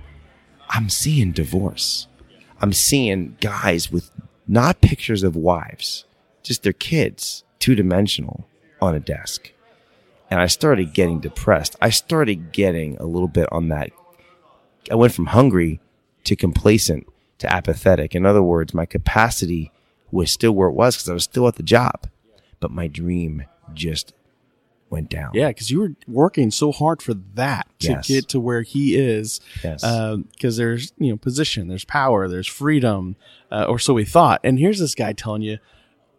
I'm 0.69 0.89
seeing 0.89 1.31
divorce. 1.31 2.07
I'm 2.61 2.73
seeing 2.73 3.37
guys 3.41 3.91
with 3.91 4.11
not 4.47 4.81
pictures 4.81 5.23
of 5.23 5.35
wives, 5.35 6.05
just 6.43 6.63
their 6.63 6.73
kids, 6.73 7.43
two 7.59 7.75
dimensional 7.75 8.47
on 8.81 8.95
a 8.95 8.99
desk. 8.99 9.51
And 10.31 10.39
I 10.39 10.47
started 10.47 10.93
getting 10.93 11.19
depressed. 11.19 11.75
I 11.81 11.89
started 11.89 12.51
getting 12.51 12.97
a 12.97 13.05
little 13.05 13.27
bit 13.27 13.47
on 13.51 13.69
that. 13.69 13.89
I 14.91 14.95
went 14.95 15.13
from 15.13 15.27
hungry 15.27 15.79
to 16.25 16.35
complacent 16.35 17.07
to 17.39 17.51
apathetic. 17.51 18.13
In 18.15 18.25
other 18.25 18.43
words, 18.43 18.73
my 18.73 18.85
capacity 18.85 19.71
was 20.11 20.31
still 20.31 20.51
where 20.51 20.69
it 20.69 20.73
was 20.73 20.95
because 20.95 21.09
I 21.09 21.13
was 21.13 21.23
still 21.23 21.47
at 21.47 21.55
the 21.55 21.63
job, 21.63 22.07
but 22.59 22.71
my 22.71 22.87
dream 22.87 23.43
just 23.73 24.13
went 24.89 25.09
down. 25.09 25.31
Yeah, 25.35 25.49
because 25.49 25.69
you 25.69 25.79
were 25.79 25.93
working 26.07 26.49
so 26.51 26.71
hard 26.71 27.01
for 27.01 27.13
that 27.35 27.67
to 27.79 27.89
Yes. 27.89 28.07
get 28.07 28.27
to 28.29 28.39
where 28.39 28.63
he 28.63 28.95
is. 28.95 29.39
Yes. 29.63 29.83
Because 30.31 30.57
there's 30.57 30.93
you 30.97 31.11
know 31.11 31.17
position, 31.17 31.67
there's 31.67 31.85
power, 31.85 32.27
there's 32.27 32.47
freedom, 32.47 33.15
uh, 33.51 33.65
or 33.69 33.77
so 33.79 33.93
we 33.93 34.03
thought. 34.05 34.41
And 34.43 34.57
here's 34.59 34.79
this 34.79 34.95
guy 34.95 35.13
telling 35.13 35.43
you, 35.43 35.59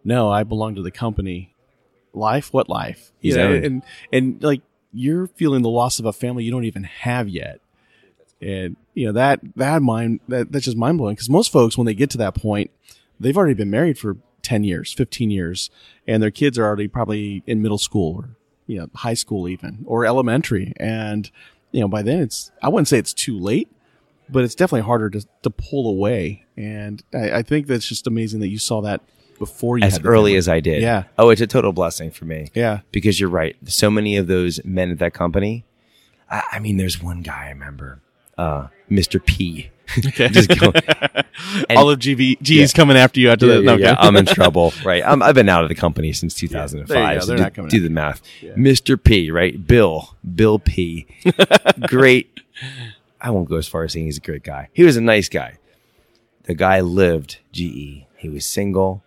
"No, 0.05 0.31
I 0.31 0.45
belong 0.45 0.77
to 0.77 0.83
the 0.83 0.93
company. 0.93 1.53
Life, 2.13 2.53
what 2.53 2.69
life? 2.69 3.13
You 3.21 3.29
He's 3.29 3.37
know, 3.37 3.53
owned. 3.53 3.65
and 3.65 3.83
and 4.13 4.43
like 4.43 4.63
you're 4.93 5.29
feeling 5.29 5.63
the 5.63 5.69
loss 5.71 5.99
of 5.99 6.05
a 6.05 6.13
family 6.13 6.45
you 6.45 6.51
don't 6.51 6.65
even 6.65 6.85
have 6.85 7.29
yet." 7.29 7.61
And 8.43 8.77
you 8.95 9.07
know 9.07 9.13
that 9.13 9.41
that 9.57 9.83
mind 9.83 10.21
that 10.29 10.51
that's 10.51 10.65
just 10.65 10.77
mind 10.77 10.99
blowing 10.99 11.15
because 11.15 11.29
most 11.31 11.53
folks 11.53 11.77
when 11.77 11.87
they 11.87 11.95
get 11.95 12.11
to 12.11 12.19
that 12.19 12.35
point, 12.35 12.71
they've 13.19 13.37
already 13.37 13.55
been 13.55 13.71
married 13.71 13.99
for 13.99 14.17
ten 14.43 14.65
years, 14.65 14.93
fifteen 14.93 15.31
years, 15.31 15.71
and 16.07 16.23
their 16.23 16.31
kids 16.31 16.59
are 16.59 16.65
already 16.65 16.89
probably 16.89 17.43
in 17.47 17.61
middle 17.63 17.79
school 17.79 18.17
or 18.17 18.31
you 18.67 18.79
know 18.79 18.89
high 18.97 19.15
school 19.15 19.47
even 19.49 19.85
or 19.87 20.05
elementary, 20.07 20.73
and 20.79 21.31
you 21.71 21.81
know 21.81 21.89
by 21.89 22.03
then 22.03 22.21
it's 22.21 22.51
I 22.63 22.69
wouldn't 22.71 22.89
say 22.89 22.99
it's 22.99 23.13
too 23.13 23.39
late, 23.39 23.69
but 24.29 24.43
it's 24.43 24.55
definitely 24.55 24.87
harder 24.87 25.11
to 25.11 25.27
to 25.43 25.51
pull 25.51 25.89
away. 25.89 26.47
And 26.57 27.03
I, 27.15 27.31
I 27.33 27.43
think 27.43 27.67
that's 27.67 27.87
just 27.87 28.07
amazing 28.07 28.41
that 28.41 28.49
you 28.49 28.59
saw 28.59 28.81
that 28.81 29.03
before 29.41 29.77
you 29.79 29.85
as 29.85 29.95
had 29.97 30.07
early 30.07 30.31
family. 30.31 30.37
as 30.37 30.49
I 30.49 30.61
did. 30.61 30.81
Yeah. 30.83 31.05
Oh, 31.19 31.31
it's 31.31 31.41
a 31.41 31.47
total 31.49 31.73
blessing 31.73 32.13
for 32.13 32.27
me. 32.27 32.51
Yeah. 32.55 32.81
Because 32.93 33.19
you're 33.19 33.29
right. 33.31 33.57
So 33.65 33.91
many 33.91 34.17
of 34.17 34.29
those 34.29 34.65
men 34.65 34.93
at 34.93 34.99
that 35.01 35.15
company. 35.15 35.65
I, 36.31 36.43
I 36.53 36.59
mean, 36.61 36.77
there's 36.77 37.03
one 37.03 37.23
guy 37.23 37.47
I 37.47 37.49
remember, 37.49 38.01
uh, 38.39 38.69
Mr. 38.89 39.25
P. 39.25 39.71
Okay. 40.07 40.29
Just 40.29 40.51
go- 40.61 40.71
and- 41.69 41.77
All 41.77 41.91
of 41.91 41.99
GV, 41.99 42.41
G's 42.43 42.73
Yeah. 42.73 42.77
coming 42.77 42.97
after 42.97 43.19
you 43.19 43.31
after 43.31 43.47
yeah, 43.47 43.55
that. 43.55 43.61
yeah, 43.65 43.67
No, 43.67 43.77
yeah. 43.77 43.97
I'm 43.99 44.15
in 44.15 44.25
trouble, 44.39 44.73
right? 44.85 45.03
I'm, 45.05 45.21
I've 45.21 45.35
been 45.35 45.49
out 45.49 45.65
of 45.65 45.69
the 45.69 45.75
company 45.75 46.13
since 46.13 46.33
2005. 46.35 46.87
There 46.87 47.13
you 47.15 47.15
go. 47.19 47.21
so 47.21 47.27
They're 47.27 47.37
do, 47.39 47.43
not 47.43 47.55
coming 47.55 47.71
do 47.71 47.81
the 47.81 47.91
math. 47.91 48.23
Mr. 48.41 49.03
P, 49.03 49.33
right? 49.33 49.67
Bill, 49.67 50.15
Bill 50.37 50.61
P. 50.61 51.09
great. 51.89 52.39
I 53.21 53.31
won't 53.31 53.49
go 53.49 53.57
as 53.57 53.67
far 53.67 53.83
as 53.83 53.93
saying 53.95 54.07
he's 54.07 54.19
a 54.19 54.21
great 54.21 54.45
guy. 54.45 54.69
He 54.73 54.85
was 54.85 54.97
a 54.97 55.01
nice 55.01 55.29
guy. 55.29 55.59
The 56.45 56.55
guy 56.55 56.81
lived 56.83 57.39
GE. 57.51 58.05
He 58.17 58.29
was 58.29 58.47
single. 58.47 59.03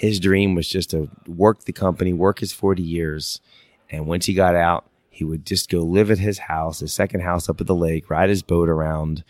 His 0.00 0.18
dream 0.18 0.54
was 0.54 0.66
just 0.66 0.92
to 0.92 1.10
work 1.26 1.64
the 1.64 1.74
company, 1.74 2.14
work 2.14 2.38
his 2.38 2.54
40 2.54 2.82
years. 2.82 3.42
And 3.90 4.06
once 4.06 4.24
he 4.24 4.32
got 4.32 4.54
out, 4.54 4.86
he 5.10 5.24
would 5.24 5.44
just 5.44 5.68
go 5.68 5.80
live 5.80 6.10
at 6.10 6.16
his 6.16 6.38
house, 6.38 6.80
his 6.80 6.94
second 6.94 7.20
house 7.20 7.50
up 7.50 7.60
at 7.60 7.66
the 7.66 7.74
lake, 7.74 8.08
ride 8.08 8.30
his 8.30 8.40
boat 8.40 8.70
around, 8.70 9.24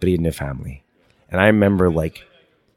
but 0.00 0.06
he 0.06 0.12
had 0.12 0.22
no 0.22 0.30
family. 0.30 0.82
And 1.30 1.38
I 1.38 1.48
remember 1.48 1.90
like 1.90 2.24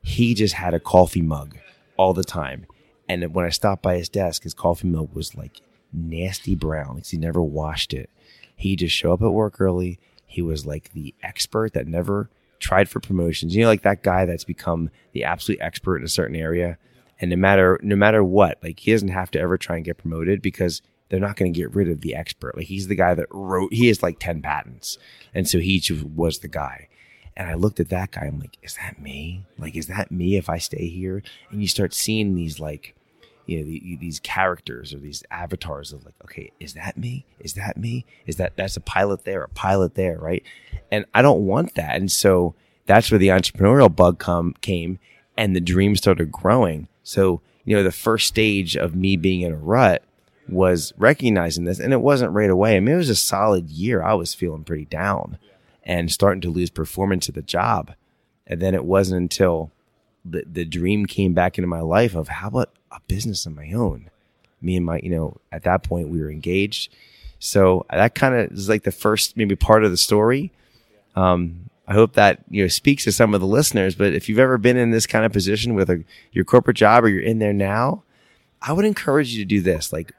he 0.02 0.34
just 0.34 0.56
had 0.56 0.74
a 0.74 0.82
coffee 0.82 1.22
mug 1.22 1.58
all 1.96 2.14
the 2.14 2.26
time. 2.26 2.66
And 3.08 3.34
when 3.34 3.46
I 3.46 3.50
stopped 3.52 3.84
by 3.84 3.96
his 3.96 4.10
desk, 4.10 4.44
his 4.44 4.54
coffee 4.54 4.90
mug 4.90 5.14
was 5.14 5.34
like 5.34 5.62
nasty 5.94 6.56
brown 6.56 6.96
because 6.96 7.12
he 7.12 7.18
never 7.18 7.42
washed 7.42 7.94
it. 7.94 8.10
He 8.54 8.76
just 8.76 8.94
show 8.94 9.14
up 9.14 9.22
at 9.22 9.32
work 9.32 9.62
early. 9.62 9.98
He 10.26 10.42
was 10.42 10.66
like 10.66 10.92
the 10.92 11.16
expert 11.24 11.72
that 11.72 11.88
never 11.88 12.30
tried 12.60 12.90
for 12.90 13.00
promotions. 13.00 13.56
You 13.56 13.62
know, 13.62 13.70
like 13.70 13.84
that 13.84 14.04
guy 14.04 14.26
that's 14.26 14.44
become 14.44 14.90
the 15.14 15.24
absolute 15.24 15.62
expert 15.62 16.00
in 16.00 16.04
a 16.04 16.10
certain 16.10 16.36
area. 16.36 16.78
And 17.20 17.32
no 17.32 17.38
matter 17.38 17.80
no 17.84 17.96
matter 17.96 18.24
what, 18.24 18.60
like 18.64 18.80
he 18.80 18.92
doesn't 18.92 19.10
have 19.10 19.32
to 19.32 19.40
ever 19.40 19.58
try 19.58 19.76
and 19.76 19.86
get 19.86 19.98
promoted 19.98 20.42
because 20.42 20.82
they're 21.10 21.20
not 21.20 21.36
going 21.36 21.52
to 21.52 21.60
get 21.60 21.74
rid 21.76 21.90
of 21.90 22.02
the 22.02 22.16
expert. 22.16 22.56
Like 22.56 22.68
he's 22.68 22.88
the 22.88 22.96
guy 22.96 23.14
that 23.16 23.28
wrote. 23.32 23.74
He 23.74 23.88
has 23.88 24.02
like 24.02 24.20
ten 24.20 24.42
patents, 24.42 24.98
and 25.34 25.48
so 25.48 25.60
he 25.60 25.82
was 26.14 26.40
the 26.40 26.48
guy. 26.48 26.88
And 27.36 27.50
I 27.50 27.54
looked 27.54 27.80
at 27.80 27.90
that 27.90 28.12
guy. 28.12 28.26
I'm 28.26 28.40
like, 28.40 28.58
is 28.62 28.76
that 28.76 29.02
me? 29.02 29.46
Like, 29.58 29.76
is 29.76 29.88
that 29.88 30.12
me 30.12 30.36
if 30.36 30.50
I 30.50 30.58
stay 30.58 30.88
here? 30.88 31.24
And 31.52 31.62
you 31.62 31.68
start 31.68 31.94
seeing 31.94 32.36
these 32.36 32.60
like, 32.60 32.96
you 33.50 33.60
know 33.60 33.66
the, 33.66 33.98
these 33.98 34.20
characters 34.20 34.94
or 34.94 35.00
these 35.00 35.24
avatars 35.32 35.92
of 35.92 36.06
like 36.06 36.14
okay 36.24 36.52
is 36.60 36.76
that 36.76 36.98
me 36.98 37.26
is 37.40 37.54
that 37.54 37.78
me 37.78 38.06
is 38.28 38.36
that 38.36 38.56
that's 38.56 38.78
a 38.78 38.82
pilot 38.82 39.26
there 39.26 39.42
a 39.44 39.50
pilot 39.50 39.96
there 39.96 40.20
right 40.20 40.44
and 40.92 41.06
i 41.16 41.22
don't 41.24 41.44
want 41.44 41.74
that 41.74 41.96
and 41.96 42.12
so 42.12 42.54
that's 42.86 43.10
where 43.10 43.18
the 43.18 43.30
entrepreneurial 43.30 43.94
bug 43.94 44.20
come 44.20 44.54
came 44.62 45.00
and 45.36 45.56
the 45.56 45.62
dream 45.62 45.96
started 45.96 46.32
growing 46.32 46.88
so 47.10 47.42
you 47.66 47.76
know 47.76 47.84
the 47.84 47.92
first 47.92 48.28
stage 48.28 48.76
of 48.76 48.96
me 48.96 49.18
being 49.18 49.42
in 49.42 49.52
a 49.52 49.58
rut 49.58 50.04
was 50.48 50.94
recognizing 50.98 51.66
this 51.66 51.80
and 51.80 51.94
it 51.94 52.02
wasn't 52.02 52.32
right 52.32 52.50
away 52.50 52.76
i 52.76 52.80
mean 52.80 52.96
it 52.96 52.98
was 52.98 53.10
a 53.10 53.16
solid 53.16 53.70
year 53.70 54.02
i 54.02 54.14
was 54.14 54.34
feeling 54.34 54.64
pretty 54.64 54.86
down 54.86 55.38
and 55.84 56.12
starting 56.12 56.42
to 56.42 56.50
lose 56.50 56.70
performance 56.70 57.30
at 57.30 57.36
the 57.36 57.42
job 57.42 57.94
and 58.50 58.60
then 58.60 58.74
it 58.74 58.84
wasn't 58.84 59.22
until 59.22 59.72
the, 60.26 60.44
the 60.52 60.66
dream 60.66 61.06
came 61.06 61.34
back 61.34 61.58
into 61.58 61.68
my 61.68 61.82
life 61.82 62.16
of 62.16 62.28
how 62.28 62.48
about 62.48 62.72
a 62.92 63.00
business 63.08 63.46
of 63.46 63.56
my 63.56 63.72
own? 63.72 64.10
Me 64.62 64.76
and 64.76 64.86
my, 64.86 65.00
you 65.02 65.10
know, 65.10 65.38
at 65.52 65.64
that 65.64 65.84
point 65.84 66.10
we 66.10 66.20
were 66.20 66.32
engaged. 66.32 66.92
So 67.38 67.86
that 67.90 68.16
kind 68.16 68.36
of 68.36 68.52
is 68.52 68.68
like 68.68 68.84
the 68.84 68.92
first 68.92 69.38
maybe 69.38 69.56
part 69.56 69.84
of 69.84 69.92
the 69.92 69.98
story. 69.98 70.52
Um, 71.16 71.69
I 71.90 71.94
hope 71.94 72.14
that, 72.14 72.44
you 72.50 72.64
know, 72.64 72.70
speaks 72.70 73.04
to 73.04 73.12
some 73.12 73.34
of 73.34 73.42
the 73.42 73.48
listeners, 73.48 73.96
but 73.96 74.14
if 74.14 74.30
you've 74.30 74.40
ever 74.40 74.58
been 74.58 74.78
in 74.78 74.92
this 74.92 75.06
kind 75.06 75.26
of 75.26 75.34
position 75.34 75.74
with 75.74 75.90
a, 75.90 76.06
your 76.32 76.46
corporate 76.46 76.78
job 76.78 77.04
or 77.04 77.10
you're 77.10 77.22
in 77.22 77.40
there 77.40 77.52
now, 77.52 78.04
I 78.62 78.72
would 78.72 78.86
encourage 78.86 79.34
you 79.34 79.44
to 79.44 79.48
do 79.48 79.60
this. 79.60 79.92
Like, 79.92 80.14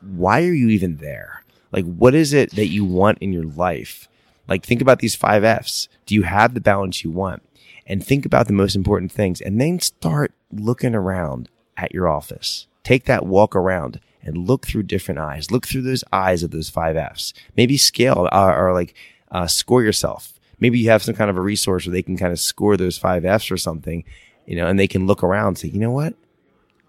why 0.00 0.40
are 0.42 0.52
you 0.52 0.68
even 0.70 0.96
there? 0.96 1.44
Like, 1.70 1.84
what 1.84 2.14
is 2.16 2.32
it 2.32 2.56
that 2.56 2.66
you 2.66 2.84
want 2.84 3.18
in 3.18 3.32
your 3.32 3.44
life? 3.44 4.08
Like, 4.48 4.64
think 4.64 4.80
about 4.80 4.98
these 4.98 5.14
five 5.14 5.44
F's. 5.44 5.88
Do 6.06 6.16
you 6.16 6.22
have 6.22 6.54
the 6.54 6.60
balance 6.60 7.04
you 7.04 7.10
want? 7.10 7.42
and 7.90 8.06
think 8.06 8.24
about 8.24 8.46
the 8.46 8.52
most 8.52 8.76
important 8.76 9.10
things 9.10 9.40
and 9.40 9.60
then 9.60 9.80
start 9.80 10.32
looking 10.52 10.94
around 10.94 11.48
at 11.76 11.92
your 11.92 12.08
office. 12.08 12.68
Take 12.84 13.04
that 13.06 13.26
walk 13.26 13.56
around 13.56 13.98
and 14.22 14.46
look 14.46 14.64
through 14.64 14.84
different 14.84 15.18
eyes. 15.18 15.50
Look 15.50 15.66
through 15.66 15.82
those 15.82 16.04
eyes 16.12 16.44
of 16.44 16.52
those 16.52 16.70
five 16.70 16.96
F's. 16.96 17.34
Maybe 17.56 17.76
scale 17.76 18.28
or, 18.32 18.56
or 18.56 18.72
like 18.72 18.94
uh, 19.32 19.48
score 19.48 19.82
yourself. 19.82 20.38
Maybe 20.60 20.78
you 20.78 20.90
have 20.90 21.02
some 21.02 21.14
kind 21.14 21.30
of 21.30 21.36
a 21.36 21.40
resource 21.40 21.86
where 21.86 21.92
they 21.92 22.02
can 22.02 22.16
kind 22.16 22.32
of 22.32 22.38
score 22.40 22.76
those 22.76 22.98
five 22.98 23.24
F's 23.24 23.50
or 23.50 23.56
something, 23.56 24.04
you 24.46 24.56
know, 24.56 24.66
and 24.66 24.78
they 24.78 24.86
can 24.88 25.06
look 25.06 25.22
around 25.22 25.48
and 25.48 25.58
say, 25.58 25.68
you 25.68 25.80
know 25.80 25.90
what? 25.90 26.14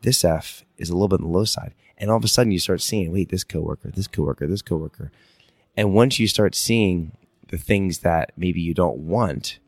This 0.02 0.24
F 0.26 0.66
is 0.78 0.90
a 0.90 0.94
little 0.94 1.08
bit 1.08 1.22
on 1.22 1.28
the 1.32 1.38
low 1.38 1.46
side. 1.46 1.74
And 1.98 2.10
all 2.10 2.18
of 2.18 2.24
a 2.24 2.28
sudden 2.28 2.52
you 2.52 2.60
start 2.60 2.82
seeing, 2.82 3.12
wait, 3.12 3.30
this 3.30 3.44
coworker, 3.44 3.92
this 3.92 4.08
coworker, 4.08 4.48
this 4.48 4.62
coworker. 4.62 5.12
And 5.78 5.94
once 5.94 6.20
you 6.20 6.28
start 6.28 6.56
seeing 6.56 7.12
the 7.50 7.58
things 7.58 8.00
that 8.00 8.32
maybe 8.36 8.60
you 8.62 8.74
don't 8.74 8.98
want, 8.98 9.60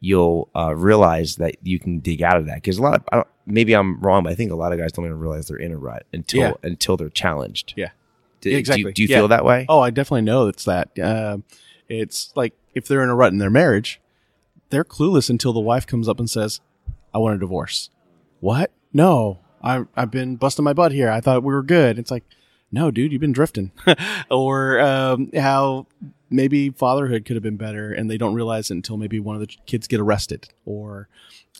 you'll 0.00 0.48
uh, 0.54 0.74
realize 0.74 1.36
that 1.36 1.54
you 1.62 1.78
can 1.78 2.00
dig 2.00 2.22
out 2.22 2.36
of 2.36 2.46
that. 2.46 2.56
Because 2.56 2.78
a 2.78 2.82
lot 2.82 3.02
of 3.12 3.24
maybe 3.46 3.74
I'm 3.74 4.00
wrong, 4.00 4.24
but 4.24 4.32
I 4.32 4.34
think 4.34 4.50
a 4.50 4.56
lot 4.56 4.72
of 4.72 4.78
guys 4.78 4.92
don't 4.92 5.04
even 5.04 5.18
realize 5.18 5.46
they're 5.48 5.56
in 5.56 5.72
a 5.72 5.76
rut 5.78 6.04
until 6.12 6.40
Yeah. 6.40 6.52
until 6.62 6.96
they're 6.96 7.08
challenged. 7.08 7.72
Yeah. 7.76 7.90
Do, 8.40 8.50
exactly. 8.54 8.82
Do 8.82 8.88
you, 8.88 8.92
do 8.94 9.02
you 9.02 9.08
Yeah. 9.08 9.16
feel 9.18 9.28
that 9.28 9.44
way? 9.44 9.64
Oh, 9.68 9.80
I 9.80 9.90
definitely 9.90 10.22
know 10.22 10.48
it's 10.48 10.64
that. 10.64 10.90
Um 10.98 11.44
it's 11.88 12.32
like 12.34 12.52
if 12.76 12.86
they're 12.86 13.02
in 13.02 13.08
a 13.08 13.14
rut 13.14 13.32
in 13.32 13.38
their 13.38 13.50
marriage, 13.50 14.00
they're 14.68 14.84
clueless 14.84 15.30
until 15.30 15.52
the 15.52 15.60
wife 15.60 15.86
comes 15.86 16.08
up 16.08 16.18
and 16.18 16.28
says, 16.28 16.60
"I 17.14 17.18
want 17.18 17.34
a 17.34 17.38
divorce." 17.38 17.90
What? 18.40 18.70
No, 18.92 19.40
I, 19.62 19.84
I've 19.96 20.10
been 20.10 20.36
busting 20.36 20.64
my 20.64 20.74
butt 20.74 20.92
here. 20.92 21.10
I 21.10 21.20
thought 21.20 21.42
we 21.42 21.52
were 21.52 21.62
good. 21.62 21.98
It's 21.98 22.10
like, 22.10 22.24
no, 22.70 22.90
dude, 22.90 23.12
you've 23.12 23.20
been 23.20 23.32
drifting. 23.32 23.72
or 24.30 24.78
um, 24.80 25.30
how 25.34 25.86
maybe 26.28 26.70
fatherhood 26.70 27.24
could 27.24 27.36
have 27.36 27.42
been 27.42 27.56
better, 27.56 27.92
and 27.92 28.10
they 28.10 28.18
don't 28.18 28.34
realize 28.34 28.70
it 28.70 28.74
until 28.74 28.96
maybe 28.96 29.18
one 29.20 29.36
of 29.36 29.40
the 29.40 29.48
kids 29.66 29.88
get 29.88 30.00
arrested, 30.00 30.48
or 30.64 31.08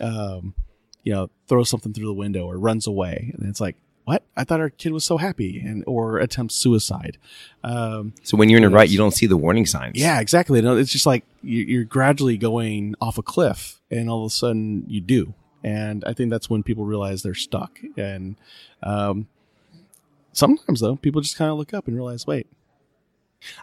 um, 0.00 0.54
you 1.02 1.12
know, 1.12 1.30
throws 1.48 1.70
something 1.70 1.94
through 1.94 2.06
the 2.06 2.14
window 2.14 2.46
or 2.46 2.58
runs 2.58 2.86
away, 2.86 3.32
and 3.34 3.48
it's 3.48 3.60
like. 3.60 3.76
What? 4.06 4.22
I 4.36 4.44
thought 4.44 4.60
our 4.60 4.70
kid 4.70 4.92
was 4.92 5.04
so 5.04 5.16
happy, 5.18 5.58
and 5.58 5.82
or 5.86 6.18
attempt 6.18 6.52
suicide. 6.54 7.18
Um, 7.64 8.14
So 8.22 8.36
when 8.36 8.48
you're 8.48 8.58
in 8.58 8.64
a 8.64 8.70
rut, 8.70 8.88
you 8.88 8.96
don't 8.98 9.10
see 9.10 9.26
the 9.26 9.36
warning 9.36 9.66
signs. 9.66 9.98
yeah, 9.98 10.20
exactly. 10.20 10.60
It's 10.60 10.92
just 10.92 11.06
like 11.06 11.24
you- 11.42 11.64
you're 11.64 11.84
gradually 11.84 12.36
going 12.38 12.94
off 13.00 13.18
a 13.18 13.22
cliff, 13.22 13.80
and 13.90 14.08
all 14.08 14.24
of 14.24 14.30
a 14.30 14.34
sudden 14.34 14.84
you 14.88 15.00
do. 15.00 15.34
And 15.64 16.04
I 16.06 16.12
think 16.12 16.30
that's 16.30 16.48
when 16.48 16.62
people 16.62 16.84
realize 16.84 17.22
they're 17.24 17.34
stuck. 17.34 17.80
And 17.96 18.36
um, 18.82 19.26
sometimes, 20.32 20.80
though, 20.80 20.94
people 20.96 21.20
just 21.20 21.36
kind 21.36 21.50
of 21.50 21.58
look 21.58 21.74
up 21.74 21.88
and 21.88 21.96
realize, 21.96 22.26
wait, 22.28 22.46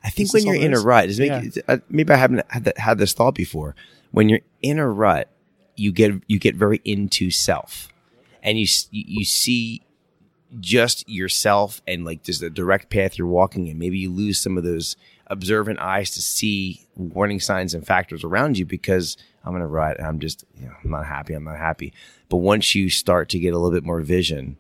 I 0.03 0.09
think 0.09 0.33
when 0.33 0.41
is 0.41 0.45
you're 0.45 0.55
in 0.55 0.73
a 0.73 0.77
is. 0.77 0.83
rut, 0.83 1.09
it's 1.09 1.19
Yeah. 1.19 1.39
make, 1.39 1.57
uh, 1.69 1.77
maybe 1.89 2.11
I 2.11 2.17
haven't 2.17 2.45
had, 2.49 2.65
that, 2.65 2.77
had 2.77 2.97
this 2.97 3.13
thought 3.13 3.35
before. 3.35 3.75
When 4.11 4.27
you're 4.29 4.41
in 4.61 4.77
a 4.77 4.87
rut, 4.89 5.29
you 5.77 5.91
get 5.93 6.11
you 6.27 6.37
get 6.37 6.55
very 6.55 6.81
into 6.83 7.31
self, 7.31 7.87
and 8.43 8.59
you 8.59 8.67
you 8.91 9.23
see 9.25 9.81
just 10.59 11.07
yourself 11.07 11.81
and 11.87 12.05
like 12.05 12.23
just 12.23 12.41
the 12.41 12.49
direct 12.49 12.89
path 12.89 13.17
you're 13.17 13.27
walking 13.27 13.67
in. 13.67 13.77
Maybe 13.77 13.97
you 13.97 14.11
lose 14.11 14.39
some 14.39 14.57
of 14.57 14.63
those 14.63 14.95
observant 15.27 15.79
eyes 15.79 16.11
to 16.11 16.21
see 16.21 16.85
warning 16.95 17.39
signs 17.39 17.73
and 17.73 17.85
factors 17.85 18.23
around 18.23 18.57
you 18.57 18.65
because 18.65 19.17
I'm 19.43 19.53
gonna 19.53 19.67
rut 19.67 20.01
I'm 20.01 20.19
just 20.19 20.45
you 20.59 20.67
know, 20.67 20.73
I'm 20.83 20.91
not 20.91 21.05
happy. 21.05 21.33
I'm 21.33 21.43
not 21.43 21.57
happy. 21.57 21.93
But 22.29 22.37
once 22.37 22.75
you 22.75 22.89
start 22.89 23.29
to 23.29 23.39
get 23.39 23.53
a 23.53 23.57
little 23.57 23.71
bit 23.71 23.85
more 23.85 24.01
vision 24.01 24.57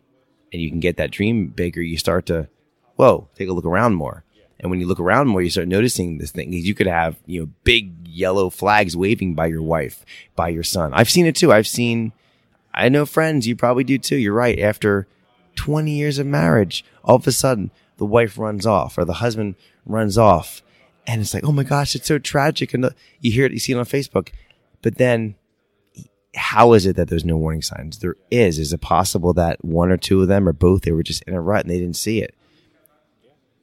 and 0.51 0.61
you 0.61 0.69
can 0.69 0.79
get 0.79 0.97
that 0.97 1.11
dream 1.11 1.47
bigger, 1.47 1.81
you 1.81 1.97
start 1.97 2.25
to 2.27 2.47
whoa, 2.95 3.27
take 3.35 3.49
a 3.49 3.53
look 3.53 3.65
around 3.65 3.95
more. 3.95 4.23
And 4.59 4.69
when 4.69 4.79
you 4.79 4.87
look 4.87 4.99
around 4.99 5.27
more, 5.27 5.41
you 5.41 5.49
start 5.49 5.67
noticing 5.67 6.19
this 6.19 6.31
thing. 6.31 6.53
You 6.53 6.73
could 6.73 6.87
have, 6.87 7.17
you 7.25 7.41
know, 7.41 7.49
big 7.63 8.07
yellow 8.07 8.49
flags 8.49 8.95
waving 8.95 9.33
by 9.33 9.47
your 9.47 9.61
wife, 9.61 10.05
by 10.35 10.49
your 10.49 10.63
son. 10.63 10.93
I've 10.93 11.09
seen 11.09 11.25
it 11.25 11.35
too. 11.35 11.51
I've 11.51 11.67
seen, 11.67 12.13
I 12.73 12.87
know 12.87 13.05
friends, 13.05 13.45
you 13.45 13.57
probably 13.57 13.83
do 13.83 13.97
too. 13.97 14.15
You're 14.15 14.33
right. 14.33 14.57
After 14.59 15.07
20 15.55 15.91
years 15.91 16.19
of 16.19 16.27
marriage, 16.27 16.83
all 17.03 17.15
of 17.15 17.27
a 17.27 17.31
sudden 17.31 17.71
the 17.97 18.05
wife 18.05 18.37
runs 18.37 18.65
off 18.65 18.97
or 18.97 19.05
the 19.05 19.13
husband 19.13 19.55
runs 19.85 20.17
off. 20.17 20.61
And 21.05 21.21
it's 21.21 21.33
like, 21.33 21.43
oh 21.43 21.51
my 21.51 21.63
gosh, 21.63 21.95
it's 21.95 22.07
so 22.07 22.17
tragic. 22.17 22.73
And 22.73 22.89
you 23.19 23.31
hear 23.31 23.45
it, 23.45 23.51
you 23.51 23.59
see 23.59 23.73
it 23.73 23.77
on 23.77 23.85
Facebook. 23.85 24.29
But 24.81 24.97
then 24.97 25.35
how 26.35 26.73
is 26.73 26.85
it 26.85 26.95
that 26.95 27.09
there's 27.09 27.25
no 27.25 27.37
warning 27.37 27.61
signs? 27.61 27.99
There 27.99 28.15
is. 28.31 28.57
Is 28.57 28.73
it 28.73 28.81
possible 28.81 29.33
that 29.33 29.63
one 29.63 29.91
or 29.91 29.97
two 29.97 30.21
of 30.21 30.27
them 30.27 30.47
or 30.47 30.53
both, 30.53 30.81
they 30.81 30.91
were 30.91 31.03
just 31.03 31.23
in 31.23 31.33
a 31.33 31.41
rut 31.41 31.65
and 31.65 31.69
they 31.69 31.79
didn't 31.79 31.97
see 31.97 32.21
it? 32.21 32.35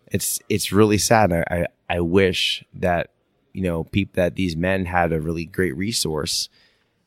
It's, 0.07 0.41
it's 0.49 0.73
really 0.73 0.99
sad. 0.99 1.33
I, 1.33 1.45
I, 1.51 1.67
I 1.89 2.01
wish 2.01 2.65
that, 2.75 3.11
you 3.53 3.63
know, 3.63 3.85
people, 3.85 4.13
that 4.17 4.35
these 4.37 4.57
men 4.57 4.85
had 4.85 5.13
a 5.13 5.21
really 5.21 5.45
great 5.45 5.77
resource 5.77 6.49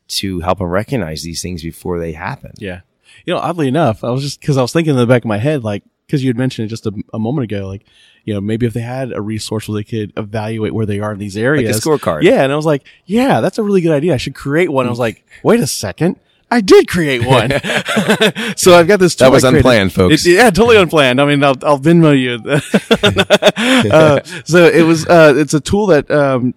to 0.06 0.40
help 0.40 0.58
them 0.58 0.68
recognize 0.68 1.22
these 1.22 1.42
things 1.42 1.62
before 1.62 1.98
they 1.98 2.12
happen. 2.12 2.52
yeah. 2.58 2.80
You 3.24 3.34
know, 3.34 3.40
oddly 3.40 3.68
enough, 3.68 4.04
I 4.04 4.10
was 4.10 4.22
just 4.22 4.40
because 4.40 4.56
I 4.56 4.62
was 4.62 4.72
thinking 4.72 4.92
in 4.92 4.96
the 4.98 5.06
back 5.06 5.22
of 5.22 5.28
my 5.28 5.38
head, 5.38 5.64
like, 5.64 5.82
because 6.06 6.22
you 6.22 6.28
had 6.28 6.36
mentioned 6.36 6.66
it 6.66 6.68
just 6.68 6.86
a, 6.86 6.92
a 7.12 7.18
moment 7.18 7.44
ago, 7.50 7.66
like, 7.66 7.84
you 8.24 8.34
know, 8.34 8.40
maybe 8.40 8.66
if 8.66 8.72
they 8.74 8.80
had 8.80 9.12
a 9.12 9.20
resource 9.20 9.68
where 9.68 9.76
they 9.76 9.84
could 9.84 10.12
evaluate 10.16 10.72
where 10.74 10.86
they 10.86 11.00
are 11.00 11.12
in 11.12 11.18
these 11.18 11.36
areas, 11.36 11.80
scorecard. 11.80 12.22
Yeah, 12.22 12.42
and 12.42 12.52
I 12.52 12.56
was 12.56 12.66
like, 12.66 12.84
yeah, 13.06 13.40
that's 13.40 13.58
a 13.58 13.62
really 13.62 13.80
good 13.80 13.92
idea. 13.92 14.14
I 14.14 14.18
should 14.18 14.34
create 14.34 14.70
one. 14.70 14.86
I 14.86 14.90
was 14.90 14.98
like, 14.98 15.26
wait 15.42 15.60
a 15.60 15.66
second. 15.66 16.16
I 16.50 16.60
did 16.60 16.86
create 16.88 17.26
one. 17.26 17.50
so 18.56 18.74
I've 18.74 18.86
got 18.86 19.00
this. 19.00 19.16
tool 19.16 19.26
That 19.26 19.32
was 19.32 19.44
unplanned, 19.44 19.92
folks. 19.92 20.24
It- 20.26 20.34
yeah, 20.34 20.50
totally 20.50 20.76
unplanned. 20.76 21.20
I 21.20 21.24
mean, 21.26 21.42
I'll, 21.42 21.56
I'll 21.62 21.78
Venmo 21.80 22.16
you. 22.18 22.38
uh, 23.90 24.20
so 24.44 24.64
it 24.66 24.82
was, 24.82 25.06
uh, 25.06 25.34
it's 25.36 25.54
a 25.54 25.60
tool 25.60 25.86
that, 25.86 26.10
um, 26.10 26.54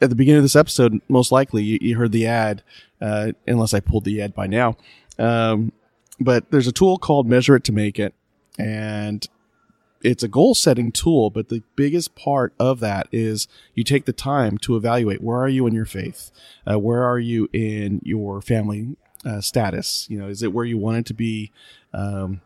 at 0.00 0.10
the 0.10 0.16
beginning 0.16 0.38
of 0.38 0.44
this 0.44 0.56
episode, 0.56 1.00
most 1.08 1.32
likely 1.32 1.62
you, 1.64 1.78
you 1.80 1.96
heard 1.96 2.12
the 2.12 2.26
ad, 2.26 2.62
uh, 3.00 3.32
unless 3.46 3.74
I 3.74 3.80
pulled 3.80 4.04
the 4.04 4.22
ad 4.22 4.34
by 4.34 4.46
now. 4.46 4.76
Um, 5.18 5.72
but 6.20 6.50
there's 6.50 6.66
a 6.66 6.72
tool 6.72 6.98
called 6.98 7.26
Measure 7.26 7.56
It 7.56 7.64
to 7.64 7.72
Make 7.72 7.98
It. 7.98 8.14
And 8.58 9.26
it's 10.02 10.22
a 10.22 10.28
goal 10.28 10.54
setting 10.54 10.92
tool, 10.92 11.30
but 11.30 11.48
the 11.48 11.62
biggest 11.74 12.14
part 12.14 12.54
of 12.58 12.80
that 12.80 13.08
is 13.12 13.48
you 13.74 13.84
take 13.84 14.04
the 14.04 14.12
time 14.12 14.58
to 14.58 14.76
evaluate 14.76 15.22
where 15.22 15.40
are 15.40 15.48
you 15.48 15.66
in 15.66 15.74
your 15.74 15.84
faith? 15.84 16.30
Uh, 16.70 16.78
where 16.78 17.02
are 17.02 17.18
you 17.18 17.48
in 17.52 18.00
your 18.04 18.40
family 18.40 18.96
uh, 19.24 19.40
status? 19.40 20.06
You 20.08 20.18
know, 20.18 20.28
is 20.28 20.42
it 20.42 20.52
where 20.52 20.64
you 20.64 20.78
want 20.78 20.98
it 20.98 21.06
to 21.06 21.14
be? 21.14 21.50
Um, 21.92 22.40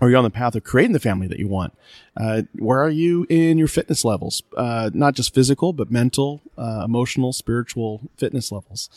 are 0.00 0.10
you 0.10 0.16
on 0.16 0.24
the 0.24 0.30
path 0.30 0.54
of 0.54 0.64
creating 0.64 0.92
the 0.92 1.00
family 1.00 1.26
that 1.26 1.38
you 1.38 1.48
want? 1.48 1.76
Uh, 2.16 2.42
where 2.58 2.82
are 2.82 2.90
you 2.90 3.26
in 3.30 3.56
your 3.56 3.68
fitness 3.68 4.04
levels? 4.04 4.42
Uh, 4.56 4.90
not 4.92 5.14
just 5.14 5.34
physical, 5.34 5.72
but 5.72 5.90
mental, 5.90 6.42
uh, 6.58 6.82
emotional, 6.84 7.32
spiritual 7.32 8.02
fitness 8.16 8.52
levels. 8.52 8.90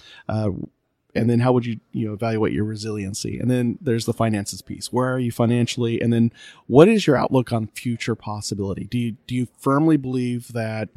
And 1.16 1.30
then 1.30 1.40
how 1.40 1.54
would 1.54 1.66
you 1.66 1.80
you 1.92 2.08
know 2.08 2.14
evaluate 2.14 2.54
your 2.54 2.66
resiliency? 2.66 3.40
And 3.40 3.50
then 3.50 3.78
there's 3.82 4.06
the 4.06 4.14
finances 4.14 4.62
piece. 4.62 4.94
Where 4.94 5.12
are 5.12 5.20
you 5.20 5.32
financially? 5.32 6.00
And 6.00 6.14
then 6.14 6.32
what 6.68 6.88
is 6.88 7.08
your 7.08 7.16
outlook 7.16 7.52
on 7.52 7.68
future 7.68 8.16
possibility? 8.16 8.86
Do 8.86 8.98
you 8.98 9.12
do 9.26 9.36
you 9.36 9.48
firmly 9.58 9.98
believe 9.98 10.54
that 10.54 10.90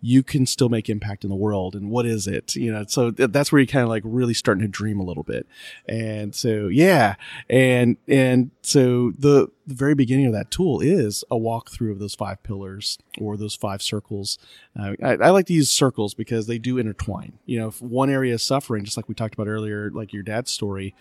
you 0.00 0.22
can 0.22 0.46
still 0.46 0.68
make 0.68 0.88
impact 0.88 1.24
in 1.24 1.30
the 1.30 1.36
world 1.36 1.74
and 1.74 1.90
what 1.90 2.06
is 2.06 2.26
it? 2.26 2.54
You 2.54 2.72
know 2.72 2.84
so 2.88 3.10
th- 3.10 3.30
that's 3.30 3.52
where 3.52 3.60
you 3.60 3.66
kind 3.66 3.82
of 3.82 3.88
like 3.88 4.02
really 4.04 4.34
starting 4.34 4.62
to 4.62 4.68
dream 4.68 4.98
a 5.00 5.04
little 5.04 5.22
bit. 5.22 5.46
And 5.86 6.34
so 6.34 6.68
yeah 6.68 7.16
and 7.48 7.96
and 8.08 8.50
so 8.62 9.12
the 9.18 9.48
the 9.66 9.74
very 9.74 9.94
beginning 9.94 10.26
of 10.26 10.32
that 10.32 10.50
tool 10.50 10.80
is 10.80 11.22
a 11.30 11.36
walkthrough 11.36 11.92
of 11.92 11.98
those 11.98 12.14
five 12.14 12.42
pillars 12.42 12.98
or 13.20 13.36
those 13.36 13.54
five 13.54 13.82
circles. 13.82 14.38
Uh, 14.78 14.94
I, 15.02 15.12
I 15.12 15.30
like 15.30 15.46
to 15.46 15.52
use 15.52 15.70
circles 15.70 16.14
because 16.14 16.46
they 16.46 16.58
do 16.58 16.78
intertwine. 16.78 17.38
You 17.46 17.60
know 17.60 17.68
if 17.68 17.80
one 17.82 18.10
area 18.10 18.34
is 18.34 18.42
suffering 18.42 18.84
just 18.84 18.96
like 18.96 19.08
we 19.08 19.14
talked 19.14 19.34
about 19.34 19.48
earlier 19.48 19.90
like 19.90 20.12
your 20.12 20.22
dad's 20.22 20.50
story 20.50 20.94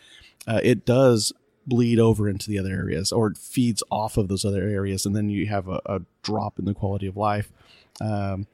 uh, 0.47 0.59
it 0.63 0.85
does 0.85 1.33
bleed 1.69 1.99
over 1.99 2.27
into 2.27 2.49
the 2.49 2.57
other 2.57 2.71
areas 2.73 3.11
or 3.11 3.27
it 3.27 3.37
feeds 3.37 3.83
off 3.91 4.17
of 4.17 4.27
those 4.27 4.43
other 4.43 4.63
areas 4.63 5.05
and 5.05 5.15
then 5.15 5.29
you 5.29 5.45
have 5.47 5.67
a, 5.67 5.79
a 5.85 6.01
drop 6.23 6.59
in 6.59 6.65
the 6.65 6.73
quality 6.73 7.07
of 7.07 7.15
life. 7.15 7.51
Um, 8.01 8.47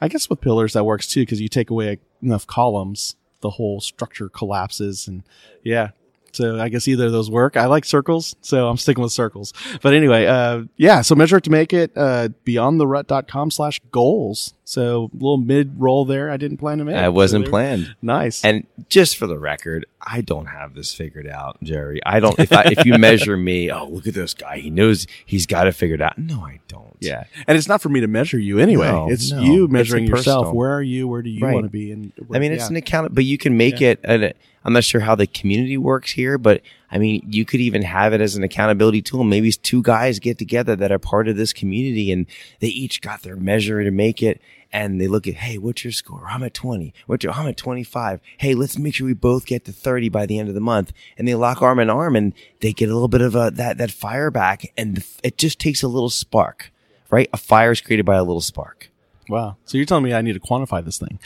i 0.00 0.08
guess 0.08 0.28
with 0.28 0.40
pillars 0.40 0.72
that 0.72 0.84
works 0.84 1.06
too 1.06 1.22
because 1.22 1.40
you 1.40 1.48
take 1.48 1.70
away 1.70 1.98
enough 2.22 2.46
columns 2.46 3.16
the 3.40 3.50
whole 3.50 3.80
structure 3.80 4.28
collapses 4.28 5.06
and 5.06 5.22
yeah 5.62 5.90
so 6.36 6.60
I 6.60 6.68
guess 6.68 6.86
either 6.86 7.06
of 7.06 7.12
those 7.12 7.30
work. 7.30 7.56
I 7.56 7.66
like 7.66 7.84
circles, 7.84 8.36
so 8.42 8.68
I'm 8.68 8.76
sticking 8.76 9.02
with 9.02 9.12
circles. 9.12 9.52
But 9.82 9.94
anyway, 9.94 10.26
uh, 10.26 10.64
yeah, 10.76 11.00
so 11.00 11.14
measure 11.14 11.38
it 11.38 11.44
to 11.44 11.50
make 11.50 11.72
it, 11.72 11.92
uh, 11.96 12.28
beyondtherut.com 12.44 13.50
slash 13.50 13.80
goals. 13.90 14.54
So 14.64 15.10
a 15.12 15.14
little 15.14 15.36
mid 15.36 15.80
roll 15.80 16.04
there. 16.04 16.28
I 16.30 16.36
didn't 16.36 16.56
plan 16.58 16.78
to 16.78 16.84
make. 16.84 16.96
It. 16.96 16.98
I 16.98 17.08
wasn't 17.08 17.46
So 17.46 17.50
planned. 17.50 17.94
Nice. 18.02 18.44
And 18.44 18.66
just 18.88 19.16
for 19.16 19.28
the 19.28 19.38
record, 19.38 19.86
I 20.00 20.22
don't 20.22 20.46
have 20.46 20.74
this 20.74 20.92
figured 20.92 21.28
out, 21.28 21.56
Jerry. 21.62 22.00
I 22.04 22.18
don't. 22.18 22.36
If 22.38 22.52
I, 22.52 22.62
if 22.76 22.84
you 22.84 22.98
measure 22.98 23.36
me, 23.36 23.70
oh 23.72 23.86
look 23.86 24.08
at 24.08 24.14
this 24.14 24.34
guy. 24.34 24.58
He 24.58 24.70
knows 24.70 25.06
he's 25.24 25.46
got 25.46 25.68
it 25.68 25.72
figured 25.72 26.02
out. 26.02 26.18
No, 26.18 26.40
I 26.40 26.58
don't. 26.66 26.96
Yeah, 26.98 27.24
and 27.46 27.56
it's 27.56 27.68
not 27.68 27.80
for 27.80 27.90
me 27.90 28.00
to 28.00 28.08
measure 28.08 28.38
you 28.38 28.58
anyway. 28.58 28.88
No, 28.90 29.08
it's 29.08 29.30
no. 29.30 29.40
you 29.40 29.64
It's 29.64 29.72
measuring 29.72 30.06
yourself. 30.06 30.52
Where 30.52 30.72
are 30.74 30.82
you? 30.82 31.06
Where 31.06 31.22
do 31.22 31.30
you 31.30 31.44
Right. 31.44 31.54
want 31.54 31.66
to 31.66 31.70
be? 31.70 31.92
And 31.92 32.12
I 32.34 32.40
mean, 32.40 32.50
it's 32.52 32.64
yeah. 32.64 32.68
an 32.70 32.76
account, 32.76 33.14
but 33.14 33.24
you 33.24 33.38
can 33.38 33.56
make 33.56 33.80
it. 33.80 34.00
An, 34.02 34.32
I'm 34.66 34.72
not 34.72 34.82
sure 34.82 35.00
how 35.00 35.14
the 35.14 35.28
community 35.28 35.78
works 35.78 36.10
here, 36.10 36.38
but 36.38 36.60
I 36.90 36.98
mean, 36.98 37.24
you 37.30 37.44
could 37.44 37.60
even 37.60 37.82
have 37.82 38.12
it 38.12 38.20
as 38.20 38.34
an 38.34 38.42
accountability 38.42 39.00
tool. 39.00 39.22
Maybe 39.22 39.52
two 39.52 39.80
guys 39.80 40.18
get 40.18 40.38
together 40.38 40.74
that 40.74 40.90
are 40.90 40.98
part 40.98 41.28
of 41.28 41.36
this 41.36 41.52
community, 41.52 42.10
and 42.10 42.26
they 42.58 42.66
each 42.66 43.00
got 43.00 43.22
their 43.22 43.36
measure 43.36 43.84
to 43.84 43.92
make 43.92 44.24
it. 44.24 44.42
And 44.72 45.00
they 45.00 45.06
look 45.06 45.28
at, 45.28 45.34
hey, 45.34 45.56
what's 45.56 45.84
your 45.84 45.92
score? 45.92 46.26
I'm 46.28 46.42
at 46.42 46.52
20. 46.52 46.92
What's 47.06 47.22
your, 47.22 47.32
I'm 47.32 47.46
at 47.46 47.56
25. 47.56 48.20
Hey, 48.38 48.54
let's 48.56 48.76
make 48.76 48.96
sure 48.96 49.06
we 49.06 49.14
both 49.14 49.46
get 49.46 49.64
to 49.66 49.72
30 49.72 50.08
by 50.08 50.26
the 50.26 50.36
end 50.36 50.48
of 50.48 50.56
the 50.56 50.60
month. 50.60 50.92
And 51.16 51.28
they 51.28 51.36
lock 51.36 51.62
arm 51.62 51.78
in 51.78 51.88
arm, 51.88 52.16
and 52.16 52.32
they 52.58 52.72
get 52.72 52.90
a 52.90 52.92
little 52.92 53.06
bit 53.06 53.20
of 53.20 53.36
a 53.36 53.52
that 53.54 53.78
that 53.78 53.92
fire 53.92 54.32
back, 54.32 54.72
and 54.76 55.04
it 55.22 55.38
just 55.38 55.60
takes 55.60 55.84
a 55.84 55.88
little 55.88 56.10
spark, 56.10 56.72
right? 57.08 57.30
A 57.32 57.36
fire 57.36 57.70
is 57.70 57.80
created 57.80 58.04
by 58.04 58.16
a 58.16 58.24
little 58.24 58.40
spark. 58.40 58.90
Wow. 59.28 59.56
So 59.64 59.78
you're 59.78 59.86
telling 59.86 60.04
me 60.04 60.14
I 60.14 60.22
need 60.22 60.34
to 60.34 60.40
quantify 60.40 60.84
this 60.84 60.98
thing? 60.98 61.18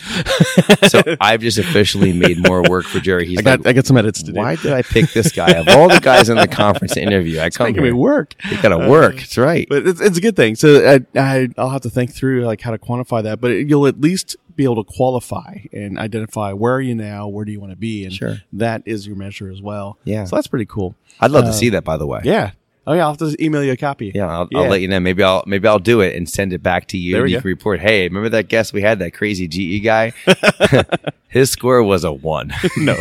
So 0.89 1.03
I've 1.21 1.41
just 1.41 1.59
officially 1.59 2.13
made 2.13 2.39
more 2.47 2.63
work 2.63 2.85
for 2.87 3.01
Jerry. 3.01 3.27
He's 3.27 3.39
I 3.39 3.43
got 3.43 3.59
like, 3.61 3.69
I 3.69 3.73
got 3.75 3.87
some 3.87 3.97
edits 3.97 4.23
to 4.23 4.33
do. 4.33 4.39
why 4.39 4.57
did 4.57 4.73
I 4.73 4.83
pick 4.83 5.13
this 5.13 5.33
guy 5.33 5.51
of 5.53 5.69
all 5.69 5.89
the 5.89 6.01
guys 6.01 6.29
in 6.29 6.37
the 6.37 6.49
conference 6.49 6.97
interview? 6.97 7.41
I 7.41 7.51
come 7.51 7.67
Making 7.69 7.83
me 7.83 7.89
here. 7.89 7.97
work. 7.97 8.35
You 8.51 8.61
gotta 8.63 8.79
uh, 8.85 8.89
work. 8.89 9.17
That's 9.17 9.39
right. 9.39 9.67
But 9.69 9.87
it's, 9.87 10.01
it's 10.01 10.19
a 10.19 10.21
good 10.21 10.37
thing. 10.37 10.55
So 10.57 10.87
I, 11.15 11.19
I 11.19 11.49
I'll 11.59 11.71
have 11.71 11.83
to 11.83 11.91
think 11.91 12.13
through 12.15 12.45
like 12.45 12.61
how 12.61 12.71
to 12.71 12.79
quantify 12.79 13.23
that. 13.25 13.41
But 13.41 13.49
you'll 13.51 13.87
at 13.87 14.01
least 14.01 14.37
be 14.57 14.65
able 14.65 14.83
to 14.85 14.93
qualify 14.93 15.57
and 15.73 15.99
identify 15.99 16.53
where 16.53 16.75
are 16.75 16.81
you 16.81 16.95
now, 16.95 17.29
where 17.29 17.45
do 17.45 17.53
you 17.53 17.61
want 17.61 17.73
to 17.73 17.77
be, 17.77 18.05
and 18.05 18.13
Sure. 18.13 18.39
that 18.53 18.83
is 18.85 19.07
your 19.07 19.17
measure 19.17 19.51
as 19.51 19.63
well. 19.63 19.99
Yeah. 20.05 20.25
So 20.25 20.37
that's 20.37 20.49
pretty 20.49 20.67
cool. 20.67 20.95
I'd 21.19 21.31
love 21.31 21.45
to 21.45 21.51
uh, 21.51 21.53
see 21.55 21.71
that, 21.71 21.85
by 21.85 21.97
the 21.97 22.07
way. 22.07 22.21
Yeah. 22.25 22.51
Oh 22.87 22.93
yeah. 22.95 23.03
I'll 23.03 23.11
have 23.11 23.19
to 23.19 23.45
email 23.45 23.63
you 23.63 23.73
a 23.73 23.77
copy. 23.77 24.11
Yeah, 24.15 24.27
I'll, 24.27 24.49
Yeah. 24.51 24.59
I'll 24.61 24.69
let 24.69 24.81
you 24.81 24.89
know. 24.89 25.01
Maybe 25.01 25.23
I'll 25.23 25.45
maybe 25.47 25.69
I'll 25.69 25.79
do 25.79 26.01
it 26.01 26.17
and 26.17 26.29
send 26.29 26.53
it 26.53 26.63
back 26.63 26.87
to 26.89 26.99
you. 26.99 27.13
There 27.13 27.23
and 27.23 27.31
you 27.31 27.37
go. 27.37 27.43
can 27.43 27.49
report. 27.49 27.81
Hey, 27.81 28.05
remember 28.05 28.29
that 28.31 28.49
guest 28.49 28.73
we 28.73 28.83
had, 28.83 28.99
that 29.01 29.13
crazy 29.13 29.47
GE 29.47 29.85
guy? 29.85 30.13
His 31.29 31.51
score 31.51 31.83
was 31.83 32.03
a 32.05 32.13
one. 32.13 32.53
No. 32.77 32.97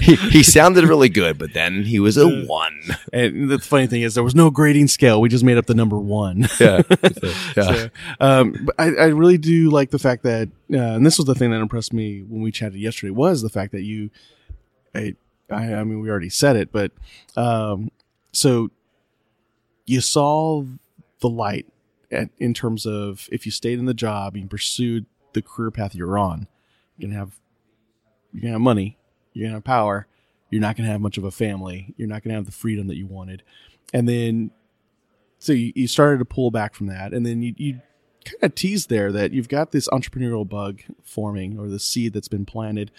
he, 0.00 0.14
he 0.16 0.42
sounded 0.42 0.84
really 0.84 1.08
good, 1.08 1.38
but 1.38 1.52
then 1.52 1.82
he 1.82 1.98
was 1.98 2.16
a 2.16 2.28
one. 2.46 2.80
and 3.12 3.50
the 3.50 3.58
funny 3.58 3.86
thing 3.86 4.02
is 4.02 4.14
there 4.14 4.24
was 4.24 4.34
no 4.34 4.50
grading 4.50 4.88
scale. 4.88 5.20
We 5.20 5.28
just 5.28 5.44
made 5.44 5.58
up 5.58 5.66
the 5.66 5.74
number 5.74 5.98
one. 5.98 6.48
Yeah. 6.60 6.82
yeah. 7.02 7.62
So, 7.62 7.90
um, 8.20 8.56
but 8.64 8.74
I, 8.78 8.84
I 8.94 9.06
really 9.06 9.38
do 9.38 9.70
like 9.70 9.90
the 9.90 9.98
fact 9.98 10.22
that, 10.22 10.48
uh, 10.72 10.76
and 10.76 11.04
this 11.04 11.18
was 11.18 11.26
the 11.26 11.34
thing 11.34 11.50
that 11.50 11.60
impressed 11.60 11.92
me 11.92 12.20
when 12.20 12.42
we 12.42 12.52
chatted 12.52 12.78
yesterday 12.78 13.10
was 13.10 13.42
the 13.42 13.50
fact 13.50 13.72
that 13.72 13.82
you, 13.82 14.10
I, 14.94 15.14
I, 15.50 15.74
I 15.74 15.84
mean, 15.84 16.00
we 16.00 16.08
already 16.10 16.30
said 16.30 16.56
it, 16.56 16.70
but, 16.70 16.92
um, 17.36 17.90
so 18.32 18.70
you 19.86 20.00
saw 20.00 20.64
the 21.20 21.28
light 21.28 21.66
at, 22.10 22.30
in 22.38 22.54
terms 22.54 22.86
of 22.86 23.28
if 23.32 23.44
you 23.46 23.52
stayed 23.52 23.78
in 23.78 23.86
the 23.86 23.94
job 23.94 24.34
and 24.34 24.48
pursued 24.50 25.06
the 25.32 25.42
career 25.42 25.70
path 25.70 25.94
you're 25.94 26.18
on, 26.18 26.46
you're 26.96 27.08
gonna 27.08 27.18
have, 27.18 27.38
you're 28.32 28.42
gonna 28.42 28.52
have 28.52 28.60
money, 28.60 28.98
you're 29.32 29.46
gonna 29.46 29.56
have 29.56 29.64
power, 29.64 30.06
you're 30.50 30.60
not 30.60 30.76
gonna 30.76 30.88
have 30.88 31.00
much 31.00 31.18
of 31.18 31.24
a 31.24 31.30
family, 31.30 31.94
you're 31.96 32.08
not 32.08 32.22
gonna 32.22 32.34
have 32.34 32.46
the 32.46 32.52
freedom 32.52 32.86
that 32.88 32.96
you 32.96 33.06
wanted, 33.06 33.42
and 33.92 34.08
then 34.08 34.50
so 35.38 35.52
you, 35.52 35.72
you 35.74 35.88
started 35.88 36.18
to 36.18 36.24
pull 36.24 36.50
back 36.50 36.74
from 36.74 36.86
that 36.86 37.12
and 37.12 37.26
then 37.26 37.42
you, 37.42 37.54
you 37.56 37.72
kind 38.24 38.42
of 38.42 38.54
teased 38.54 38.88
there 38.90 39.10
that 39.10 39.32
you've 39.32 39.48
got 39.48 39.72
this 39.72 39.88
entrepreneurial 39.88 40.48
bug 40.48 40.82
forming 41.02 41.58
or 41.58 41.68
the 41.68 41.78
seed 41.78 42.12
that's 42.12 42.28
been 42.28 42.44
planted 42.44 42.92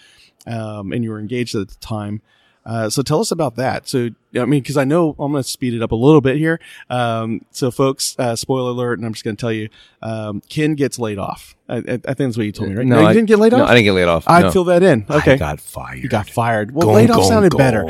um, 0.46 0.92
and 0.92 1.04
you 1.04 1.10
were 1.10 1.20
engaged 1.20 1.54
at 1.54 1.68
the 1.68 1.74
time 1.76 2.20
uh, 2.64 2.88
so 2.88 3.02
tell 3.02 3.20
us 3.20 3.30
about 3.30 3.56
that 3.56 3.88
so 3.88 4.08
i 4.36 4.44
mean 4.44 4.62
because 4.62 4.76
i 4.76 4.84
know 4.84 5.16
i'm 5.18 5.32
going 5.32 5.42
to 5.42 5.48
speed 5.48 5.74
it 5.74 5.82
up 5.82 5.90
a 5.92 5.96
little 5.96 6.20
bit 6.20 6.36
here 6.36 6.60
um, 6.90 7.44
so 7.50 7.70
folks 7.70 8.14
uh, 8.18 8.36
spoiler 8.36 8.70
alert 8.70 8.98
and 8.98 9.06
i'm 9.06 9.12
just 9.12 9.24
going 9.24 9.36
to 9.36 9.40
tell 9.40 9.52
you 9.52 9.68
um, 10.02 10.40
ken 10.48 10.74
gets 10.74 10.98
laid 10.98 11.18
off 11.18 11.56
I, 11.68 11.76
I, 11.76 11.78
I 11.78 11.80
think 11.82 12.16
that's 12.18 12.36
what 12.36 12.46
you 12.46 12.52
told 12.52 12.70
me 12.70 12.76
right 12.76 12.86
No, 12.86 13.00
you 13.00 13.06
I- 13.06 13.12
didn't 13.12 13.28
get 13.28 13.38
laid 13.38 13.52
No, 13.52 13.62
off 13.64 13.68
I 13.70 13.74
didn't 13.74 13.84
get 13.84 13.92
laid 13.92 14.08
off. 14.08 14.24
i'd 14.28 14.42
No. 14.42 14.50
fill 14.52 14.64
that 14.64 14.82
in 14.82 15.04
okay 15.10 15.32
I 15.32 15.36
got 15.36 15.60
fired. 15.60 15.98
you 16.02 16.08
got 16.08 16.28
fired 16.30 16.72
well 16.72 16.86
Gong, 16.86 16.94
laid 16.94 17.10
off 17.10 17.18
gong, 17.18 17.28
sounded 17.28 17.52
gong. 17.52 17.58
better 17.58 17.84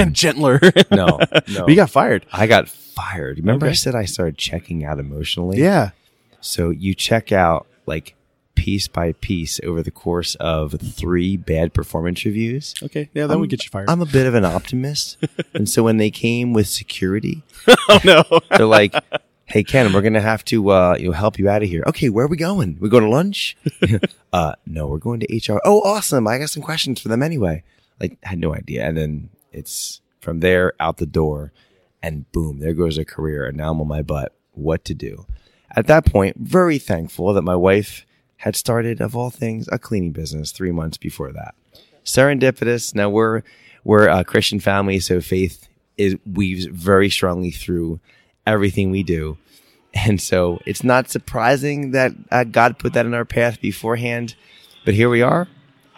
and 0.00 0.14
gentler 0.22 0.60
No, 0.90 1.18
no. 1.48 1.64
you 1.68 1.76
got 1.76 1.90
fired 1.90 2.26
I 2.32 2.46
got 2.46 2.68
fired. 2.68 3.38
Remember 3.38 3.66
I 3.66 3.72
said 3.72 3.94
I 3.94 4.04
started 4.04 4.36
checking 4.36 4.84
out 4.84 4.98
emotionally? 4.98 5.58
yeah 5.60 5.90
So 6.40 6.70
you 6.70 6.94
check 6.94 7.30
out 7.32 7.66
like 7.86 8.14
piece 8.60 8.88
by 8.88 9.12
piece 9.12 9.58
over 9.64 9.82
the 9.82 9.90
course 9.90 10.34
of 10.34 10.74
three 10.78 11.38
bad 11.38 11.72
performance 11.72 12.26
reviews. 12.26 12.74
okay 12.82 13.08
yeah 13.14 13.26
that 13.26 13.38
would 13.38 13.48
get 13.48 13.64
you 13.64 13.70
fired 13.70 13.88
I'm 13.88 14.02
a 14.02 14.06
bit 14.06 14.26
of 14.26 14.34
an 14.34 14.44
optimist. 14.44 15.16
and 15.54 15.66
so 15.66 15.82
when 15.82 15.96
they 15.96 16.10
came 16.10 16.52
with 16.52 16.68
security, 16.68 17.42
oh 17.88 18.00
no 18.04 18.22
they're 18.50 18.66
like, 18.66 18.94
Hey 19.46 19.64
Ken, 19.64 19.92
we're 19.92 20.02
gonna 20.02 20.20
have 20.20 20.44
to 20.46 20.70
uh 20.70 20.96
you 21.00 21.06
know 21.06 21.12
help 21.12 21.38
you 21.38 21.48
out 21.48 21.62
of 21.62 21.68
here. 21.70 21.82
Okay, 21.86 22.10
where 22.10 22.26
are 22.26 22.28
we 22.28 22.36
going? 22.36 22.76
We 22.80 22.90
going 22.90 23.04
to 23.04 23.08
lunch? 23.08 23.56
uh 24.32 24.52
no, 24.66 24.86
we're 24.86 24.98
going 24.98 25.20
to 25.20 25.26
HR. 25.34 25.60
Oh, 25.64 25.80
awesome. 25.80 26.28
I 26.28 26.38
got 26.38 26.50
some 26.50 26.62
questions 26.62 27.00
for 27.00 27.08
them 27.08 27.22
anyway. 27.22 27.64
Like 27.98 28.18
I 28.24 28.28
had 28.30 28.38
no 28.38 28.54
idea. 28.54 28.84
And 28.86 28.96
then 28.96 29.30
it's 29.52 30.02
from 30.20 30.40
there 30.40 30.74
out 30.78 30.98
the 30.98 31.06
door 31.06 31.52
and 32.02 32.30
boom, 32.30 32.60
there 32.60 32.74
goes 32.74 32.98
a 32.98 33.04
career 33.04 33.46
and 33.46 33.56
now 33.56 33.70
I'm 33.72 33.80
on 33.80 33.88
my 33.88 34.02
butt. 34.02 34.34
What 34.52 34.84
to 34.84 34.94
do? 34.94 35.26
At 35.74 35.86
that 35.86 36.04
point, 36.04 36.36
very 36.36 36.78
thankful 36.78 37.32
that 37.32 37.42
my 37.42 37.56
wife 37.56 38.04
had 38.40 38.56
started, 38.56 39.00
of 39.00 39.14
all 39.14 39.30
things, 39.30 39.68
a 39.70 39.78
cleaning 39.78 40.12
business 40.12 40.50
three 40.50 40.72
months 40.72 40.96
before 40.96 41.30
that. 41.32 41.54
Serendipitous. 42.04 42.94
Now 42.94 43.10
we're 43.10 43.42
we're 43.84 44.08
a 44.08 44.24
Christian 44.24 44.60
family, 44.60 44.98
so 45.00 45.20
faith 45.20 45.68
is 45.96 46.16
weaves 46.30 46.64
very 46.64 47.10
strongly 47.10 47.50
through 47.50 48.00
everything 48.46 48.90
we 48.90 49.02
do, 49.02 49.36
and 49.94 50.20
so 50.20 50.58
it's 50.64 50.82
not 50.82 51.10
surprising 51.10 51.90
that 51.90 52.12
uh, 52.30 52.44
God 52.44 52.78
put 52.78 52.94
that 52.94 53.06
in 53.06 53.14
our 53.14 53.26
path 53.26 53.60
beforehand. 53.60 54.34
But 54.86 54.94
here 54.94 55.10
we 55.10 55.20
are, 55.20 55.42
an 55.42 55.48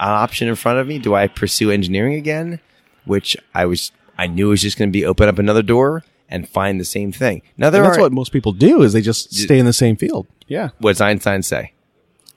option 0.09 0.49
in 0.49 0.57
front 0.57 0.81
of 0.81 0.89
me. 0.89 0.99
Do 0.99 1.15
I 1.15 1.29
pursue 1.29 1.71
engineering 1.71 2.15
again, 2.15 2.59
which 3.05 3.37
I 3.55 3.67
was 3.67 3.93
I 4.19 4.27
knew 4.27 4.49
was 4.49 4.63
just 4.63 4.79
going 4.79 4.89
to 4.89 4.93
be 4.93 5.07
open 5.07 5.29
up 5.29 5.39
another 5.39 5.63
door 5.63 6.03
and 6.29 6.49
find 6.49 6.81
the 6.81 6.85
same 6.85 7.13
thing. 7.13 7.43
Now 7.57 7.71
there 7.71 7.83
And 7.83 7.91
that's 7.91 7.99
are 7.99 8.03
what 8.03 8.13
most 8.13 8.33
people 8.33 8.53
do 8.53 8.83
is 8.83 8.93
they 8.95 9.03
just 9.03 9.33
stay 9.35 9.59
in 9.59 9.67
the 9.67 9.73
same 9.73 9.97
field. 9.97 10.27
Yeah. 10.49 10.71
what 10.79 10.93
does 10.93 11.01
Einstein 11.01 11.43
say? 11.43 11.73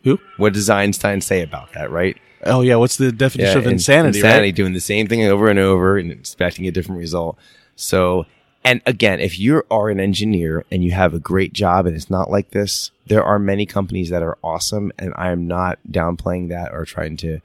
Who? 0.06 0.20
What 0.38 0.54
does 0.54 0.70
Einstein 0.70 1.20
say 1.20 1.42
about 1.42 1.74
that? 1.74 1.92
Right? 1.92 2.18
Oh 2.46 2.62
yeah. 2.62 2.76
What's 2.76 2.96
the 2.96 3.12
definition 3.12 3.58
of 3.58 3.68
insanity? 3.68 4.20
Insanity, 4.20 4.48
Right? 4.48 4.56
doing 4.56 4.74
the 4.74 4.80
same 4.80 5.08
thing 5.08 5.24
over 5.24 5.50
and 5.50 5.60
over 5.60 5.98
and 5.98 6.12
expecting 6.12 6.66
a 6.68 6.72
different 6.72 7.00
result. 7.00 7.38
So, 7.76 8.26
and 8.64 8.82
again, 8.86 9.20
if 9.20 9.38
you 9.38 9.64
are 9.70 9.90
an 9.90 10.00
engineer 10.00 10.64
and 10.72 10.84
you 10.84 10.92
have 10.92 11.14
a 11.14 11.20
great 11.20 11.54
job 11.54 11.86
and 11.86 11.96
it's 11.96 12.10
not 12.10 12.30
like 12.32 12.52
this, 12.52 12.92
there 13.08 13.24
are 13.24 13.38
many 13.40 13.66
companies 13.66 14.10
that 14.12 14.24
are 14.24 14.38
awesome, 14.44 14.92
and 14.98 15.14
I 15.18 15.32
am 15.32 15.48
not 15.48 15.80
downplaying 15.92 16.50
that 16.50 16.72
or 16.72 16.86
trying 16.86 17.18
to, 17.18 17.40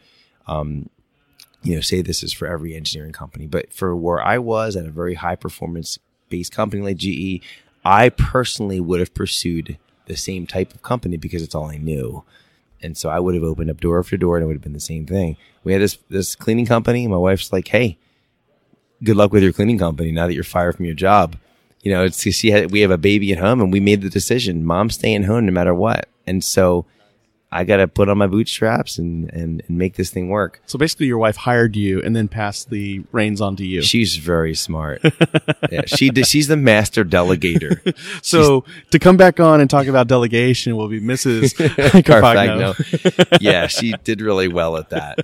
um, 0.47 0.89
you 1.63 1.75
know, 1.75 1.81
say 1.81 2.01
this 2.03 2.23
is 2.23 2.33
for 2.33 2.47
every 2.47 2.75
engineering 2.75 3.13
company. 3.13 3.47
But 3.47 3.73
for 3.73 3.97
where 3.97 4.23
I 4.23 4.39
was 4.39 4.77
at 4.77 4.87
a 4.87 4.91
very 4.91 5.15
high 5.15 5.37
performance 5.37 5.99
based 6.29 6.53
company 6.53 6.83
like 6.83 6.97
GE, 6.99 7.43
I 7.85 8.11
personally 8.11 8.81
would 8.81 9.01
have 9.01 9.15
pursued 9.15 9.79
the 10.07 10.17
same 10.17 10.47
type 10.47 10.75
of 10.75 10.83
company 10.83 11.17
because 11.17 11.43
it's 11.43 11.55
all 11.55 11.71
I 11.71 11.77
knew. 11.79 12.23
And 12.83 12.97
so 12.97 13.09
I 13.09 13.19
would 13.19 13.35
have 13.35 13.45
opened 13.45 13.71
up 13.71 13.81
door 13.81 13.99
after 13.99 14.17
door 14.17 14.37
and 14.37 14.45
it 14.45 14.47
would 14.47 14.57
have 14.57 14.63
been 14.63 14.73
the 14.73 14.81
same 14.81 15.07
thing. 15.07 15.37
We 15.65 15.73
had 15.73 15.83
this, 15.83 15.99
this 16.09 16.35
cleaning 16.35 16.67
company. 16.67 17.07
My 17.07 17.17
wife's 17.17 17.53
like, 17.53 17.69
Hey, 17.69 17.99
good 19.03 19.17
luck 19.17 19.33
with 19.33 19.43
your 19.43 19.53
cleaning 19.53 19.79
company 19.79 20.13
now 20.13 20.27
that 20.27 20.35
you're 20.35 20.45
fired 20.45 20.77
from 20.77 20.87
your 20.87 20.95
job. 20.95 21.37
You 21.83 21.93
know, 21.93 22.05
it's 22.05 22.21
she 22.21 22.51
had, 22.51 22.71
we 22.71 22.81
have 22.81 22.91
a 22.91 22.99
baby 22.99 23.33
at 23.33 23.39
home 23.39 23.61
and 23.61 23.73
we 23.73 23.81
made 23.81 24.03
the 24.03 24.11
decision, 24.11 24.65
mom's 24.65 24.95
staying 24.95 25.25
home 25.25 25.47
no 25.47 25.53
matter 25.53 25.75
what. 25.75 26.09
And 26.27 26.45
so 26.45 26.87
I 27.53 27.65
got 27.65 27.79
to 27.79 27.89
put 27.89 28.09
on 28.09 28.17
my 28.17 28.29
bootstraps 28.29 28.97
and, 28.97 29.29
and, 29.33 29.63
and 29.67 29.77
make 29.77 29.97
this 29.97 30.11
thing 30.11 30.29
work. 30.29 30.63
So 30.67 30.79
basically, 30.79 31.07
your 31.07 31.19
wife 31.19 31.37
hired 31.37 31.75
you 31.75 32.01
and 32.01 32.15
then 32.15 32.29
passed 32.29 32.71
the 32.71 33.03
reins 33.11 33.41
on 33.41 33.57
to 33.57 33.67
you. 33.67 33.83
She's 33.83 34.17
very 34.17 34.55
smart. 34.55 35.03
yeah, 35.71 35.83
she 35.87 36.11
she's 36.23 36.47
the 36.47 36.57
master 36.57 37.05
delegator. 37.05 37.81
so 38.25 38.65
to 38.91 38.99
come 39.01 39.17
back 39.17 39.41
on 39.41 39.61
and 39.61 39.69
talk 39.69 39.89
about 39.89 40.07
delegation 40.07 40.77
will 40.77 40.89
be 40.89 41.01
Mrs. 41.01 41.55
Carfagno. 41.57 42.75
Carfagno. 42.75 43.39
yeah, 43.41 43.67
she 43.67 43.95
did 44.05 44.21
really 44.21 44.49
well 44.49 44.77
at 44.77 44.91
that. 44.91 45.19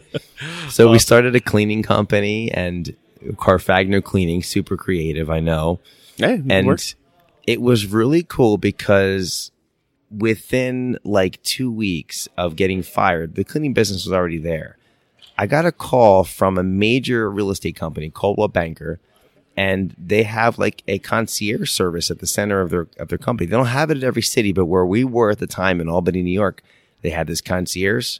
So 0.69 0.91
we 0.91 0.99
started 0.99 1.37
a 1.37 1.41
cleaning 1.41 1.85
company 1.85 2.51
and 2.51 2.97
Carfagno 3.35 4.03
Cleaning, 4.03 4.43
super 4.43 4.77
creative, 4.77 5.31
I 5.31 5.41
know. 5.41 5.81
Hey, 6.17 6.35
it 6.35 6.45
and 6.51 6.67
works. 6.67 6.95
it 7.47 7.61
was 7.61 7.87
really 7.87 8.23
cool 8.23 8.59
because 8.59 9.51
within 10.11 10.99
like 11.05 11.43
two 11.43 11.71
weeks 11.71 12.29
of 12.37 12.57
getting 12.57 12.83
fired, 12.83 13.35
the 13.35 13.45
cleaning 13.45 13.73
business 13.73 14.05
was 14.05 14.13
already 14.13 14.39
there. 14.39 14.77
I 15.39 15.47
got 15.47 15.67
a 15.67 15.73
call 15.73 16.25
from 16.25 16.57
a 16.57 16.63
major 16.63 17.31
real 17.31 17.51
estate 17.51 17.77
company, 17.77 18.11
Coldwell 18.11 18.49
Banker, 18.49 19.01
and 19.57 19.95
they 19.99 20.23
have 20.23 20.59
like 20.59 20.83
a 20.87 20.99
concierge 20.99 21.71
service 21.71 22.11
at 22.11 22.21
the 22.21 22.27
center 22.27 22.61
of 22.61 22.71
their 22.71 22.87
of 22.99 23.09
their 23.09 23.19
company. 23.19 23.47
They 23.47 23.57
don't 23.57 23.67
have 23.67 23.91
it 23.91 23.99
at 23.99 24.05
every 24.05 24.23
city, 24.23 24.53
but 24.53 24.67
where 24.67 24.87
we 24.87 25.05
were 25.05 25.31
at 25.31 25.39
the 25.39 25.47
time 25.47 25.81
in 25.81 25.89
Albany, 25.89 26.23
New 26.23 26.31
York, 26.31 26.63
they 27.03 27.11
had 27.11 27.27
this 27.27 27.41
concierge 27.41 28.19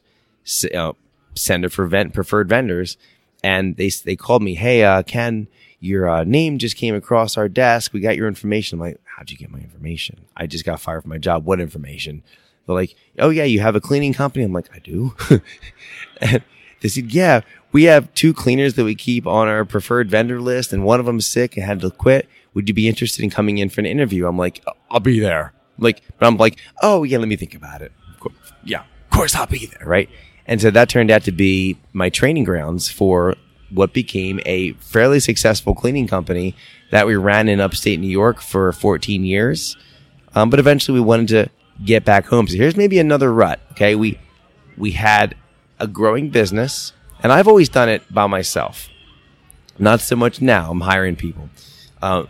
uh, 0.75 0.93
center 1.35 1.69
for 1.69 1.87
vent 1.87 2.13
preferred 2.15 2.49
vendors, 2.49 2.97
and 3.43 3.77
they 3.77 3.89
they 3.89 4.17
called 4.17 4.43
me, 4.43 4.55
hey, 4.55 4.83
uh, 4.83 5.03
Ken, 5.03 5.49
your 5.81 6.09
uh, 6.09 6.25
name 6.25 6.59
just 6.59 6.77
came 6.77 6.95
across 6.95 7.37
our 7.37 7.49
desk. 7.49 7.93
We 7.93 8.01
got 8.01 8.17
your 8.17 8.29
information. 8.29 8.77
I'm 8.77 8.81
like, 8.81 9.01
how'd 9.05 9.31
you 9.31 9.37
get 9.37 9.51
my 9.51 9.59
information? 9.59 10.25
I 10.37 10.47
just 10.47 10.65
got 10.65 10.81
fired 10.81 11.03
from 11.03 11.11
my 11.11 11.19
job. 11.19 11.45
What 11.45 11.61
information? 11.61 12.23
They're 12.67 12.75
like, 12.75 12.97
oh 13.19 13.31
yeah, 13.31 13.45
you 13.45 13.61
have 13.61 13.77
a 13.77 13.81
cleaning 13.81 14.15
company. 14.15 14.45
I'm 14.45 14.53
like, 14.53 14.75
I 14.75 14.79
do. 14.79 15.15
and 16.21 16.43
they 16.81 16.89
said, 16.89 17.13
yeah, 17.13 17.43
we 17.73 17.85
have 17.85 18.13
two 18.15 18.33
cleaners 18.33 18.75
that 18.75 18.85
we 18.85 18.95
keep 18.95 19.27
on 19.27 19.49
our 19.49 19.65
preferred 19.65 20.11
vendor 20.11 20.41
list, 20.41 20.73
and 20.73 20.85
one 20.85 21.01
of 21.01 21.07
them's 21.07 21.27
sick 21.27 21.57
and 21.57 21.65
had 21.65 21.81
to 21.81 21.91
quit. 21.91 22.29
Would 22.55 22.69
you 22.69 22.75
be 22.75 22.89
interested 22.89 23.23
in 23.23 23.31
coming 23.31 23.59
in 23.59 23.69
for 23.69 23.81
an 23.81 23.87
interview? 23.87 24.27
I'm 24.27 24.39
like, 24.39 24.65
I'll 24.91 25.01
be 25.01 25.21
there. 25.21 25.53
Like, 25.79 26.03
but 26.19 26.27
I'm 26.27 26.37
like, 26.37 26.59
oh 26.83 27.03
yeah, 27.03 27.19
let 27.19 27.29
me 27.29 27.37
think 27.37 27.55
about 27.55 27.83
it. 27.83 27.93
Yeah, 28.65 28.81
of 28.81 29.11
course 29.11 29.35
I'll 29.35 29.47
be 29.47 29.67
there, 29.67 29.87
right? 29.87 30.09
And 30.47 30.61
so 30.61 30.71
that 30.71 30.89
turned 30.89 31.11
out 31.11 31.23
to 31.25 31.33
be 31.33 31.77
my 31.93 32.09
training 32.09 32.45
grounds 32.45 32.89
for 32.89 33.37
what 33.71 33.93
became 33.93 34.41
a 34.47 34.73
fairly 34.75 35.21
successful 35.21 35.75
cleaning 35.75 36.07
company 36.07 36.55
that 36.91 37.07
we 37.07 37.17
ran 37.17 37.49
in 37.49 37.61
upstate 37.61 38.01
New 38.01 38.07
York 38.07 38.41
for 38.41 38.73
14 38.73 39.25
years. 39.25 39.77
Um, 40.35 40.51
but 40.51 40.61
eventually 40.61 40.99
we 40.99 41.05
wanted 41.05 41.29
to 41.29 41.51
get 41.85 42.05
back 42.05 42.27
home. 42.27 42.47
So 42.47 42.57
here's 42.57 42.77
maybe 42.77 42.99
another 42.99 43.33
rut. 43.33 43.61
Okay. 43.73 43.95
We, 43.95 44.19
we 44.77 44.93
had 44.93 45.35
a 45.79 45.87
growing 45.87 46.31
business 46.31 46.93
and 47.23 47.33
I've 47.33 47.49
always 47.49 47.69
done 47.69 47.89
it 47.89 48.03
by 48.13 48.27
myself. 48.27 48.89
Not 49.79 50.01
so 50.01 50.17
much 50.17 50.41
now. 50.41 50.71
I'm 50.71 50.81
hiring 50.81 51.17
people. 51.17 51.49
Uh, 52.01 52.25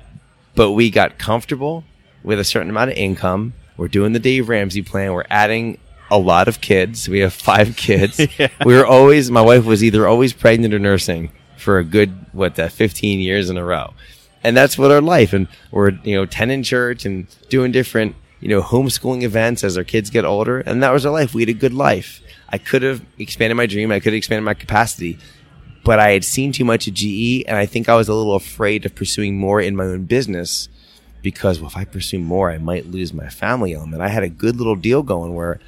but 0.55 0.73
we 0.73 0.91
got 0.91 1.19
comfortable 1.19 1.85
with 2.23 2.41
a 2.41 2.45
certain 2.45 2.71
amount 2.71 2.91
of 2.91 2.97
income. 2.97 3.55
We're 3.77 3.89
doing 3.89 4.13
the 4.13 4.19
Dave 4.19 4.49
Ramsey 4.49 4.83
plan. 4.83 5.13
We're 5.13 5.27
adding 5.29 5.79
a 6.11 6.19
lot 6.19 6.49
of 6.49 6.61
kids. 6.61 7.09
We 7.09 7.21
have 7.21 7.33
five 7.33 7.77
kids. 7.87 8.21
We 8.65 8.75
were 8.75 8.87
always, 8.87 9.31
my 9.31 9.43
wife 9.43 9.65
was 9.65 9.85
either 9.85 10.07
always 10.07 10.33
pregnant 10.33 10.75
or 10.75 10.79
nursing 10.79 11.31
for 11.57 11.79
a 11.79 11.85
good, 11.85 12.27
what, 12.33 12.57
that 12.57 12.73
15 12.73 13.21
years 13.21 13.51
in 13.51 13.57
a 13.57 13.65
row. 13.65 13.95
And 14.43 14.57
that's 14.57 14.79
what 14.79 14.91
our 14.91 15.01
life. 15.01 15.33
And 15.33 15.49
we're, 15.71 15.91
you 16.05 16.15
know, 16.15 16.27
10 16.27 16.51
in 16.51 16.63
church 16.63 17.05
and 17.05 17.27
doing 17.49 17.73
different, 17.73 18.15
you 18.41 18.49
know, 18.49 18.63
homeschooling 18.63 19.23
events 19.23 19.65
as 19.65 19.77
our 19.77 19.85
kids 19.85 20.11
get 20.11 20.25
older. 20.25 20.61
And 20.61 20.83
that 20.83 20.93
was 20.93 21.05
our 21.07 21.13
life. 21.13 21.35
We 21.35 21.43
had 21.43 21.49
a 21.49 21.55
good 21.55 21.75
life. 21.75 22.23
I 22.49 22.59
could 22.59 22.83
have 22.83 23.05
expanded 23.19 23.57
my 23.57 23.67
dream. 23.67 23.91
I 23.91 23.99
could 23.99 24.13
have 24.13 24.19
expanded 24.19 24.45
my 24.45 24.55
capacity, 24.55 25.19
but 25.85 25.99
I 25.99 26.13
had 26.13 26.25
seen 26.25 26.53
too 26.53 26.65
much 26.65 26.87
of 26.87 26.95
GE. 26.95 27.45
And 27.47 27.57
I 27.57 27.67
think 27.67 27.89
I 27.89 27.97
was 27.97 28.09
a 28.09 28.15
little 28.15 28.37
afraid 28.37 28.87
of 28.87 28.95
pursuing 28.95 29.37
more 29.37 29.61
in 29.61 29.75
my 29.75 29.85
own 29.85 30.05
business 30.05 30.69
because 31.23 31.59
well, 31.59 31.69
if 31.69 31.77
I 31.77 31.85
pursue 31.85 32.21
more, 32.21 32.53
I 32.53 32.59
might 32.59 32.87
lose 32.87 33.13
my 33.13 33.29
family 33.29 33.75
element. 33.75 34.01
I 34.03 34.09
had 34.09 34.23
a 34.23 34.29
good 34.29 34.57
little 34.57 34.77
deal 34.77 35.03
going 35.03 35.35
where 35.35 35.59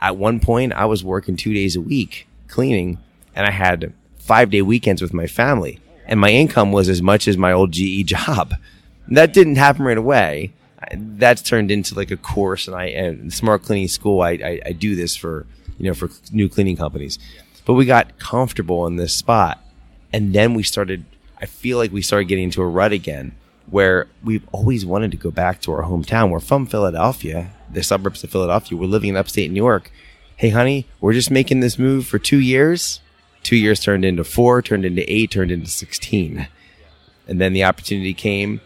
at 0.00 0.16
one 0.16 0.40
point 0.40 0.72
I 0.72 0.84
was 0.86 1.04
working 1.04 1.36
two 1.36 1.52
days 1.52 1.76
a 1.76 1.80
week 1.80 2.26
cleaning 2.48 2.98
and 3.34 3.46
I 3.46 3.50
had 3.50 3.92
five 4.18 4.50
day 4.50 4.62
weekends 4.62 5.02
with 5.02 5.14
my 5.14 5.26
family 5.26 5.80
and 6.06 6.18
my 6.18 6.30
income 6.30 6.72
was 6.72 6.88
as 6.88 7.02
much 7.02 7.28
as 7.28 7.36
my 7.36 7.52
old 7.52 7.72
GE 7.72 8.06
job. 8.06 8.54
That 9.10 9.32
didn't 9.32 9.56
happen 9.56 9.86
right 9.86 9.96
away. 9.96 10.52
That's 10.92 11.40
turned 11.40 11.70
into 11.70 11.94
like 11.94 12.10
a 12.10 12.18
course 12.18 12.68
and 12.68 12.76
I, 12.76 12.88
and 12.88 13.32
smart 13.32 13.62
cleaning 13.62 13.88
school. 13.88 14.20
I, 14.20 14.32
I, 14.32 14.60
I 14.66 14.72
do 14.72 14.94
this 14.94 15.16
for, 15.16 15.46
you 15.78 15.86
know, 15.86 15.94
for 15.94 16.10
new 16.30 16.46
cleaning 16.46 16.76
companies, 16.76 17.18
but 17.64 17.72
we 17.72 17.86
got 17.86 18.18
comfortable 18.18 18.86
in 18.86 18.96
this 18.96 19.14
spot. 19.14 19.64
And 20.12 20.34
then 20.34 20.52
we 20.52 20.62
started, 20.62 21.06
I 21.40 21.46
feel 21.46 21.78
like 21.78 21.90
we 21.90 22.02
started 22.02 22.28
getting 22.28 22.44
into 22.44 22.60
a 22.60 22.68
rut 22.68 22.92
again 22.92 23.32
where 23.70 24.06
we've 24.22 24.46
always 24.52 24.86
wanted 24.86 25.10
to 25.10 25.16
go 25.16 25.30
back 25.30 25.60
to 25.62 25.72
our 25.72 25.82
hometown. 25.82 26.30
We're 26.30 26.40
from 26.40 26.66
Philadelphia, 26.66 27.50
the 27.70 27.82
suburbs 27.82 28.24
of 28.24 28.30
Philadelphia. 28.30 28.78
We're 28.78 28.86
living 28.86 29.10
in 29.10 29.16
upstate 29.16 29.50
New 29.50 29.62
York. 29.62 29.90
Hey, 30.36 30.50
honey, 30.50 30.86
we're 31.00 31.12
just 31.12 31.30
making 31.30 31.60
this 31.60 31.78
move 31.78 32.06
for 32.06 32.18
two 32.18 32.38
years. 32.38 33.00
Two 33.42 33.56
years 33.56 33.80
turned 33.80 34.04
into 34.04 34.24
four, 34.24 34.62
turned 34.62 34.84
into 34.84 35.10
eight, 35.12 35.30
turned 35.30 35.50
into 35.50 35.70
16. 35.70 36.48
And 37.26 37.40
then 37.40 37.52
the 37.52 37.64
opportunity 37.64 38.14
came. 38.14 38.60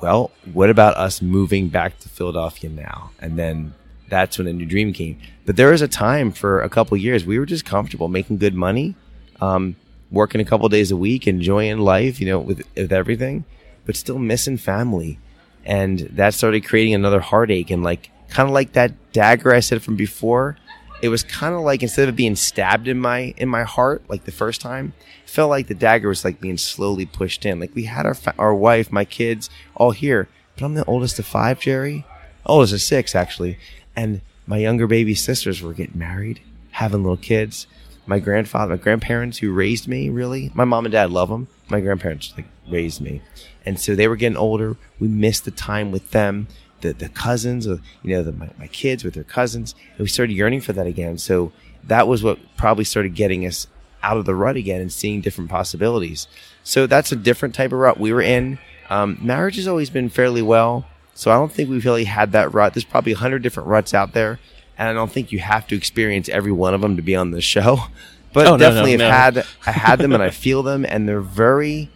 Well, 0.00 0.30
what 0.52 0.70
about 0.70 0.96
us 0.96 1.20
moving 1.20 1.68
back 1.68 1.98
to 2.00 2.08
Philadelphia 2.08 2.70
now? 2.70 3.10
And 3.18 3.38
then 3.38 3.74
that's 4.08 4.38
when 4.38 4.46
a 4.46 4.52
new 4.52 4.66
dream 4.66 4.92
came. 4.92 5.18
But 5.44 5.56
there 5.56 5.70
was 5.70 5.82
a 5.82 5.88
time 5.88 6.32
for 6.32 6.60
a 6.60 6.68
couple 6.68 6.96
years 6.96 7.24
we 7.24 7.38
were 7.38 7.46
just 7.46 7.64
comfortable 7.64 8.08
making 8.08 8.38
good 8.38 8.54
money, 8.54 8.94
um, 9.40 9.76
working 10.10 10.40
a 10.40 10.44
couple 10.44 10.68
days 10.68 10.90
a 10.90 10.96
week, 10.96 11.26
enjoying 11.26 11.78
life, 11.78 12.20
you 12.20 12.26
know, 12.26 12.38
with 12.38 12.62
with 12.76 12.92
everything, 12.92 13.44
but 13.88 13.96
still 13.96 14.18
missing 14.18 14.58
family, 14.58 15.18
and 15.64 16.00
that 16.00 16.34
started 16.34 16.60
creating 16.66 16.94
another 16.94 17.20
heartache 17.20 17.70
and 17.70 17.82
like 17.82 18.10
kind 18.28 18.46
of 18.46 18.52
like 18.52 18.72
that 18.72 18.92
dagger 19.12 19.54
I 19.54 19.60
said 19.60 19.82
from 19.82 19.96
before. 19.96 20.58
It 21.00 21.08
was 21.08 21.22
kind 21.22 21.54
of 21.54 21.62
like 21.62 21.82
instead 21.82 22.06
of 22.06 22.14
being 22.14 22.36
stabbed 22.36 22.86
in 22.86 23.00
my 23.00 23.32
in 23.38 23.48
my 23.48 23.62
heart 23.62 24.02
like 24.10 24.24
the 24.24 24.30
first 24.30 24.60
time, 24.60 24.92
felt 25.24 25.48
like 25.48 25.68
the 25.68 25.74
dagger 25.74 26.10
was 26.10 26.22
like 26.22 26.38
being 26.38 26.58
slowly 26.58 27.06
pushed 27.06 27.46
in. 27.46 27.60
Like 27.60 27.74
we 27.74 27.84
had 27.84 28.04
our 28.04 28.12
fa- 28.12 28.34
our 28.38 28.54
wife, 28.54 28.92
my 28.92 29.06
kids, 29.06 29.48
all 29.74 29.92
here, 29.92 30.28
but 30.54 30.66
I'm 30.66 30.74
the 30.74 30.84
oldest 30.84 31.18
of 31.18 31.24
five, 31.24 31.58
Jerry. 31.58 32.04
Oldest 32.44 32.74
of 32.74 32.82
six 32.82 33.14
actually, 33.14 33.58
and 33.96 34.20
my 34.46 34.58
younger 34.58 34.86
baby 34.86 35.14
sisters 35.14 35.62
were 35.62 35.72
getting 35.72 35.98
married, 35.98 36.40
having 36.72 37.04
little 37.04 37.16
kids. 37.16 37.66
My 38.04 38.18
grandfather, 38.18 38.76
my 38.76 38.82
grandparents 38.82 39.38
who 39.38 39.50
raised 39.50 39.88
me, 39.88 40.10
really, 40.10 40.50
my 40.52 40.66
mom 40.66 40.84
and 40.84 40.92
dad 40.92 41.10
love 41.10 41.30
them. 41.30 41.48
My 41.70 41.80
grandparents 41.80 42.34
like 42.36 42.46
raised 42.70 43.00
me, 43.00 43.22
and 43.68 43.78
so 43.78 43.94
they 43.94 44.08
were 44.08 44.16
getting 44.16 44.36
older. 44.38 44.76
We 44.98 45.08
missed 45.08 45.44
the 45.44 45.50
time 45.50 45.92
with 45.92 46.10
them, 46.12 46.48
the 46.80 46.92
the 46.92 47.08
cousins, 47.08 47.66
or 47.66 47.80
you 48.02 48.16
know, 48.16 48.22
the, 48.22 48.32
my, 48.32 48.48
my 48.58 48.66
kids 48.68 49.04
with 49.04 49.14
their 49.14 49.24
cousins, 49.24 49.74
and 49.92 50.00
we 50.00 50.08
started 50.08 50.32
yearning 50.32 50.60
for 50.62 50.72
that 50.72 50.86
again. 50.86 51.18
So 51.18 51.52
that 51.84 52.08
was 52.08 52.22
what 52.22 52.38
probably 52.56 52.84
started 52.84 53.14
getting 53.14 53.46
us 53.46 53.66
out 54.02 54.16
of 54.16 54.24
the 54.24 54.34
rut 54.34 54.56
again 54.56 54.80
and 54.80 54.92
seeing 54.92 55.20
different 55.20 55.50
possibilities. 55.50 56.28
So 56.62 56.86
that's 56.86 57.12
a 57.12 57.16
different 57.16 57.54
type 57.54 57.72
of 57.72 57.78
rut 57.78 57.98
we 58.00 58.12
were 58.12 58.22
in. 58.22 58.58
Um, 58.90 59.18
marriage 59.20 59.56
has 59.56 59.66
always 59.68 59.90
been 59.90 60.08
fairly 60.08 60.42
well. 60.42 60.86
So 61.14 61.30
I 61.32 61.34
don't 61.34 61.50
think 61.52 61.68
we've 61.68 61.84
really 61.84 62.04
had 62.04 62.30
that 62.32 62.54
rut. 62.54 62.74
There's 62.74 62.84
probably 62.84 63.12
a 63.12 63.16
hundred 63.16 63.42
different 63.42 63.68
ruts 63.68 63.92
out 63.92 64.12
there, 64.12 64.38
and 64.78 64.88
I 64.88 64.92
don't 64.92 65.10
think 65.10 65.32
you 65.32 65.40
have 65.40 65.66
to 65.68 65.76
experience 65.76 66.28
every 66.28 66.52
one 66.52 66.74
of 66.74 66.80
them 66.80 66.94
to 66.96 67.02
be 67.02 67.16
on 67.16 67.32
the 67.32 67.40
show. 67.40 67.78
But 68.34 68.46
Oh, 68.46 68.50
no, 68.50 68.56
no, 68.56 68.58
definitely 68.58 68.96
no. 68.98 69.08
have 69.10 69.34
had 69.36 69.46
I 69.66 69.70
had 69.72 69.98
them 70.00 70.12
and 70.12 70.22
I 70.22 70.28
feel 70.46 70.62
them, 70.62 70.84
and 70.86 71.08
they're 71.08 71.22
very 71.22 71.88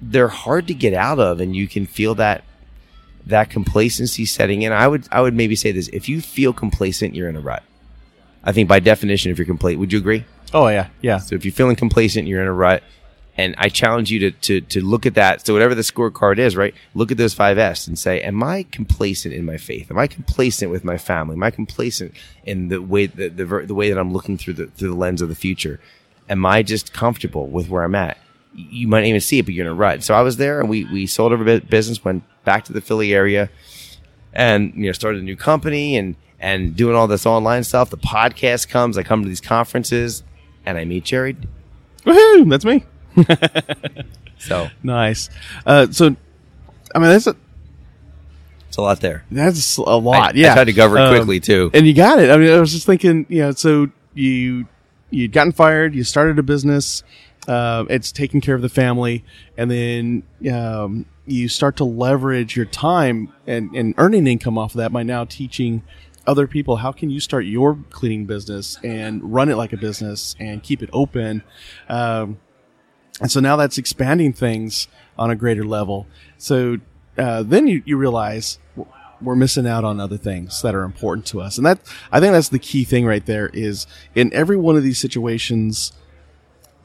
they're 0.00 0.28
hard 0.28 0.66
to 0.68 0.74
get 0.74 0.94
out 0.94 1.18
of, 1.18 1.40
and 1.40 1.54
you 1.54 1.68
can 1.68 1.86
feel 1.86 2.14
that 2.16 2.44
that 3.26 3.50
complacency 3.50 4.24
setting 4.24 4.62
in. 4.62 4.72
I 4.72 4.88
would 4.88 5.08
I 5.10 5.20
would 5.20 5.34
maybe 5.34 5.56
say 5.56 5.72
this: 5.72 5.88
if 5.88 6.08
you 6.08 6.20
feel 6.20 6.52
complacent, 6.52 7.14
you're 7.14 7.28
in 7.28 7.36
a 7.36 7.40
rut. 7.40 7.62
I 8.44 8.52
think 8.52 8.68
by 8.68 8.80
definition, 8.80 9.30
if 9.30 9.38
you're 9.38 9.46
complacent, 9.46 9.80
would 9.80 9.92
you 9.92 9.98
agree? 9.98 10.24
Oh 10.54 10.68
yeah, 10.68 10.88
yeah. 11.02 11.18
So 11.18 11.34
if 11.34 11.44
you're 11.44 11.52
feeling 11.52 11.76
complacent, 11.76 12.26
you're 12.26 12.40
in 12.40 12.48
a 12.48 12.52
rut. 12.52 12.82
And 13.36 13.54
I 13.56 13.68
challenge 13.68 14.10
you 14.10 14.18
to, 14.18 14.30
to, 14.32 14.60
to 14.62 14.84
look 14.84 15.06
at 15.06 15.14
that. 15.14 15.46
So 15.46 15.52
whatever 15.52 15.76
the 15.76 15.82
scorecard 15.82 16.38
is, 16.38 16.56
right? 16.56 16.74
Look 16.92 17.12
at 17.12 17.18
those 17.18 17.34
five 17.34 17.56
S 17.56 17.86
and 17.86 17.96
say, 17.96 18.20
am 18.20 18.42
I 18.42 18.64
complacent 18.64 19.32
in 19.32 19.44
my 19.44 19.58
faith? 19.58 19.92
Am 19.92 19.96
I 19.96 20.08
complacent 20.08 20.72
with 20.72 20.82
my 20.82 20.98
family? 20.98 21.34
Am 21.34 21.44
I 21.44 21.52
complacent 21.52 22.14
in 22.44 22.66
the 22.66 22.82
way, 22.82 23.06
the, 23.06 23.28
the, 23.28 23.44
the 23.44 23.76
way 23.76 23.90
that 23.90 23.98
I'm 23.98 24.12
looking 24.12 24.38
through 24.38 24.54
the, 24.54 24.66
through 24.66 24.88
the 24.88 24.96
lens 24.96 25.22
of 25.22 25.28
the 25.28 25.36
future? 25.36 25.78
Am 26.28 26.44
I 26.44 26.64
just 26.64 26.92
comfortable 26.92 27.46
with 27.46 27.68
where 27.68 27.84
I'm 27.84 27.94
at? 27.94 28.18
You 28.60 28.88
might 28.88 29.00
not 29.00 29.06
even 29.06 29.20
see 29.20 29.38
it, 29.38 29.44
but 29.44 29.54
you're 29.54 29.64
in 29.66 29.70
a 29.70 29.74
rut. 29.74 30.02
So 30.02 30.14
I 30.14 30.22
was 30.22 30.36
there 30.36 30.58
and 30.60 30.68
we, 30.68 30.84
we 30.84 31.06
sold 31.06 31.32
our 31.32 31.60
business, 31.60 32.04
went 32.04 32.24
back 32.44 32.64
to 32.64 32.72
the 32.72 32.80
Philly 32.80 33.14
area 33.14 33.50
and, 34.32 34.72
you 34.74 34.86
know, 34.86 34.92
started 34.92 35.20
a 35.20 35.24
new 35.24 35.36
company 35.36 35.96
and, 35.96 36.16
and 36.40 36.74
doing 36.74 36.96
all 36.96 37.06
this 37.06 37.24
online 37.26 37.62
stuff. 37.64 37.90
The 37.90 37.98
podcast 37.98 38.68
comes. 38.68 38.98
I 38.98 39.02
come 39.04 39.22
to 39.22 39.28
these 39.28 39.40
conferences 39.40 40.24
and 40.66 40.76
I 40.76 40.84
meet 40.84 41.04
Jerry. 41.04 41.36
Woohoo! 42.04 42.48
That's 42.50 42.64
me. 42.64 42.84
So 44.40 44.68
Nice. 44.84 45.30
Uh, 45.66 45.88
so, 45.90 46.14
I 46.94 46.98
mean, 47.00 47.08
that's 47.08 47.26
a, 47.26 47.34
it's 48.68 48.76
a 48.76 48.82
lot 48.82 49.00
there. 49.00 49.24
that's 49.32 49.76
a 49.78 49.82
lot. 49.82 50.34
I 50.36 50.38
yeah, 50.38 50.54
tried 50.54 50.64
to 50.64 50.72
cover 50.72 50.96
it 50.96 51.00
Um, 51.02 51.14
quickly, 51.16 51.40
too. 51.40 51.70
and 51.74 51.86
you 51.86 51.92
got 51.94 52.18
it. 52.20 52.30
I 52.30 52.36
mean, 52.36 52.52
I 52.52 52.60
was 52.60 52.72
just 52.72 52.86
thinking, 52.86 53.26
you 53.28 53.40
know, 53.40 53.50
so 53.52 53.88
you 54.14 54.66
you'd 55.10 55.32
gotten 55.32 55.52
fired, 55.52 55.94
you 55.94 56.04
started 56.04 56.38
a 56.38 56.42
business, 56.42 57.02
uh, 57.48 57.84
it's 57.90 58.12
taking 58.12 58.40
care 58.40 58.54
of 58.54 58.62
the 58.62 58.68
family, 58.68 59.24
and 59.56 59.70
then 59.70 60.22
um, 60.52 61.06
you 61.26 61.48
start 61.48 61.76
to 61.78 61.84
leverage 61.84 62.56
your 62.56 62.66
time 62.66 63.32
and, 63.46 63.74
and 63.74 63.94
earning 63.96 64.26
income 64.26 64.56
off 64.56 64.74
of 64.74 64.78
that 64.78 64.92
by 64.92 65.02
now 65.02 65.24
teaching 65.24 65.82
other 66.26 66.46
people 66.46 66.76
how 66.76 66.92
can 66.92 67.10
you 67.10 67.20
start 67.20 67.46
your 67.46 67.78
cleaning 67.90 68.26
business 68.26 68.78
and 68.84 69.32
run 69.32 69.48
it 69.48 69.56
like 69.56 69.72
a 69.72 69.78
business 69.78 70.36
and 70.38 70.62
keep 70.62 70.82
it 70.82 70.90
open. 70.92 71.42
Um, 71.88 72.38
And 73.20 73.30
so 73.32 73.40
now 73.40 73.56
that's 73.56 73.78
expanding 73.78 74.32
things 74.32 74.86
on 75.16 75.30
a 75.30 75.34
greater 75.34 75.64
level. 75.64 76.06
So 76.36 76.78
uh, 77.16 77.42
then 77.42 77.66
you, 77.66 77.82
you 77.84 77.96
realize 77.96 78.60
we're 79.20 79.34
missing 79.34 79.66
out 79.66 79.84
on 79.84 79.98
other 79.98 80.16
things 80.16 80.62
that 80.62 80.74
are 80.74 80.84
important 80.84 81.26
to 81.26 81.40
us. 81.40 81.58
And 81.58 81.66
that, 81.66 81.80
I 82.12 82.20
think 82.20 82.32
that's 82.32 82.50
the 82.50 82.60
key 82.60 82.84
thing 82.84 83.06
right 83.06 83.26
there 83.26 83.50
is 83.52 83.88
in 84.14 84.32
every 84.32 84.56
one 84.56 84.76
of 84.76 84.84
these 84.84 85.00
situations, 85.00 85.92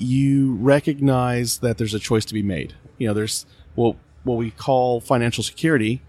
you 0.03 0.55
recognize 0.55 1.59
that 1.59 1.77
there's 1.77 1.93
a 1.93 1.99
choice 1.99 2.25
to 2.25 2.33
be 2.33 2.43
made. 2.43 2.73
You 2.97 3.07
know, 3.07 3.13
there's 3.13 3.45
what, 3.75 3.95
what 4.23 4.35
we 4.35 4.51
call 4.51 4.99
financial 4.99 5.43
security, 5.43 6.01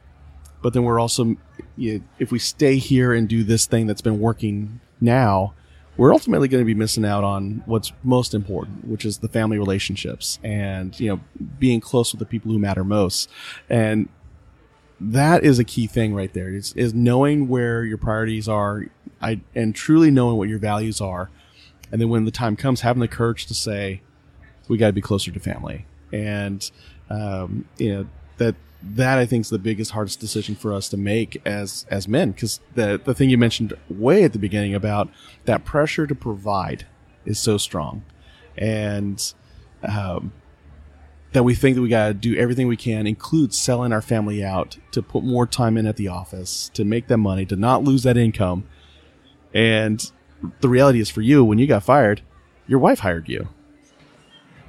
but 0.63 0.73
then 0.73 0.83
we're 0.83 1.01
also, 1.01 1.37
you 1.77 1.99
know, 1.99 2.05
if 2.19 2.31
we 2.31 2.39
stay 2.39 2.77
here 2.77 3.13
and 3.13 3.29
do 3.29 3.45
this 3.45 3.67
thing 3.67 3.87
that's 3.87 4.01
been 4.01 4.21
working 4.21 4.81
now, 5.01 5.55
we're 5.97 6.13
ultimately 6.13 6.49
going 6.49 6.61
to 6.61 6.67
be 6.67 6.75
missing 6.75 7.05
out 7.05 7.23
on 7.23 7.63
what's 7.67 7.93
most 8.03 8.35
important, 8.35 8.87
which 8.87 9.05
is 9.05 9.19
the 9.19 9.29
family 9.29 9.59
relationships 9.59 10.41
and, 10.43 10.99
you 10.99 11.09
know, 11.09 11.21
being 11.59 11.81
close 11.81 12.13
with 12.13 12.19
the 12.19 12.27
people 12.27 12.51
who 12.51 12.59
matter 12.59 12.83
most. 12.83 13.31
And 13.71 14.09
that 15.01 15.45
is 15.45 15.59
a 15.59 15.65
key 15.65 15.87
thing 15.87 16.15
right 16.15 16.33
there 16.33 16.49
is, 16.49 16.73
is 16.73 16.95
knowing 16.95 17.49
where 17.49 17.85
your 17.85 17.99
priorities 17.99 18.49
are 18.49 18.87
I, 19.21 19.41
and 19.55 19.75
truly 19.75 20.11
knowing 20.11 20.37
what 20.37 20.49
your 20.49 20.59
values 20.59 21.01
are. 21.01 21.31
And 21.95 22.01
then 22.01 22.09
when 22.09 22.25
the 22.25 22.33
time 22.33 22.57
comes, 22.57 22.81
having 22.81 22.99
the 22.99 23.07
courage 23.07 23.47
to 23.47 23.55
say, 23.55 24.01
we 24.67 24.77
got 24.77 24.89
to 24.89 24.93
be 24.93 25.01
closer 25.01 25.31
to 25.31 25.39
family. 25.39 25.87
And, 26.13 26.69
um, 27.09 27.69
you 27.79 27.95
know, 27.95 28.07
that, 28.39 28.57
that 28.83 29.17
I 29.17 29.27
think 29.27 29.43
is 29.43 29.51
the 29.51 29.61
biggest, 29.61 29.93
hardest 29.93 30.19
decision 30.19 30.57
for 30.57 30.73
us 30.73 30.89
to 30.89 30.97
make 30.97 31.41
as, 31.47 31.87
as 31.93 32.09
men. 32.09 32.33
Cause 32.33 32.59
the, 32.75 33.01
the 33.05 33.15
thing 33.15 33.31
you 33.31 33.39
mentioned 33.39 33.75
way 33.89 34.25
at 34.25 34.33
the 34.33 34.41
beginning 34.41 34.75
about 34.75 35.09
that 35.45 35.65
pressure 35.65 36.05
to 36.09 36.17
provide 36.17 36.85
is 37.27 37.39
so 37.39 37.59
strong. 37.59 38.03
And, 38.59 39.33
um, 39.85 40.33
that 41.31 41.45
we 41.45 41.55
think 41.55 41.77
that 41.77 41.83
we 41.83 41.89
got 41.89 42.09
to 42.09 42.15
do 42.15 42.37
everything 42.37 42.67
we 42.67 42.77
can, 42.77 43.07
include 43.07 43.55
selling 43.55 43.93
our 43.93 44.03
family 44.03 44.43
out 44.43 44.79
to 44.91 45.01
put 45.01 45.23
more 45.23 45.47
time 45.47 45.77
in 45.77 45.87
at 45.87 45.95
the 45.95 46.09
office, 46.09 46.73
to 46.75 46.85
make 46.85 47.07
that 47.07 47.19
money, 47.19 47.47
to 47.47 47.55
not 47.55 47.85
lose 47.85 48.03
that 48.03 48.17
income. 48.17 48.65
And 49.55 50.11
the 50.61 50.69
reality 50.69 51.01
is 51.01 51.11
for 51.11 51.21
you, 51.23 51.45
when 51.45 51.59
you 51.59 51.67
got 51.67 51.83
fired, 51.83 52.23
your 52.67 52.79
wife 52.79 53.01
hired 53.01 53.29
you. 53.29 53.49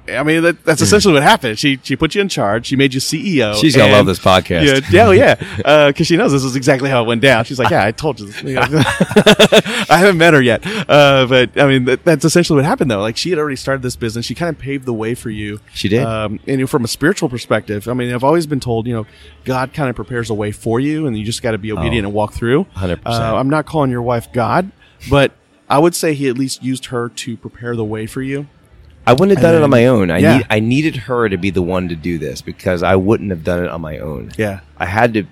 I 0.08 0.22
mean, 0.22 0.42
that, 0.42 0.64
that's 0.64 0.82
essentially 0.82 1.14
what 1.14 1.24
happened. 1.24 1.58
She 1.58 1.80
she 1.82 1.96
put 1.96 2.14
you 2.14 2.20
in 2.20 2.28
charge. 2.28 2.66
She 2.66 2.76
made 2.76 2.94
you 2.94 3.00
CEO. 3.00 3.60
She's 3.60 3.74
gonna 3.74 3.90
love 3.92 4.06
this 4.06 4.20
podcast. 4.20 4.64
Yeah, 4.64 4.80
yeah, 4.88 5.08
oh, 5.08 5.10
yeah. 5.10 5.86
Because 5.88 6.06
she 6.06 6.16
knows 6.16 6.30
this 6.30 6.44
is 6.44 6.54
exactly 6.54 6.88
how 6.88 7.02
it 7.02 7.06
went 7.08 7.22
down. 7.22 7.44
She's 7.44 7.58
like, 7.58 7.70
yeah, 7.70 7.84
I 7.84 7.90
told 7.90 8.20
you. 8.20 8.28
I 8.56 9.84
haven't 9.98 10.18
met 10.18 10.32
her 10.32 10.40
yet, 10.40 10.64
uh, 10.88 11.26
but 11.28 11.60
I 11.60 11.66
mean, 11.66 11.86
that, 11.86 12.04
that's 12.04 12.24
essentially 12.24 12.56
what 12.56 12.64
happened, 12.64 12.88
though. 12.90 13.00
Like 13.00 13.16
she 13.16 13.30
had 13.30 13.38
already 13.40 13.56
started 13.56 13.82
this 13.82 13.96
business. 13.96 14.24
She 14.26 14.36
kind 14.36 14.48
of 14.54 14.60
paved 14.60 14.84
the 14.86 14.92
way 14.94 15.16
for 15.16 15.30
you. 15.30 15.58
She 15.74 15.88
did. 15.88 16.04
Um, 16.04 16.38
and 16.46 16.70
from 16.70 16.84
a 16.84 16.88
spiritual 16.88 17.28
perspective, 17.28 17.88
I 17.88 17.94
mean, 17.94 18.14
I've 18.14 18.24
always 18.24 18.46
been 18.46 18.60
told, 18.60 18.86
you 18.86 18.94
know, 18.94 19.06
God 19.44 19.72
kind 19.72 19.90
of 19.90 19.96
prepares 19.96 20.30
a 20.30 20.34
way 20.34 20.52
for 20.52 20.78
you, 20.78 21.08
and 21.08 21.18
you 21.18 21.24
just 21.24 21.42
got 21.42 21.50
to 21.50 21.58
be 21.58 21.72
obedient 21.72 22.04
Oh. 22.04 22.08
and 22.10 22.14
walk 22.14 22.32
through. 22.32 22.64
100%. 22.76 23.00
Uh, 23.04 23.10
I'm 23.36 23.50
not 23.50 23.66
calling 23.66 23.90
your 23.90 24.02
wife 24.02 24.32
God, 24.32 24.70
but 25.10 25.32
I 25.68 25.78
would 25.78 25.94
say 25.94 26.14
he 26.14 26.28
at 26.28 26.38
least 26.38 26.62
used 26.62 26.86
her 26.86 27.08
to 27.08 27.36
prepare 27.36 27.74
the 27.76 27.84
way 27.84 28.06
for 28.06 28.22
you. 28.22 28.46
I 29.06 29.12
wouldn't 29.12 29.38
have 29.38 29.42
done 29.42 29.54
it 29.54 29.62
on 29.62 29.70
my 29.70 29.86
own. 29.86 30.10
I 30.10 30.18
Yeah. 30.18 30.36
need 30.38 30.46
I 30.50 30.60
needed 30.60 30.96
her 30.96 31.28
to 31.28 31.36
be 31.36 31.50
the 31.50 31.62
one 31.62 31.88
to 31.88 31.94
do 31.96 32.18
this 32.18 32.40
because 32.42 32.82
I 32.82 32.96
wouldn't 32.96 33.30
have 33.30 33.44
done 33.44 33.62
it 33.64 33.68
on 33.70 33.80
my 33.80 33.98
own. 33.98 34.32
Yeah. 34.36 34.60
I 34.78 34.86
had 34.86 35.14
to 35.14 35.24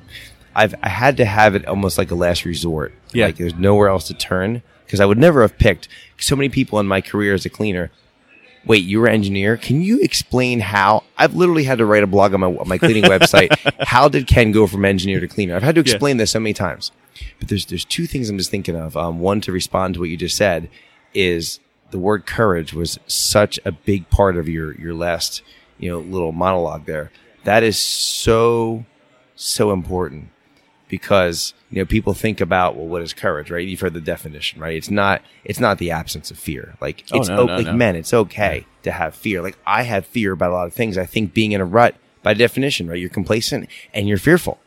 I've 0.55 0.75
I 0.83 0.89
had 0.89 1.17
to 1.19 1.25
have 1.25 1.55
it 1.55 1.67
almost 1.67 1.99
like 1.99 2.11
a 2.11 2.15
last 2.15 2.45
resort. 2.45 2.93
Yeah. 3.13 3.27
Like 3.27 3.37
there's 3.37 3.55
nowhere 3.55 3.89
else 3.89 4.07
to 4.09 4.15
turn 4.15 4.63
because 4.85 5.01
I 5.01 5.07
would 5.07 5.19
never 5.19 5.43
have 5.43 5.59
picked 5.59 5.89
so 6.19 6.37
many 6.37 6.49
people 6.49 6.79
in 6.79 6.87
my 6.87 7.01
career 7.01 7.35
as 7.35 7.45
a 7.45 7.51
cleaner. 7.51 7.91
Wait, 8.67 8.85
you 8.85 8.99
were 9.01 9.07
an 9.09 9.15
engineer? 9.15 9.57
Can 9.59 9.83
you 9.83 10.01
explain 10.01 10.61
how? 10.61 11.03
I've 11.19 11.35
literally 11.35 11.65
had 11.65 11.79
to 11.79 11.85
write 11.85 12.03
a 12.03 12.07
blog 12.07 12.33
on 12.33 12.41
my, 12.41 12.47
on 12.47 12.67
my 12.69 12.79
cleaning 12.79 13.03
website. 13.11 13.49
How 13.87 14.09
did 14.09 14.27
Ken 14.27 14.53
go 14.53 14.67
from 14.67 14.85
engineer 14.87 15.21
to 15.21 15.29
cleaner? 15.29 15.55
I've 15.55 15.63
had 15.63 15.75
to 15.75 15.83
Yeah. 15.83 15.93
explain 15.93 16.17
this 16.17 16.31
so 16.31 16.41
many 16.41 16.55
times. 16.55 16.91
But 17.39 17.49
there's 17.49 17.67
there's 17.67 17.85
two 17.85 18.07
things 18.07 18.29
I'm 18.29 18.39
just 18.39 18.51
thinking 18.51 18.77
of. 18.77 18.97
Um, 18.97 19.21
one 19.21 19.41
to 19.43 19.53
respond 19.53 19.95
to 19.95 20.01
what 20.01 20.09
you 20.09 20.17
just 20.17 20.37
said 20.37 20.69
is 21.13 21.61
the 21.91 21.99
word 21.99 22.27
courage 22.27 22.73
was 22.75 22.99
such 23.07 23.59
a 23.65 23.73
big 23.73 24.09
part 24.11 24.37
of 24.37 24.49
your 24.49 24.75
your 24.81 24.95
last 24.95 25.43
you 25.79 25.91
know 25.91 25.99
little 26.01 26.33
monologue 26.33 26.87
there. 26.87 27.11
That 27.45 27.63
is 27.63 27.79
so 27.79 28.85
so 29.37 29.73
important 29.73 30.31
because 30.89 31.55
you 31.71 31.79
know 31.79 31.85
people 31.87 32.15
think 32.15 32.41
about 32.41 32.77
well 32.77 32.87
what 32.87 33.03
is 33.03 33.13
courage 33.13 33.51
right? 33.51 33.67
You've 33.67 33.81
heard 33.81 33.95
the 33.95 34.01
definition 34.01 34.61
right? 34.61 34.77
It's 34.77 34.91
not 34.91 35.23
it's 35.45 35.61
not 35.61 35.79
the 35.79 35.91
absence 35.91 36.31
of 36.31 36.39
fear. 36.39 36.75
Like 36.81 37.05
Oh, 37.13 37.19
it's 37.21 37.29
no, 37.29 37.41
o- 37.43 37.47
no, 37.47 37.57
like 37.57 37.67
no. 37.67 37.73
men 37.73 37.97
it's 37.97 38.13
okay 38.15 38.67
to 38.83 38.93
have 38.93 39.15
fear. 39.15 39.43
Like 39.43 39.59
i 39.67 39.83
have 39.83 40.07
fear 40.07 40.33
about 40.33 40.51
a 40.51 40.55
lot 40.55 40.67
of 40.67 40.75
things. 40.75 40.99
I 40.99 41.07
think 41.07 41.33
being 41.35 41.53
in 41.53 41.61
a 41.61 41.65
rut 41.65 41.95
by 42.23 42.35
definition 42.35 42.89
right? 42.89 42.99
You're 42.99 43.09
complacent 43.11 43.69
and 43.93 44.09
you're 44.09 44.19
fearful 44.19 44.59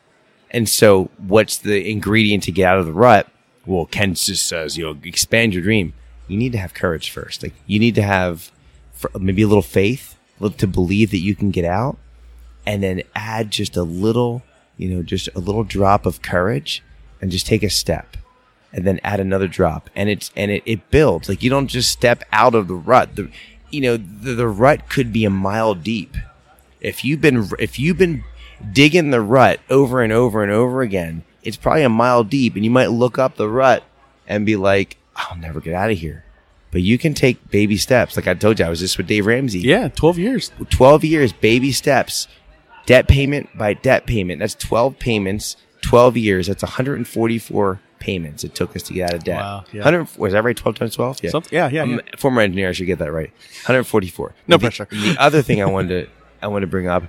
and 0.51 0.67
so 0.67 1.09
what's 1.17 1.57
the 1.57 1.89
ingredient 1.89 2.43
to 2.43 2.51
get 2.51 2.65
out 2.65 2.79
of 2.79 2.85
the 2.85 2.93
rut 2.93 3.27
well 3.65 3.85
ken 3.85 4.13
just 4.13 4.45
says 4.45 4.77
you 4.77 4.83
know 4.83 4.97
expand 5.03 5.53
your 5.53 5.63
dream 5.63 5.93
you 6.27 6.37
need 6.37 6.51
to 6.51 6.57
have 6.57 6.73
courage 6.73 7.09
first 7.09 7.43
like 7.43 7.53
you 7.65 7.79
need 7.79 7.95
to 7.95 8.01
have 8.01 8.51
maybe 9.19 9.41
a 9.41 9.47
little 9.47 9.61
faith 9.61 10.17
to 10.57 10.67
believe 10.67 11.11
that 11.11 11.19
you 11.19 11.35
can 11.35 11.51
get 11.51 11.65
out 11.65 11.97
and 12.65 12.83
then 12.83 13.01
add 13.15 13.51
just 13.51 13.77
a 13.77 13.83
little, 13.83 14.43
you 14.77 14.89
know, 14.89 15.01
just 15.01 15.29
a 15.35 15.39
little 15.39 15.63
drop 15.63 16.05
of 16.05 16.21
courage 16.21 16.83
and 17.21 17.31
just 17.31 17.47
take 17.47 17.63
a 17.63 17.69
step 17.69 18.17
and 18.71 18.85
then 18.85 18.99
add 19.03 19.19
another 19.19 19.47
drop 19.47 19.89
and 19.95 20.09
it's, 20.09 20.31
and 20.35 20.51
it, 20.51 20.63
it 20.65 20.91
builds. 20.91 21.29
Like 21.29 21.41
you 21.41 21.49
don't 21.49 21.67
just 21.67 21.91
step 21.91 22.23
out 22.31 22.53
of 22.53 22.67
the 22.67 22.75
rut. 22.75 23.15
The, 23.15 23.29
you 23.71 23.81
know, 23.81 23.97
the, 23.97 24.33
the 24.33 24.47
rut 24.47 24.89
could 24.89 25.11
be 25.11 25.25
a 25.25 25.29
mile 25.29 25.73
deep. 25.73 26.15
If 26.79 27.03
you've 27.03 27.21
been, 27.21 27.47
if 27.57 27.79
you've 27.79 27.97
been 27.97 28.23
digging 28.73 29.11
the 29.11 29.21
rut 29.21 29.59
over 29.69 30.01
and 30.01 30.11
over 30.13 30.43
and 30.43 30.51
over 30.51 30.81
again, 30.81 31.23
it's 31.43 31.57
probably 31.57 31.83
a 31.83 31.89
mile 31.89 32.23
deep 32.23 32.55
and 32.55 32.63
you 32.65 32.71
might 32.71 32.87
look 32.87 33.17
up 33.17 33.35
the 33.35 33.47
rut 33.49 33.83
and 34.27 34.45
be 34.45 34.55
like, 34.55 34.97
I'll 35.15 35.37
never 35.37 35.59
get 35.59 35.73
out 35.73 35.91
of 35.91 35.97
here. 35.97 36.23
But 36.71 36.81
you 36.81 36.97
can 36.97 37.13
take 37.13 37.49
baby 37.49 37.77
steps. 37.77 38.15
Like 38.17 38.27
I 38.27 38.33
told 38.33 38.59
you, 38.59 38.65
I 38.65 38.69
was 38.69 38.79
just 38.79 38.97
with 38.97 39.07
Dave 39.07 39.25
Ramsey. 39.25 39.59
Yeah, 39.59 39.87
12 39.87 40.17
years. 40.19 40.51
12 40.69 41.03
years, 41.05 41.31
baby 41.33 41.71
steps, 41.71 42.27
debt 42.85 43.07
payment 43.07 43.49
by 43.57 43.73
debt 43.73 44.05
payment. 44.05 44.39
That's 44.39 44.53
12 44.55 44.99
payments, 44.99 45.55
12 45.81 46.17
years. 46.17 46.47
That's 46.47 46.63
144 46.63 47.79
payments 47.99 48.43
it 48.43 48.53
took 48.53 48.75
us 48.75 48.83
to 48.83 48.93
get 48.93 49.09
out 49.09 49.15
of 49.15 49.23
debt. 49.23 49.39
Wow, 49.39 49.63
yeah. 49.71 49.83
100, 49.83 50.17
was 50.17 50.33
that 50.33 50.43
right? 50.43 50.55
12 50.55 50.75
times 50.75 50.95
12? 50.95 51.19
Yeah. 51.23 51.29
Something- 51.31 51.55
yeah, 51.55 51.69
yeah, 51.69 51.83
yeah. 51.85 51.97
former 52.17 52.41
engineer. 52.41 52.69
I 52.69 52.73
should 52.73 52.85
get 52.85 52.99
that 52.99 53.11
right. 53.11 53.31
144. 53.65 54.35
No 54.47 54.57
The- 54.57 54.61
pressure. 54.61 54.87
The 54.91 55.15
other 55.17 55.41
thing 55.41 55.61
I 55.61 55.65
wanted 55.65 56.05
to, 56.05 56.11
I 56.41 56.47
want 56.47 56.61
to 56.63 56.67
bring 56.67 56.87
up 56.87 57.03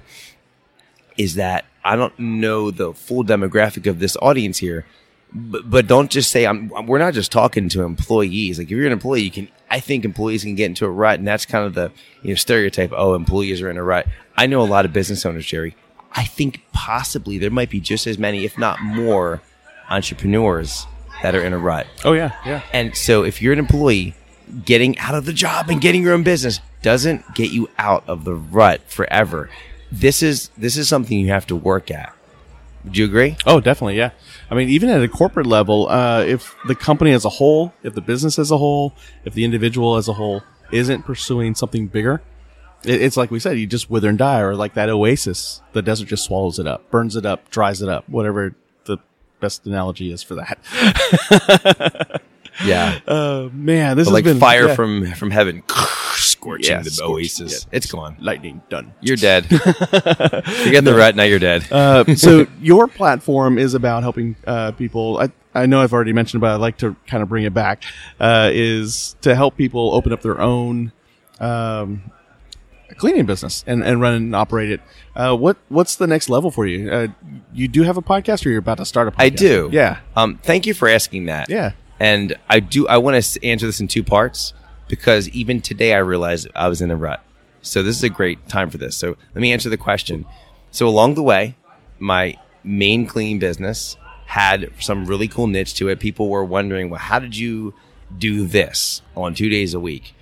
is 1.19 1.35
that 1.35 1.67
I 1.85 1.97
don't 1.97 2.19
know 2.19 2.71
the 2.71 2.95
full 2.95 3.25
demographic 3.25 3.87
of 3.87 3.99
this 3.99 4.17
audience 4.23 4.59
here, 4.59 4.87
but, 5.33 5.69
but 5.69 5.87
don't 5.87 6.11
just 6.11 6.31
say 6.31 6.47
I'm. 6.47 6.69
We're 6.87 6.99
not 6.99 7.13
just 7.13 7.31
talking 7.31 7.69
to 7.71 7.83
employees. 7.83 8.59
Like 8.59 8.69
if 8.69 8.71
you're 8.71 8.87
an 8.87 8.93
employee, 8.93 9.23
you 9.23 9.31
can. 9.31 9.49
I 9.69 9.81
think 9.81 10.07
employees 10.07 10.45
can 10.45 10.55
get 10.55 10.67
into 10.67 10.87
a 10.87 10.91
rut, 10.91 11.19
and 11.19 11.29
that's 11.29 11.45
kind 11.45 11.67
of 11.67 11.75
the 11.75 11.93
you 12.23 12.31
know 12.31 12.35
stereotype. 12.37 12.93
Oh, 12.95 13.15
employees 13.15 13.61
are 13.61 13.69
in 13.69 13.77
a 13.77 13.83
rut. 13.83 14.07
I 14.37 14.47
know 14.47 14.63
a 14.63 14.65
lot 14.65 14.87
of 14.87 14.93
business 14.95 15.27
owners, 15.27 15.45
Jerry. 15.45 15.77
I 16.13 16.25
think 16.25 16.63
possibly 16.73 17.39
there 17.39 17.51
might 17.51 17.71
be 17.71 17.81
just 17.81 18.07
as 18.07 18.19
many, 18.19 18.45
if 18.45 18.57
not 18.57 18.81
more, 18.81 19.43
entrepreneurs 19.91 20.87
that 21.23 21.35
are 21.35 21.43
in 21.43 21.53
a 21.53 21.59
rut. 21.59 21.87
Oh, 22.05 22.13
yeah, 22.13 22.33
yeah. 22.47 22.63
And 22.73 22.97
so 22.97 23.25
if 23.25 23.43
you're 23.43 23.53
an 23.53 23.59
employee, 23.59 24.15
getting 24.65 24.99
out 24.99 25.15
of 25.15 25.27
the 25.27 25.33
job 25.33 25.69
and 25.69 25.81
getting 25.81 26.03
your 26.03 26.15
own 26.15 26.23
business 26.23 26.61
doesn't 26.83 27.35
get 27.35 27.51
you 27.51 27.69
out 27.79 28.05
of 28.07 28.25
the 28.25 28.35
rut 28.35 28.81
forever. 28.87 29.51
This 29.91 30.23
is 30.23 30.51
this 30.57 30.77
is 30.77 30.89
something 30.89 31.19
you 31.19 31.29
have 31.29 31.47
to 31.47 31.57
work 31.57 31.91
at. 31.91 32.15
Would 32.85 32.97
you 32.97 33.05
agree? 33.05 33.37
Oh, 33.45 33.61
definitely, 33.61 33.97
yeah. 33.97 34.11
I 34.51 34.55
mean, 34.55 34.69
even 34.69 34.89
at 34.89 35.03
a 35.03 35.09
corporate 35.09 35.47
level, 35.47 35.89
uh, 35.89 36.23
if 36.23 36.55
the 36.67 36.75
company 36.75 37.13
as 37.13 37.25
a 37.25 37.29
whole, 37.29 37.75
if 37.83 37.95
the 37.95 38.01
business 38.01 38.39
as 38.39 38.51
a 38.51 38.57
whole, 38.57 38.95
if 39.25 39.35
the 39.35 39.45
individual 39.45 39.97
as 39.97 40.09
a 40.09 40.13
whole 40.13 40.43
isn't 40.71 41.03
pursuing 41.03 41.55
something 41.55 41.89
bigger, 41.89 42.23
it, 42.85 43.03
it's 43.03 43.17
like 43.17 43.31
we 43.31 43.41
said, 43.41 43.59
you 43.59 43.67
just 43.67 43.91
wither 43.91 44.09
and 44.09 44.19
die, 44.19 44.41
or 44.41 44.55
like 44.55 44.75
that 44.75 44.89
oasis, 44.89 45.61
the 45.73 45.83
desert 45.83 46.09
just 46.09 46.25
swallows 46.25 46.59
it 46.59 46.67
up, 46.67 46.89
burns 46.91 47.17
it 47.17 47.27
up, 47.27 47.51
dries 47.51 47.83
it 47.83 47.89
up, 47.89 48.09
whatever 48.09 48.55
the 48.85 48.99
best 49.41 49.67
analogy 49.67 50.13
is 50.13 50.23
for 50.23 50.37
that. 50.37 52.21
Yeah. 52.65 52.99
Uh, 53.07 53.49
man, 53.53 53.97
this 53.97 54.07
But 54.07 54.11
has 54.11 54.15
like 54.15 54.25
been 54.25 54.41
fire 54.41 54.69
yeah. 54.69 54.75
from 54.75 55.13
from 55.13 55.31
heaven 55.31 55.63
scorching 56.39 56.71
Yeah, 56.77 56.83
the 56.83 56.91
scorch- 56.91 57.11
oasis. 57.11 57.67
yeah. 57.71 57.77
It's 57.77 57.91
gone. 57.91 58.17
lightning 58.21 58.63
done. 58.69 58.93
You're 59.01 59.17
dead. 59.17 59.47
Forget 59.49 60.85
the 60.85 60.95
rut, 60.97 61.17
now 61.17 61.25
you're 61.25 61.39
dead. 61.39 61.67
Uh, 61.71 62.05
so 62.15 62.47
your 62.61 62.87
platform 62.87 63.59
is 63.59 63.75
about 63.75 64.03
helping 64.03 64.37
uh, 64.47 64.73
people. 64.73 65.19
I, 65.19 65.31
I 65.55 65.67
know 65.67 65.81
I've 65.83 65.93
already 65.93 66.13
mentioned, 66.13 66.41
but 66.41 66.51
I'd 66.53 66.61
like 66.61 66.79
to 66.79 66.95
kind 67.07 67.23
of 67.23 67.29
bring 67.29 67.45
it 67.45 67.53
back. 67.55 67.83
Uh, 68.21 68.51
is 68.53 69.17
to 69.23 69.35
help 69.35 69.57
people 69.57 69.95
open 69.95 70.13
up 70.13 70.23
their 70.23 70.41
own 70.41 70.93
um, 71.41 72.11
cleaning 72.97 73.27
business 73.27 73.65
and, 73.67 73.83
and 73.83 74.01
run 74.01 74.15
and 74.15 74.37
operate 74.37 74.71
it. 74.71 74.81
Uh, 75.17 75.35
what 75.37 75.57
what's 75.69 75.97
the 75.97 76.07
next 76.07 76.29
level 76.29 76.51
for 76.53 76.67
you? 76.67 76.91
Uh, 76.91 77.09
you 77.53 77.67
do 77.67 77.83
have 77.83 77.97
a 77.97 78.03
podcast, 78.03 78.47
or 78.47 78.51
you're 78.51 78.59
about 78.61 78.79
to 78.79 78.85
start 78.87 79.09
a 79.09 79.11
podcast? 79.11 79.23
I 79.25 79.29
do. 79.31 79.69
Yeah. 79.73 79.99
Um, 80.15 80.39
thank 80.43 80.67
you 80.67 80.75
for 80.75 80.89
asking 80.89 81.27
that. 81.27 81.51
Yeah. 81.51 81.73
And 81.99 82.37
I 82.49 82.61
do. 82.61 82.87
I 82.87 82.99
want 82.99 83.21
to 83.23 83.45
answer 83.45 83.67
this 83.67 83.81
in 83.81 83.89
two 83.89 84.05
parts 84.05 84.53
because 84.89 85.29
even 85.31 85.61
today 85.61 85.95
I 85.95 85.99
realized 85.99 86.49
I 86.55 86.69
was 86.69 86.81
in 86.81 86.91
a 86.91 86.97
rut. 86.97 87.23
So 87.63 87.83
this 87.83 87.97
is 87.97 88.05
a 88.05 88.09
great 88.09 88.49
time 88.49 88.71
for 88.71 88.79
this. 88.79 88.97
So 88.97 89.17
let 89.35 89.41
me 89.41 89.53
answer 89.53 89.69
the 89.69 89.77
question. 89.77 90.25
So 90.71 90.89
along 90.89 91.15
the 91.15 91.23
way, 91.23 91.57
my 91.99 92.37
main 92.65 93.07
cleaning 93.07 93.39
business 93.39 93.97
had 94.27 94.71
some 94.79 95.07
really 95.07 95.29
cool 95.29 95.47
niche 95.47 95.75
to 95.75 95.89
it. 95.89 96.01
People 96.01 96.29
were 96.29 96.45
wondering, 96.45 96.91
well, 96.91 97.01
how 97.01 97.19
did 97.19 97.37
you 97.37 97.75
do 98.17 98.47
this 98.47 99.03
on 99.17 99.35
two 99.35 99.49
days 99.49 99.75
a 99.75 99.81
week? 99.81 100.15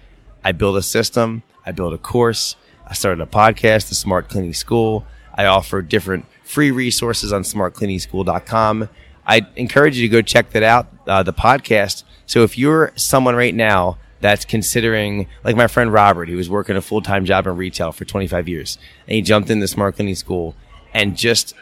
I 0.44 0.52
built 0.52 0.76
a 0.76 0.82
system. 0.82 1.42
I 1.64 1.72
built 1.72 1.92
a 1.92 1.98
course. 1.98 2.56
I 2.86 2.94
started 2.94 3.20
a 3.20 3.26
podcast, 3.26 3.88
the 3.88 3.96
Smart 3.96 4.28
Cleaning 4.28 4.54
School. 4.54 5.04
I 5.34 5.46
offer 5.46 5.82
different 5.82 6.24
free 6.44 6.70
resources 6.70 7.32
on 7.32 7.42
smartcleaningschool.com. 7.42 8.88
I 9.26 9.46
encourage 9.56 9.96
you 9.98 10.08
to 10.08 10.12
go 10.12 10.22
check 10.22 10.50
that 10.50 10.62
out, 10.62 10.86
uh, 11.08 11.24
the 11.24 11.32
podcast. 11.32 12.04
So 12.26 12.44
if 12.44 12.56
you're 12.56 12.92
someone 12.94 13.34
right 13.34 13.54
now 13.54 13.98
that's 14.20 14.44
considering, 14.44 15.28
like 15.44 15.56
my 15.56 15.66
friend 15.66 15.92
Robert, 15.92 16.28
who 16.28 16.36
was 16.36 16.48
working 16.48 16.76
a 16.76 16.80
full 16.80 17.02
time 17.02 17.24
job 17.24 17.46
in 17.46 17.56
retail 17.56 17.92
for 17.92 18.04
25 18.04 18.48
years, 18.48 18.78
and 19.06 19.14
he 19.14 19.22
jumped 19.22 19.50
in 19.50 19.60
the 19.60 19.68
Smart 19.68 19.96
Cleaning 19.96 20.14
School, 20.14 20.54
and 20.94 21.16
just 21.16 21.54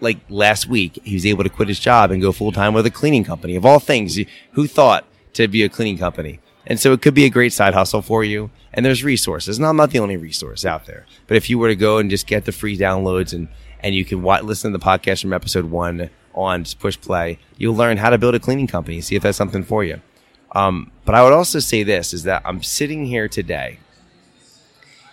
like 0.00 0.18
last 0.28 0.66
week, 0.66 0.98
he 1.04 1.14
was 1.14 1.24
able 1.24 1.44
to 1.44 1.50
quit 1.50 1.68
his 1.68 1.78
job 1.78 2.10
and 2.10 2.20
go 2.20 2.32
full 2.32 2.52
time 2.52 2.74
with 2.74 2.84
a 2.86 2.90
cleaning 2.90 3.24
company. 3.24 3.56
Of 3.56 3.64
all 3.64 3.78
things, 3.78 4.18
who 4.52 4.66
thought 4.66 5.06
to 5.34 5.48
be 5.48 5.62
a 5.62 5.68
cleaning 5.68 5.96
company? 5.96 6.40
And 6.66 6.78
so 6.78 6.92
it 6.92 7.02
could 7.02 7.14
be 7.14 7.24
a 7.24 7.30
great 7.30 7.52
side 7.52 7.74
hustle 7.74 8.02
for 8.02 8.22
you. 8.22 8.50
And 8.72 8.84
there's 8.84 9.04
resources. 9.04 9.58
Now, 9.58 9.68
I'm 9.68 9.76
not 9.76 9.90
the 9.90 9.98
only 9.98 10.16
resource 10.16 10.64
out 10.64 10.86
there, 10.86 11.06
but 11.26 11.36
if 11.36 11.50
you 11.50 11.58
were 11.58 11.68
to 11.68 11.76
go 11.76 11.98
and 11.98 12.08
just 12.08 12.26
get 12.26 12.44
the 12.44 12.52
free 12.52 12.76
downloads 12.76 13.32
and, 13.32 13.48
and 13.80 13.94
you 13.94 14.04
can 14.04 14.22
listen 14.22 14.72
to 14.72 14.78
the 14.78 14.84
podcast 14.84 15.22
from 15.22 15.32
episode 15.32 15.66
one 15.66 16.10
on 16.34 16.64
just 16.64 16.78
push 16.78 16.98
play, 16.98 17.38
you'll 17.58 17.74
learn 17.74 17.98
how 17.98 18.10
to 18.10 18.18
build 18.18 18.34
a 18.34 18.40
cleaning 18.40 18.66
company. 18.66 19.00
See 19.00 19.16
if 19.16 19.22
that's 19.22 19.36
something 19.36 19.62
for 19.62 19.84
you. 19.84 20.00
Um, 20.54 20.90
but 21.04 21.14
I 21.14 21.24
would 21.24 21.32
also 21.32 21.58
say 21.58 21.82
this 21.82 22.12
is 22.12 22.24
that 22.24 22.42
I'm 22.44 22.62
sitting 22.62 23.06
here 23.06 23.26
today 23.28 23.78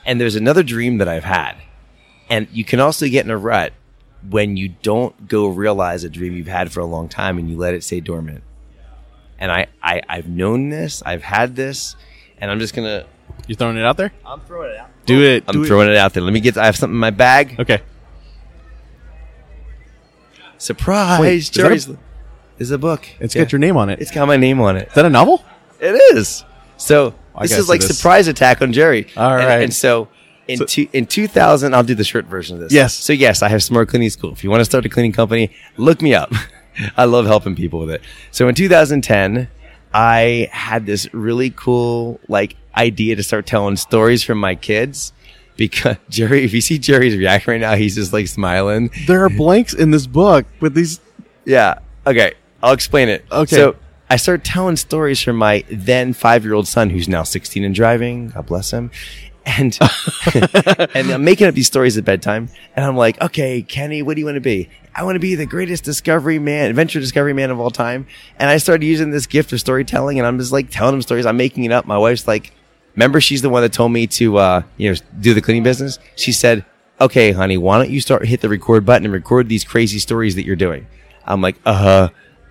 and 0.06 0.20
there's 0.20 0.36
another 0.36 0.64
dream 0.64 0.98
that 0.98 1.08
I've 1.08 1.24
had. 1.24 1.56
And 2.30 2.48
you 2.52 2.64
can 2.64 2.80
also 2.80 3.08
get 3.08 3.26
in 3.26 3.32
a 3.32 3.38
rut 3.38 3.74
when 4.30 4.58
you 4.58 4.70
don't 4.82 5.28
go 5.28 5.48
realize 5.48 6.04
a 6.04 6.10
dream 6.10 6.36
you've 6.36 6.48
had 6.48 6.72
for 6.72 6.82
a 6.82 6.86
long 6.86 7.08
time 7.08 7.38
and 7.38 7.50
you 7.50 7.58
let 7.58 7.74
it 7.74 7.84
stay 7.84 8.00
dormant. 8.02 8.44
And 9.40 9.52
I, 9.52 9.68
I, 9.82 10.02
I've 10.10 10.28
known 10.28 10.70
this, 10.70 11.02
I've 11.06 11.24
had 11.24 11.56
this, 11.56 11.96
and 12.40 12.52
I'm 12.52 12.60
just 12.60 12.76
gonna 12.76 13.06
You 13.48 13.56
throwing 13.56 13.78
it 13.78 13.86
out 13.86 13.96
there? 13.96 14.12
I'm 14.26 14.42
throwing 14.42 14.72
it 14.72 14.78
out. 14.78 14.90
Do 15.06 15.24
it. 15.24 15.46
I'm 15.48 15.54
do 15.54 15.66
throwing 15.66 15.90
it 15.90 15.96
out 15.96 16.14
there. 16.14 16.22
Let 16.22 16.34
me 16.34 16.42
get 16.42 16.58
I 16.58 16.66
have 16.66 16.76
something 16.76 16.96
in 16.96 17.00
my 17.00 17.10
bag. 17.12 17.56
Okay. 17.60 17.82
Surprise! 20.58 21.22
Wait, 21.22 21.36
is 21.38 21.50
that 21.52 21.60
a- 21.60 21.64
Jerry's 21.64 21.86
this 21.88 21.98
is 22.60 22.72
a 22.72 22.78
book. 22.78 23.07
It's 23.20 23.36
Yeah. 23.36 23.43
got 23.43 23.51
your 23.51 23.60
name 23.60 23.78
on 23.78 23.89
it. 23.89 23.99
It's 23.99 24.12
got 24.12 24.28
my 24.28 24.38
name 24.38 24.60
on 24.62 24.78
it. 24.78 24.89
Is 24.89 24.93
that 24.95 25.05
a 25.05 25.10
novel? 25.10 25.43
It 25.80 25.99
is. 26.16 26.43
So 26.78 27.14
I 27.36 27.43
this 27.43 27.57
is 27.57 27.70
like 27.70 27.82
this. 27.82 27.97
surprise 27.97 28.28
attack 28.28 28.62
on 28.62 28.74
Jerry. 28.74 29.07
All 29.18 29.36
right. 29.36 29.43
and. 29.49 29.64
And 29.64 29.74
so 29.74 30.07
in 30.47 30.57
So- 30.57 30.66
two, 30.66 30.88
in 30.93 31.05
2000, 31.05 31.74
I'll 31.74 31.84
do 31.84 31.95
the 31.95 32.03
short 32.03 32.26
version 32.26 32.55
of 32.57 32.62
this. 32.64 32.74
Yes. 32.74 32.93
So 32.93 33.14
yes, 33.14 33.41
I 33.41 33.49
have 33.49 33.64
Smart 33.64 33.88
Cleaning 33.89 34.10
School. 34.10 34.32
If 34.32 34.43
you 34.43 34.49
want 34.49 34.62
to 34.62 34.66
start 34.66 34.86
a 34.86 34.89
cleaning 34.89 35.12
company, 35.14 35.51
look 35.78 36.01
me 36.01 36.14
up. 36.14 36.32
I 36.97 37.05
love 37.05 37.26
helping 37.26 37.55
people 37.55 37.80
with 37.80 37.89
it. 37.91 38.01
So 38.32 38.47
in 38.47 38.55
2010, 38.55 39.47
I 39.93 40.47
had 40.51 40.86
this 40.86 41.12
really 41.14 41.49
cool 41.49 42.20
like 42.28 42.55
idea 42.78 43.16
to 43.16 43.24
start 43.24 43.45
telling 43.45 43.76
stories 43.76 44.24
from 44.24 44.38
my 44.39 44.55
kids. 44.55 45.12
Because 45.57 45.97
Jerry, 46.10 46.45
if 46.45 46.53
you 46.53 46.62
see 46.62 46.78
Jerry's 46.78 47.16
reaction 47.18 47.51
right 47.51 47.60
now, 47.62 47.76
he's 47.76 47.95
just 47.95 48.14
like 48.14 48.28
smiling. 48.28 48.91
There 49.07 49.26
are 49.26 49.30
blanks 49.30 49.74
in 49.74 49.91
this 49.91 50.07
book 50.07 50.45
with 50.62 50.74
these. 50.74 50.99
Yeah. 51.45 51.80
Okay. 52.07 52.34
I'll 52.62 52.74
explain 52.74 53.10
it. 53.10 53.26
Okay. 53.32 53.55
So 53.55 53.76
I 54.10 54.18
start 54.18 54.43
telling 54.43 54.76
stories 54.76 55.22
from 55.22 55.36
my 55.36 55.64
then 55.70 56.14
five 56.14 56.43
year 56.43 56.53
old 56.53 56.68
son, 56.68 56.89
who's 56.89 57.07
now 57.07 57.24
16 57.24 57.64
and 57.64 57.76
driving. 57.76 58.30
God 58.30 58.45
bless 58.47 58.72
him. 58.72 58.91
And, 59.45 59.78
and 60.93 61.12
I'm 61.12 61.24
making 61.24 61.47
up 61.47 61.55
these 61.55 61.68
stories 61.68 61.97
at 61.97 62.05
bedtime. 62.05 62.49
And 62.76 62.86
I'm 62.86 62.97
like, 62.97 63.20
okay, 63.22 63.62
Kenny, 63.62 64.01
what 64.01 64.16
do 64.16 64.20
you 64.20 64.26
want 64.26 64.36
to 64.36 64.41
be? 64.41 64.70
I 64.93 65.03
want 65.03 65.16
to 65.16 65.20
be 65.20 65.36
the 65.36 65.45
greatest 65.45 65.84
discovery 65.84 66.39
man, 66.39 66.70
adventure 66.70 66.99
discovery 66.99 67.34
man 67.34 67.49
of 67.49 67.60
all 67.60 67.72
time. 67.72 68.05
And 68.38 68.49
I 68.49 68.57
started 68.57 68.86
using 68.86 69.12
this 69.12 69.28
gift 69.28 69.53
of 69.53 69.60
storytelling 69.60 70.20
and 70.20 70.28
I'm 70.28 70.38
just 70.38 70.51
like 70.51 70.70
telling 70.70 70.95
him 70.95 71.01
stories. 71.01 71.26
I'm 71.26 71.38
making 71.38 71.64
it 71.64 71.72
up. 71.72 71.86
My 71.86 71.97
wife's 71.97 72.28
like, 72.28 72.51
remember, 72.95 73.22
she's 73.22 73.41
the 73.41 73.49
one 73.49 73.62
that 73.62 73.74
told 73.74 73.91
me 73.91 74.07
to, 74.07 74.38
uh, 74.38 74.62
you 74.78 74.91
know, 74.91 74.97
do 75.20 75.34
the 75.34 75.41
cleaning 75.41 75.64
business. 75.64 75.99
She 76.16 76.32
said, 76.32 76.66
okay, 76.99 77.32
honey, 77.32 77.57
why 77.57 77.78
don't 77.78 77.89
you 77.89 78.01
start 78.01 78.26
hit 78.26 78.41
the 78.41 78.49
record 78.49 78.86
button 78.86 79.05
and 79.05 79.14
record 79.14 79.49
these 79.49 79.64
crazy 79.64 79.99
stories 79.99 80.36
that 80.36 80.45
you're 80.45 80.55
doing? 80.55 80.88
I'm 81.26 81.41
like, 81.41 81.57
uh 81.66 81.74
huh. 81.74 82.10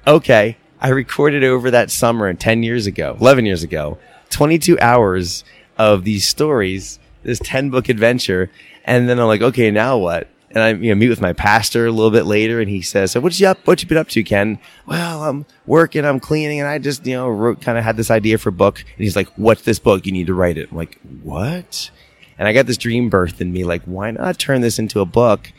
Okay. 0.09 0.56
I 0.80 0.88
recorded 0.88 1.44
over 1.44 1.70
that 1.70 1.90
summer 1.90 2.32
10 2.32 2.62
years 2.62 2.86
ago, 2.86 3.18
11 3.20 3.44
years 3.44 3.62
ago, 3.62 3.98
22 4.30 4.80
hours 4.80 5.44
of 5.76 6.04
these 6.04 6.26
stories, 6.26 6.98
this 7.24 7.38
10 7.40 7.68
book 7.68 7.90
adventure. 7.90 8.50
And 8.86 9.06
then 9.06 9.20
I'm 9.20 9.26
like, 9.26 9.42
okay, 9.42 9.70
now 9.70 9.98
what? 9.98 10.28
And 10.50 10.61
I 10.61 10.70
you 10.70 10.88
know, 10.88 10.94
meet 10.94 11.11
with 11.11 11.20
my 11.20 11.34
pastor 11.34 11.84
a 11.84 11.92
little 11.92 12.11
bit 12.11 12.24
later 12.24 12.59
and 12.59 12.70
he 12.70 12.80
says, 12.80 13.11
so 13.11 13.20
what 13.20 13.38
you 13.38 13.48
up? 13.48 13.66
What 13.66 13.82
you 13.82 13.88
been 13.88 13.98
up 13.98 14.09
to, 14.09 14.22
Ken? 14.24 14.59
Well, 14.86 15.24
I'm 15.24 15.44
working, 15.66 16.06
I'm 16.06 16.20
cleaning. 16.20 16.61
And 16.61 16.68
I 16.70 16.78
just, 16.78 17.04
you 17.04 17.14
know, 17.14 17.28
wrote, 17.28 17.61
kind 17.61 17.76
of 17.76 17.84
had 17.84 17.98
this 17.98 18.11
idea 18.11 18.38
for 18.38 18.48
a 18.48 18.52
book. 18.52 18.78
And 18.80 19.04
he's 19.04 19.14
like, 19.14 19.28
what's 19.36 19.62
this 19.62 19.78
book? 19.78 20.06
You 20.06 20.12
need 20.12 20.28
to 20.28 20.34
write 20.34 20.56
it. 20.56 20.70
I'm 20.70 20.76
like, 20.78 20.98
what? 21.22 21.90
And 22.38 22.48
I 22.48 22.54
got 22.54 22.64
this 22.64 22.78
dream 22.78 23.11
birth 23.11 23.42
in 23.42 23.52
me, 23.52 23.64
like, 23.64 23.82
why 23.82 24.11
not 24.11 24.38
turn 24.38 24.62
this 24.62 24.78
into 24.78 25.00
a 25.00 25.04
book? 25.04 25.52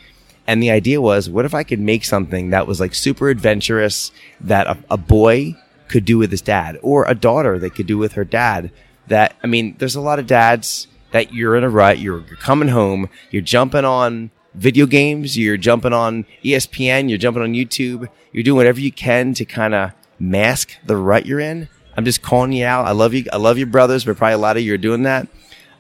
And 0.50 0.64
the 0.64 0.72
idea 0.72 1.00
was, 1.00 1.30
what 1.30 1.46
if 1.46 1.54
I 1.54 1.62
could 1.62 1.80
make 1.80 2.04
something 2.04 2.50
that 2.50 2.66
was 2.66 2.80
like 2.80 2.96
super 2.96 3.30
adventurous 3.30 4.12
that 4.42 4.66
a, 4.66 4.80
a 4.90 4.98
boy 4.98 5.56
could 5.90 6.06
do 6.06 6.18
with 6.18 6.32
his 6.32 6.42
dad 6.42 6.80
or 6.82 7.06
a 7.06 7.14
daughter 7.14 7.60
that 7.60 7.76
could 7.76 7.86
do 7.86 8.00
with 8.00 8.14
her 8.14 8.26
dad? 8.26 8.72
That, 9.10 9.36
I 9.44 9.46
mean, 9.46 9.76
there's 9.78 9.94
a 9.94 10.02
lot 10.02 10.18
of 10.18 10.26
dads 10.26 10.88
that 11.12 11.36
you're 11.36 11.56
in 11.56 11.64
a 11.64 11.70
rut, 11.70 12.00
you're, 12.00 12.22
you're 12.22 12.36
coming 12.36 12.70
home, 12.70 13.10
you're 13.30 13.44
jumping 13.44 13.86
on 13.86 14.32
video 14.56 14.88
games, 14.88 15.38
you're 15.38 15.56
jumping 15.56 15.94
on 15.94 16.26
ESPN, 16.44 17.10
you're 17.10 17.20
jumping 17.20 17.44
on 17.44 17.54
YouTube, 17.54 18.08
you're 18.34 18.44
doing 18.44 18.58
whatever 18.58 18.80
you 18.80 18.92
can 18.92 19.36
to 19.36 19.46
kind 19.46 19.76
of 19.76 19.92
mask 20.18 20.78
the 20.84 20.98
rut 20.98 21.28
you're 21.28 21.40
in. 21.40 21.70
I'm 21.96 22.06
just 22.06 22.24
calling 22.24 22.54
you 22.54 22.66
out. 22.66 22.88
I 22.88 22.92
love 22.94 23.14
you. 23.14 23.26
I 23.32 23.38
love 23.38 23.60
your 23.60 23.68
brothers, 23.68 24.04
but 24.04 24.18
probably 24.18 24.34
a 24.34 24.40
lot 24.40 24.58
of 24.58 24.64
you 24.64 24.74
are 24.74 24.78
doing 24.78 25.04
that. 25.04 25.28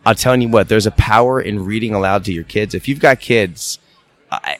I'm 0.05 0.15
telling 0.15 0.41
you 0.41 0.49
what, 0.49 0.69
there's 0.69 0.85
a 0.85 0.91
power 0.91 1.41
in 1.41 1.65
reading 1.65 1.95
aloud 1.95 2.23
to 2.25 2.31
your 2.31 2.43
kids. 2.43 2.75
If 2.75 2.87
you've 2.87 2.99
got 2.99 3.19
kids, 3.19 3.79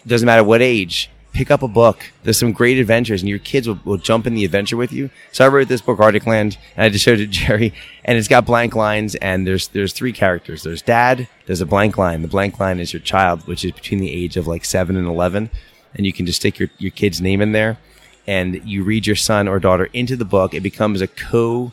doesn't 0.06 0.26
matter 0.26 0.44
what 0.44 0.62
age, 0.62 1.10
pick 1.34 1.52
up 1.52 1.62
a 1.62 1.68
book. 1.68 2.12
There's 2.24 2.38
some 2.38 2.52
great 2.52 2.78
adventures 2.78 3.22
and 3.22 3.30
your 3.30 3.40
kids 3.40 3.68
will, 3.68 3.80
will 3.86 3.98
jump 3.98 4.26
in 4.26 4.34
the 4.34 4.46
adventure 4.46 4.78
with 4.78 4.92
you. 4.92 5.10
So 5.32 5.46
I 5.46 5.48
wrote 5.48 5.68
this 5.68 5.82
book, 5.82 6.00
Arctic 6.00 6.26
Land, 6.26 6.58
and 6.76 6.86
I 6.86 6.90
just 6.90 7.06
showed 7.06 7.20
it 7.20 7.28
to 7.28 7.32
Jerry 7.48 7.74
and 8.04 8.18
it's 8.18 8.28
got 8.28 8.46
blank 8.46 8.76
lines 8.76 9.16
and 9.16 9.46
there's, 9.46 9.68
there's 9.70 9.94
three 9.94 10.14
characters. 10.14 10.64
There's 10.64 10.82
dad, 10.82 11.28
there's 11.46 11.62
a 11.62 11.66
blank 11.66 11.98
line. 11.98 12.22
The 12.22 12.28
blank 12.28 12.60
line 12.60 12.80
is 12.80 12.94
your 12.94 13.02
child, 13.02 13.48
which 13.48 13.64
is 13.64 13.72
between 13.72 14.00
the 14.00 14.12
age 14.12 14.38
of 14.38 14.48
like 14.48 14.66
seven 14.66 14.96
and 14.96 15.08
11. 15.08 15.50
And 15.96 16.06
you 16.06 16.14
can 16.14 16.26
just 16.26 16.40
stick 16.40 16.60
your, 16.60 16.70
your 16.78 16.92
kid's 16.92 17.22
name 17.22 17.42
in 17.42 17.52
there 17.52 17.78
and 18.28 18.62
you 18.64 18.84
read 18.84 19.08
your 19.08 19.16
son 19.16 19.48
or 19.48 19.60
daughter 19.60 19.90
into 19.92 20.16
the 20.16 20.26
book. 20.26 20.54
It 20.54 20.62
becomes 20.62 21.02
a 21.02 21.08
co 21.08 21.72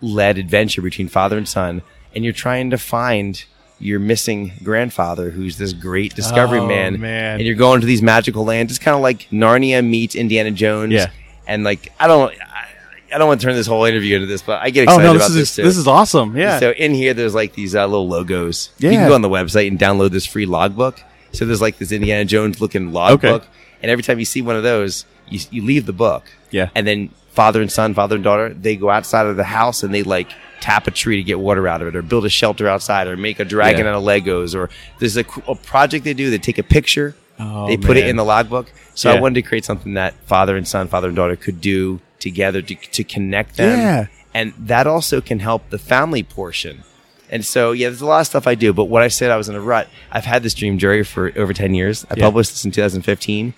led 0.00 0.38
adventure 0.38 0.82
between 0.82 1.08
father 1.08 1.38
and 1.38 1.48
son. 1.48 1.82
And 2.14 2.24
you're 2.24 2.32
trying 2.32 2.70
to 2.70 2.78
find 2.78 3.44
your 3.80 3.98
missing 4.00 4.52
grandfather, 4.62 5.30
who's 5.30 5.58
this 5.58 5.72
great 5.72 6.14
discovery 6.14 6.58
Oh, 6.60 6.66
man. 6.66 7.00
man. 7.00 7.38
And 7.38 7.46
you're 7.46 7.56
going 7.56 7.80
to 7.80 7.86
these 7.86 8.02
magical 8.02 8.44
lands. 8.44 8.72
It's 8.72 8.78
kind 8.78 8.94
of 8.94 9.02
like 9.02 9.28
Narnia 9.30 9.84
meets 9.86 10.14
Indiana 10.14 10.50
Jones. 10.50 10.92
Yeah. 10.92 11.10
And 11.46 11.64
like, 11.64 11.92
I 12.00 12.06
don't, 12.06 12.32
I, 12.40 12.66
I 13.14 13.18
don't 13.18 13.28
want 13.28 13.40
to 13.40 13.46
turn 13.46 13.54
this 13.56 13.66
whole 13.66 13.84
interview 13.84 14.14
into 14.16 14.26
this, 14.26 14.42
but 14.42 14.62
I 14.62 14.70
get 14.70 14.88
Oh 14.88 14.94
excited 14.94 15.04
no, 15.04 15.10
about 15.16 15.26
this 15.28 15.34
this 15.34 15.50
is 15.50 15.56
too. 15.56 15.62
this 15.62 15.76
is 15.76 15.86
awesome. 15.86 16.36
Yeah. 16.36 16.58
So 16.60 16.70
in 16.70 16.94
here, 16.94 17.14
there's 17.14 17.34
like 17.34 17.54
these 17.54 17.74
uh, 17.74 17.86
little 17.86 18.08
logos. 18.08 18.70
Yeah. 18.78 18.90
You 18.90 18.98
can 18.98 19.08
go 19.08 19.14
on 19.14 19.22
the 19.22 19.28
website 19.28 19.68
and 19.68 19.78
download 19.78 20.10
this 20.10 20.24
free 20.26 20.46
logbook. 20.46 21.00
So 21.32 21.44
there's 21.44 21.60
like 21.60 21.78
this 21.78 21.92
Indiana 21.92 22.24
Jones 22.24 22.60
looking 22.60 22.92
logbook. 22.92 23.42
Okay. 23.42 23.50
And 23.82 23.90
every 23.90 24.02
time 24.02 24.18
you 24.18 24.24
see 24.24 24.40
one 24.40 24.56
of 24.56 24.62
those, 24.62 25.04
you, 25.28 25.40
you 25.50 25.62
leave 25.62 25.84
the 25.86 25.92
book. 25.92 26.24
Yeah. 26.50 26.70
And 26.74 26.86
then 26.86 27.10
father 27.34 27.60
and 27.60 27.70
son, 27.70 27.94
father 27.94 28.14
and 28.16 28.24
daughter, 28.24 28.54
they 28.54 28.76
go 28.76 28.90
outside 28.90 29.26
of 29.26 29.36
the 29.36 29.44
house 29.44 29.82
and 29.82 29.92
they 29.92 30.02
like 30.02 30.28
tap 30.60 30.86
a 30.86 30.90
tree 30.90 31.16
to 31.16 31.22
get 31.22 31.38
water 31.40 31.66
out 31.68 31.82
of 31.82 31.88
it 31.88 31.96
or 31.96 32.02
build 32.02 32.24
a 32.24 32.28
shelter 32.30 32.66
outside 32.68 33.06
or 33.06 33.16
make 33.16 33.38
a 33.40 33.44
dragon 33.44 33.84
Yeah. 33.84 33.92
out 33.92 33.96
of 33.98 34.04
Legos 34.04 34.54
or 34.54 34.70
there's 34.98 35.16
a, 35.16 35.24
a 35.46 35.54
project 35.54 36.04
they 36.04 36.14
do. 36.14 36.30
They 36.30 36.38
take 36.38 36.58
a 36.58 36.62
picture. 36.62 37.14
Oh, 37.38 37.66
they 37.66 37.76
put 37.76 37.96
it 37.96 38.06
in 38.08 38.16
the 38.16 38.24
logbook. 38.24 38.72
So 38.94 39.10
I 39.10 39.20
wanted 39.20 39.34
to 39.34 39.42
create 39.42 39.64
something 39.64 39.94
that 39.94 40.14
father 40.26 40.56
and 40.56 40.66
son, 40.66 40.86
father 40.88 41.08
and 41.08 41.16
daughter 41.16 41.34
could 41.36 41.60
do 41.60 42.00
together 42.20 42.62
to, 42.62 42.74
to 42.76 43.02
connect 43.04 43.56
them. 43.56 43.78
Yeah. 43.78 44.06
And 44.32 44.54
that 44.56 44.86
also 44.86 45.20
can 45.20 45.40
help 45.40 45.68
the 45.70 45.78
family 45.78 46.22
portion. 46.22 46.84
And 47.30 47.44
so, 47.44 47.72
yeah, 47.72 47.88
there's 47.88 48.00
a 48.00 48.06
lot 48.06 48.20
of 48.20 48.26
stuff 48.28 48.46
I 48.46 48.54
do. 48.54 48.72
But 48.72 48.84
what 48.84 49.02
I 49.02 49.08
said 49.08 49.30
I 49.32 49.36
was 49.36 49.48
in 49.48 49.56
a 49.56 49.60
rut, 49.60 49.88
I've 50.12 50.24
had 50.24 50.42
this 50.44 50.54
dream, 50.54 50.78
Jerry, 50.78 51.02
for 51.02 51.32
over 51.36 51.52
10 51.52 51.74
years. 51.74 52.04
I 52.08 52.14
Yeah. 52.16 52.24
published 52.24 52.50
this 52.52 52.64
in 52.64 52.70
2015. 52.70 53.54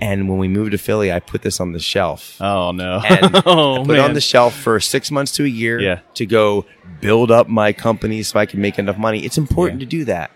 And 0.00 0.28
when 0.28 0.38
we 0.38 0.46
moved 0.48 0.72
to 0.72 0.78
Philly, 0.78 1.10
I 1.10 1.20
put 1.20 1.40
this 1.42 1.58
on 1.60 1.72
the 1.72 1.78
shelf. 1.78 2.36
oh 2.40 2.70
no. 2.72 3.00
And 3.04 3.42
oh 3.46 3.74
I 3.76 3.78
put 3.78 3.86
man. 3.88 3.96
it 3.96 4.00
on 4.00 4.12
the 4.14 4.20
shelf 4.20 4.54
for 4.54 4.78
six 4.80 5.10
months 5.10 5.32
to 5.32 5.44
a 5.44 5.48
year 5.48 5.80
Yeah. 5.80 6.00
to 6.14 6.26
go 6.26 6.66
build 7.00 7.30
up 7.30 7.48
my 7.48 7.72
company 7.72 8.22
so 8.22 8.38
I 8.38 8.46
can 8.46 8.60
make 8.60 8.78
enough 8.78 8.98
money. 8.98 9.24
It's 9.24 9.38
important 9.38 9.80
Yeah. 9.80 9.84
to 9.86 9.90
do 9.90 10.04
that. 10.04 10.30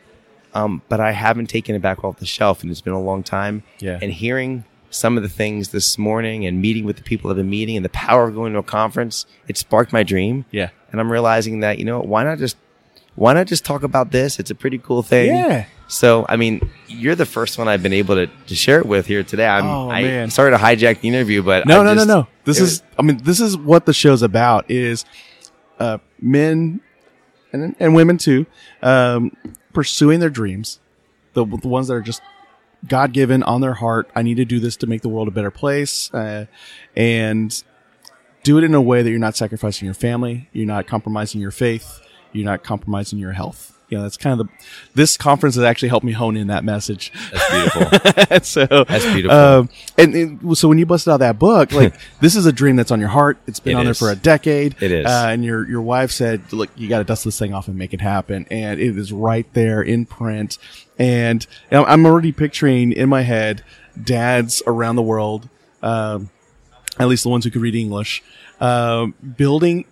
Um, 0.55 0.83
but 0.89 0.99
I 0.99 1.13
haven't 1.13 1.47
taken 1.47 1.75
it 1.75 1.81
back 1.83 2.03
off 2.05 2.19
the 2.19 2.27
shelf 2.27 2.63
and 2.63 2.71
it's 2.71 2.81
been 2.81 2.93
a 2.95 3.01
long 3.01 3.23
time. 3.23 3.63
Yeah. 3.79 3.99
And 4.01 4.13
hearing 4.13 4.65
some 4.91 5.17
of 5.17 5.23
the 5.23 5.29
things 5.29 5.69
this 5.69 5.97
morning 5.99 6.45
and 6.47 6.61
meeting 6.61 6.85
with 6.85 6.97
the 6.97 7.03
people 7.05 7.31
I've 7.31 7.37
been 7.37 7.49
meeting 7.51 7.77
and 7.77 7.85
the 7.85 7.91
power 7.91 8.27
of 8.29 8.35
going 8.35 8.53
to 8.55 8.59
a 8.59 8.63
conference, 8.65 9.27
it 9.47 9.57
sparked 9.57 9.93
my 9.93 10.03
dream. 10.03 10.47
Yeah. 10.51 10.71
And 10.91 11.01
I'm 11.01 11.13
realizing 11.13 11.61
that, 11.61 11.79
you 11.79 11.85
know, 11.85 12.01
why 12.01 12.25
not 12.25 12.39
just 12.39 12.57
why 13.15 13.35
not 13.35 13.47
just 13.47 13.65
talk 13.65 13.83
about 13.83 14.11
this? 14.11 14.41
It's 14.41 14.51
a 14.51 14.55
pretty 14.55 14.79
cool 14.79 15.03
thing. 15.03 15.29
Yeah. 15.29 15.67
So, 15.91 16.25
I 16.29 16.37
mean, 16.37 16.71
you're 16.87 17.15
the 17.17 17.27
first 17.27 17.59
one 17.59 17.67
I've 17.69 17.83
been 17.83 17.93
able 17.93 18.15
to, 18.15 18.27
to 18.47 18.55
share 18.55 18.79
it 18.79 18.87
with 18.87 19.07
here 19.07 19.23
today. 19.25 19.47
I'm 19.47 19.65
Oh, 19.67 19.91
I, 19.91 20.03
man. 20.03 20.31
sorry 20.31 20.53
to 20.53 20.57
hijack 20.57 21.01
the 21.01 21.09
interview, 21.09 21.43
but 21.43 21.67
No, 21.67 21.81
I 21.81 21.85
no, 21.85 21.95
just- 21.95 22.07
no, 22.09 22.21
no. 22.21 22.27
This 22.45 22.61
is, 22.61 22.83
I 22.99 23.03
mean, 23.03 23.19
this 23.25 23.41
is 23.41 23.57
what 23.57 23.87
the 23.87 23.93
show's 23.93 24.23
about 24.23 24.71
is, 24.71 25.05
uh, 25.79 25.99
men 26.21 26.81
and, 27.53 27.75
and 27.81 27.95
women 27.95 28.19
too, 28.19 28.47
um, 28.83 29.37
pursuing 29.73 30.21
their 30.21 30.31
dreams. 30.31 30.79
The, 31.35 31.45
the 31.45 31.69
ones 31.69 31.89
that 31.89 31.95
are 31.95 32.01
just 32.03 32.23
God 32.89 33.13
given 33.13 33.43
on 33.43 33.61
their 33.61 33.75
heart. 33.75 34.11
I 34.15 34.23
need 34.23 34.37
to 34.39 34.45
do 34.45 34.59
this 34.61 34.77
to 34.79 34.87
make 34.87 35.03
the 35.03 35.09
world 35.09 35.29
a 35.29 35.31
better 35.31 35.51
place. 35.51 36.13
Uh, 36.15 36.47
and 36.97 37.63
do 38.43 38.59
it 38.59 38.65
in 38.65 38.75
a 38.75 38.81
way 38.81 39.03
that 39.03 39.11
you're 39.11 39.19
not 39.19 39.37
sacrificing 39.37 39.85
your 39.87 39.95
family. 39.95 40.49
You're 40.53 40.67
not 40.67 40.87
compromising 40.87 41.41
your 41.41 41.51
faith. 41.51 42.01
You're 42.33 42.45
not 42.47 42.63
compromising 42.65 43.19
your 43.19 43.33
health. 43.33 43.77
You 43.91 43.99
know, 43.99 44.05
that's 44.05 44.17
kind 44.17 44.41
of 44.41 44.47
the, 44.47 44.53
this 44.95 45.17
conference 45.17 45.57
has 45.57 45.65
actually 45.65 45.89
helped 45.89 46.07
me 46.07 46.13
hone 46.13 46.37
in 46.37 46.47
that 46.47 46.65
message. 46.65 47.13
That's 47.33 47.51
beautiful. 47.51 48.41
so 48.43 48.85
That's 48.85 49.05
beautiful. 49.05 49.37
Um, 49.37 49.69
and, 49.99 50.15
and 50.15 50.59
so 50.59 50.69
when 50.69 50.79
you 50.79 50.87
busted 50.87 51.13
out 51.13 51.19
that 51.19 51.39
book, 51.39 51.73
like 51.73 51.95
this 52.21 52.37
is 52.37 52.47
a 52.47 52.53
dream 52.53 52.77
that's 52.77 52.91
on 52.91 53.01
your 53.01 53.09
heart. 53.09 53.39
It's 53.47 53.61
been 53.61 53.77
It 53.77 53.81
on 53.81 53.85
there 53.85 53.95
for 53.95 54.11
a 54.11 54.17
decade. 54.17 54.77
It 54.81 54.93
is. 54.93 55.07
Uh, 55.07 55.27
and 55.31 55.45
your 55.45 55.69
your 55.69 55.83
wife 55.83 56.13
said, 56.13 56.53
"Look, 56.53 56.71
you 56.77 56.89
got 56.89 56.99
to 56.99 57.05
dust 57.05 57.25
this 57.25 57.39
thing 57.39 57.53
off 57.53 57.69
and 57.69 57.77
make 57.77 57.93
it 57.93 58.01
happen." 58.01 58.47
And 58.51 58.81
it 58.81 58.97
is 58.97 59.13
right 59.13 59.53
there 59.55 59.83
in 59.83 60.07
print. 60.07 60.57
And 60.99 61.47
I'm 61.73 62.07
already 62.07 62.31
picturing 62.31 62.93
in 62.93 63.09
my 63.09 63.23
head 63.23 63.65
dads 64.01 64.63
around 64.67 64.97
the 64.97 65.03
world, 65.03 65.49
um, 65.83 66.31
at 66.99 67.09
least 67.09 67.23
the 67.23 67.31
ones 67.31 67.45
who 67.45 67.51
could 67.51 67.63
read 67.63 67.75
English, 67.75 68.23
um, 68.61 69.15
building. 69.37 69.87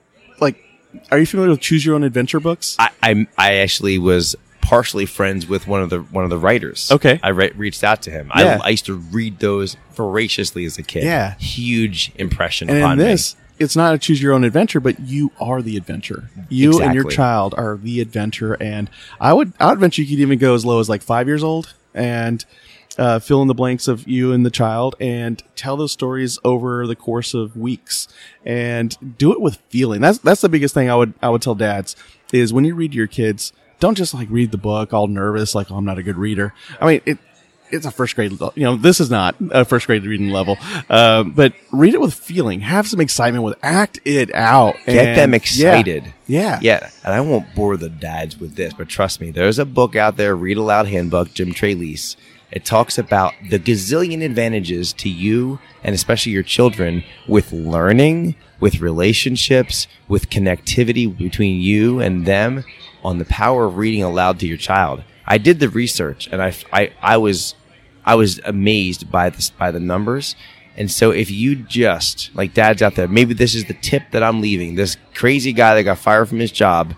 Are 1.11 1.19
you 1.19 1.27
familiar 1.27 1.51
with 1.51 1.61
choose 1.61 1.85
your 1.85 1.95
own 1.95 2.05
adventure 2.05 2.41
books? 2.41 2.77
I, 2.79 2.91
I 3.03 3.27
I 3.37 3.55
actually 3.57 3.99
was 3.99 4.37
partially 4.61 5.07
friends 5.07 5.47
with 5.47 5.67
one 5.67 5.83
of 5.83 5.91
the 5.91 6.01
one 6.01 6.25
of 6.25 6.31
the 6.31 6.39
writers. 6.39 6.91
Okay. 6.93 7.19
I 7.23 7.31
re- 7.31 7.53
reached 7.57 7.83
out 7.83 8.03
to 8.03 8.11
him. 8.11 8.31
Yeah. 8.37 8.59
I, 8.63 8.67
I 8.67 8.69
used 8.71 8.87
to 8.87 8.95
read 8.95 9.39
those 9.39 9.77
voraciously 9.95 10.65
as 10.67 10.77
a 10.79 10.83
kid. 10.83 11.05
Yeah. 11.05 11.37
huge 11.37 12.13
impression 12.17 12.69
And 12.69 12.79
upon 12.79 12.99
this, 12.99 13.35
it's 13.59 13.77
not 13.77 13.95
a 13.95 13.99
choose 13.99 14.23
your 14.23 14.33
own 14.35 14.45
adventure, 14.45 14.81
but 14.81 15.01
you 15.01 15.33
are 15.41 15.63
the 15.63 15.77
adventure. 15.77 16.31
You 16.49 16.81
and 16.81 16.95
your 16.95 17.05
child 17.05 17.55
are 17.57 17.77
the 17.77 18.01
adventure. 18.01 18.55
And 18.55 18.91
I 19.21 19.33
would, 19.33 19.53
I 19.59 19.71
would 19.71 19.79
venture 19.79 20.03
you 20.03 20.09
could 20.09 20.21
even 20.21 20.39
go 20.39 20.55
as 20.55 20.65
low 20.65 20.81
as 20.81 20.89
like 20.89 21.03
five 21.03 21.27
years 21.27 21.43
old 21.43 21.75
and 21.95 22.45
uh, 22.99 23.19
fill 23.21 23.41
in 23.41 23.49
the 23.49 23.55
blanks 23.55 23.89
of 23.89 24.07
you 24.07 24.33
and 24.33 24.45
the 24.45 24.51
child 24.51 24.97
and 25.01 25.43
tell 25.57 25.77
those 25.77 25.93
stories 25.93 26.39
over 26.45 26.87
the 26.87 26.97
course 26.97 27.33
of 27.33 27.57
weeks 27.57 28.09
and 28.45 29.17
do 29.19 29.33
it 29.33 29.41
with 29.41 29.57
feeling. 29.69 30.01
That's, 30.01 30.19
that's 30.19 30.41
the 30.41 30.49
biggest 30.49 30.75
thing 30.75 30.91
I 30.91 30.97
would, 30.97 31.15
I 31.23 31.31
would 31.31 31.43
tell 31.43 31.55
dads 31.55 31.97
is 32.33 32.53
when 32.53 32.65
you 32.65 32.75
read 32.75 32.93
to 32.93 32.99
your 32.99 33.07
kids, 33.07 33.53
don't 33.81 33.97
just 33.97 34.13
like 34.13 34.29
read 34.31 34.51
the 34.51 34.59
book 34.59 34.93
all 34.93 35.07
nervous, 35.07 35.55
like, 35.55 35.71
oh, 35.71 35.77
I'm 35.77 35.85
not 35.85 35.99
a 35.99 36.03
good 36.03 36.17
reader. 36.17 36.53
I 36.81 36.87
mean, 36.87 37.01
it, 37.07 37.19
it's 37.71 37.87
a 37.87 37.91
first 37.91 38.17
grade, 38.17 38.33
you 38.55 38.65
know, 38.65 38.77
this 38.77 38.99
is 38.99 39.11
not 39.11 39.37
a 39.51 39.65
first 39.65 39.87
grade 39.87 40.05
reading 40.05 40.31
level, 40.31 40.57
uh, 40.89 41.23
but 41.23 41.53
read 41.71 41.95
it 41.95 42.01
with 42.01 42.15
feeling, 42.15 42.61
have 42.61 42.89
some 42.89 43.01
excitement 43.01 43.45
with, 43.45 43.57
act 43.63 44.01
it 44.05 44.35
out. 44.35 44.75
Get 44.87 45.15
them 45.15 45.33
yeah. 45.33 45.37
excited. 45.37 46.15
Yeah. 46.27 46.59
Yeah. 46.63 46.91
And 47.05 47.15
I 47.15 47.21
won't 47.21 47.55
bore 47.55 47.77
the 47.77 47.91
dads 47.91 48.41
with 48.41 48.57
this, 48.57 48.73
but 48.73 48.89
trust 48.89 49.21
me, 49.21 49.31
there's 49.31 49.59
a 49.59 49.67
book 49.67 49.97
out 49.97 50.17
there, 50.17 50.35
Read 50.35 50.57
Aloud 50.57 50.87
Handbook, 50.87 51.35
Jim 51.35 51.53
Trelease. 51.53 52.17
It 52.51 52.65
talks 52.65 52.97
about 52.97 53.35
the 53.51 53.59
gazillion 53.59 54.25
advantages 54.25 54.93
to 54.95 55.09
you 55.09 55.59
and 55.85 55.95
especially 55.95 56.33
your 56.33 56.43
children 56.43 57.05
with 57.27 57.53
learning, 57.53 58.37
with 58.59 58.81
relationships, 58.81 59.87
with 60.09 60.31
connectivity 60.31 61.17
between 61.17 61.61
you 61.61 62.01
and 62.01 62.25
them 62.25 62.65
on 63.05 63.19
the 63.19 63.27
power 63.27 63.67
of 63.67 63.77
reading 63.77 64.03
aloud 64.03 64.41
to 64.41 64.47
your 64.47 64.57
child. 64.57 65.05
I 65.27 65.39
did 65.39 65.61
the 65.61 65.69
research 65.69 66.27
and 66.33 66.43
I, 66.43 66.55
I, 66.73 66.93
I 67.03 67.17
was, 67.19 67.55
I 68.05 68.15
was 68.15 68.41
amazed 68.45 69.11
by 69.11 69.29
this, 69.29 69.51
by 69.51 69.71
the 69.71 69.81
numbers. 69.81 70.35
And 70.75 70.91
so 70.91 71.11
if 71.11 71.31
you 71.31 71.57
just, 71.57 72.31
like 72.35 72.55
dads 72.55 72.81
out 72.81 72.95
there, 72.95 73.09
maybe 73.09 73.35
this 73.35 73.55
is 73.55 73.67
the 73.67 73.75
tip 73.75 74.05
that 74.13 74.23
I'm 74.23 74.41
leaving. 74.41 74.75
This 74.75 74.97
crazy 75.13 75.53
guy 75.53 75.75
that 75.75 75.83
got 75.83 75.99
fired 75.99 76.29
from 76.29 76.39
his 76.39 76.53
job 76.53 76.95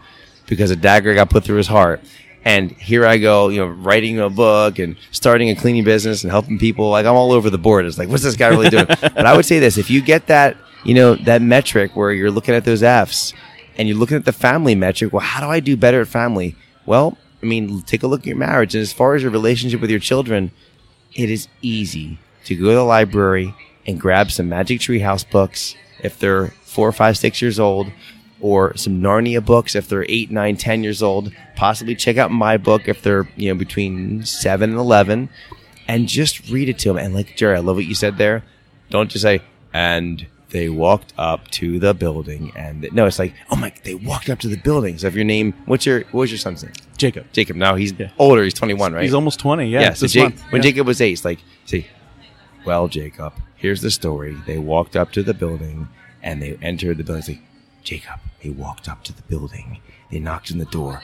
because 0.46 0.70
a 0.70 0.76
dagger 0.76 1.14
got 1.14 1.30
put 1.30 1.44
through 1.44 1.56
his 1.56 1.66
heart. 1.66 2.00
And 2.44 2.72
here 2.72 3.04
I 3.04 3.18
go, 3.18 3.48
you 3.48 3.60
know, 3.60 3.66
writing 3.66 4.18
a 4.18 4.30
book 4.30 4.78
and 4.78 4.96
starting 5.10 5.50
a 5.50 5.54
cleaning 5.54 5.84
business 5.84 6.22
and 6.24 6.30
helping 6.30 6.58
people. 6.58 6.88
Like 6.88 7.04
I'm 7.04 7.14
all 7.14 7.32
over 7.32 7.50
the 7.50 7.58
board. 7.58 7.84
It's 7.84 7.98
like, 7.98 8.08
what's 8.08 8.22
this 8.22 8.36
guy 8.36 8.48
really 8.48 8.70
doing? 8.70 8.86
but 9.00 9.26
I 9.26 9.36
would 9.36 9.44
say 9.44 9.58
this: 9.58 9.76
if 9.76 9.90
you 9.90 10.00
get 10.00 10.28
that, 10.28 10.56
you 10.84 10.94
know, 10.94 11.14
that 11.16 11.42
metric 11.42 11.94
where 11.94 12.12
you're 12.12 12.30
looking 12.30 12.54
at 12.54 12.64
those 12.64 12.82
Fs 12.82 13.34
and 13.76 13.88
you're 13.88 13.98
looking 13.98 14.16
at 14.16 14.24
the 14.24 14.32
family 14.32 14.74
metric, 14.74 15.12
well, 15.12 15.20
how 15.20 15.40
do 15.40 15.50
I 15.50 15.60
do 15.60 15.76
better 15.76 16.00
at 16.00 16.08
family? 16.08 16.56
Well, 16.86 17.18
I 17.42 17.46
mean, 17.46 17.82
take 17.82 18.02
a 18.02 18.06
look 18.06 18.20
at 18.20 18.26
your 18.26 18.36
marriage. 18.36 18.74
And 18.74 18.82
as 18.82 18.92
far 18.92 19.14
as 19.14 19.22
your 19.22 19.30
relationship 19.30 19.80
with 19.80 19.90
your 19.90 20.00
children, 20.00 20.50
it 21.14 21.30
is 21.30 21.48
easy 21.62 22.18
to 22.44 22.54
go 22.54 22.68
to 22.68 22.74
the 22.74 22.84
library 22.84 23.54
and 23.86 24.00
grab 24.00 24.30
some 24.30 24.48
Magic 24.48 24.80
Tree 24.80 25.00
House 25.00 25.24
books 25.24 25.74
if 26.02 26.18
they're 26.18 26.48
four, 26.62 26.92
five, 26.92 27.18
six 27.18 27.42
years 27.42 27.58
old, 27.58 27.90
or 28.40 28.76
some 28.76 29.00
Narnia 29.00 29.44
books 29.44 29.74
if 29.74 29.88
they're 29.88 30.06
eight, 30.08 30.30
nine, 30.30 30.56
ten 30.56 30.82
years 30.82 31.02
old. 31.02 31.32
Possibly 31.56 31.94
check 31.94 32.16
out 32.16 32.30
my 32.30 32.56
book 32.56 32.88
if 32.88 33.02
they're 33.02 33.28
you 33.36 33.48
know 33.52 33.58
between 33.58 34.24
seven 34.24 34.70
and 34.70 34.78
eleven, 34.78 35.28
and 35.88 36.08
just 36.08 36.48
read 36.50 36.68
it 36.68 36.78
to 36.80 36.88
them. 36.88 36.98
And 36.98 37.14
like 37.14 37.36
Jerry, 37.36 37.56
I 37.56 37.60
love 37.60 37.76
what 37.76 37.86
you 37.86 37.94
said 37.94 38.16
there. 38.18 38.44
Don't 38.90 39.10
just 39.10 39.22
say 39.22 39.40
and 39.72 40.26
they 40.50 40.68
walked 40.68 41.12
up 41.16 41.48
to 41.52 41.78
the 41.78 41.94
building 41.94 42.50
and 42.56 42.88
no, 42.92 43.06
it's 43.06 43.20
like 43.20 43.32
oh 43.50 43.56
my, 43.56 43.72
they 43.84 43.94
walked 43.94 44.28
up 44.28 44.40
to 44.40 44.48
the 44.48 44.56
building. 44.56 44.98
So 44.98 45.06
if 45.06 45.14
your 45.14 45.24
name, 45.24 45.54
what's 45.66 45.86
your 45.86 46.00
what 46.10 46.22
was 46.22 46.30
your 46.32 46.38
son's 46.38 46.64
name? 46.64 46.72
Jacob. 46.96 47.26
Jacob. 47.32 47.56
Now 47.56 47.76
he's 47.76 47.92
older. 48.18 48.42
He's 48.42 48.54
twenty 48.54 48.74
one, 48.74 48.92
right? 48.92 49.04
He's 49.04 49.14
almost 49.14 49.38
20. 49.38 49.68
Yeah. 49.68 49.80
Yeah, 49.80 49.92
so 49.94 50.04
this 50.06 50.12
Jake, 50.12 50.22
month. 50.24 50.40
when 50.50 50.62
Yeah. 50.62 50.70
Jacob 50.70 50.86
was 50.86 51.00
eight, 51.00 51.12
it's 51.12 51.24
like, 51.24 51.38
see, 51.66 51.86
well, 52.66 52.88
Jacob, 52.88 53.32
here's 53.56 53.80
the 53.80 53.90
story. 53.90 54.36
They 54.46 54.58
walked 54.58 54.96
up 54.96 55.12
to 55.12 55.22
the 55.22 55.32
building 55.34 55.88
and 56.22 56.42
they 56.42 56.58
entered 56.60 56.98
the 56.98 57.04
building. 57.04 57.20
It's 57.20 57.28
like, 57.28 57.40
Jacob, 57.82 58.20
they 58.42 58.50
walked 58.50 58.88
up 58.88 59.02
to 59.04 59.12
the 59.12 59.22
building. 59.22 59.80
They 60.10 60.18
knocked 60.18 60.50
on 60.52 60.58
the 60.58 60.64
door. 60.66 61.02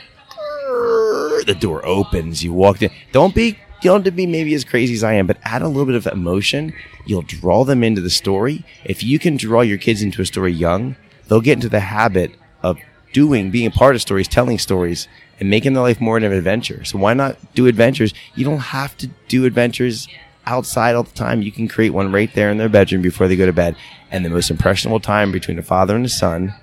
The 1.47 1.57
door 1.59 1.85
opens. 1.87 2.43
You 2.43 2.53
walked 2.53 2.83
in. 2.83 2.91
Don't 3.13 3.35
be, 3.35 3.59
don't 3.83 4.15
be 4.15 4.27
maybe 4.27 4.55
as 4.55 4.65
crazy 4.65 4.95
as 4.95 5.05
I 5.05 5.15
am, 5.15 5.27
but 5.27 5.39
add 5.43 5.63
a 5.63 5.69
little 5.69 5.87
bit 5.87 5.95
of 5.95 6.07
emotion. 6.07 6.75
You'll 7.05 7.23
draw 7.23 7.65
them 7.65 7.85
into 7.85 8.01
the 8.01 8.11
story. 8.11 8.65
If 8.85 9.03
you 9.03 9.19
can 9.19 9.37
draw 9.37 9.61
your 9.61 9.79
kids 9.79 10.03
into 10.03 10.23
a 10.23 10.27
story 10.27 10.53
young, 10.53 10.97
they'll 11.29 11.41
get 11.41 11.55
into 11.55 11.69
the 11.69 11.81
habit 11.81 12.33
of 12.63 12.79
doing, 13.13 13.51
being 13.51 13.67
a 13.67 13.71
part 13.71 13.95
of 13.95 14.03
stories, 14.03 14.29
telling 14.29 14.59
stories, 14.59 15.09
and 15.39 15.49
making 15.49 15.75
their 15.75 15.83
life 15.83 16.01
more 16.01 16.19
of 16.19 16.25
an 16.25 16.33
adventure. 16.33 16.85
So 16.85 16.99
why 16.99 17.15
not 17.15 17.37
do 17.55 17.67
adventures? 17.67 18.13
You 18.35 18.45
don't 18.45 18.59
have 18.59 18.97
to 18.99 19.09
do 19.29 19.45
adventures 19.45 20.09
outside 20.47 20.95
all 20.95 21.03
the 21.03 21.11
time. 21.13 21.43
You 21.43 21.53
can 21.53 21.69
create 21.69 21.91
one 21.91 22.13
right 22.13 22.33
there 22.35 22.51
in 22.51 22.59
their 22.59 22.69
bedroom 22.69 23.03
before 23.03 23.29
they 23.29 23.37
go 23.37 23.47
to 23.47 23.53
bed. 23.53 23.77
And 24.11 24.25
the 24.25 24.31
most 24.31 24.51
impressionable 24.51 25.01
time 25.01 25.33
between 25.33 25.59
a 25.59 25.63
father 25.63 25.97
and 25.97 26.07
a 26.07 26.09
son, 26.09 26.55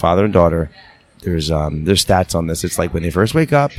father 0.00 0.24
and 0.24 0.32
daughter, 0.32 0.70
there's 1.22 1.50
um 1.50 1.84
there's 1.84 2.04
stats 2.04 2.34
on 2.34 2.46
this. 2.48 2.64
It's 2.64 2.78
like 2.78 2.92
when 2.94 3.02
they 3.04 3.10
first 3.10 3.34
wake 3.34 3.52
up, 3.52 3.70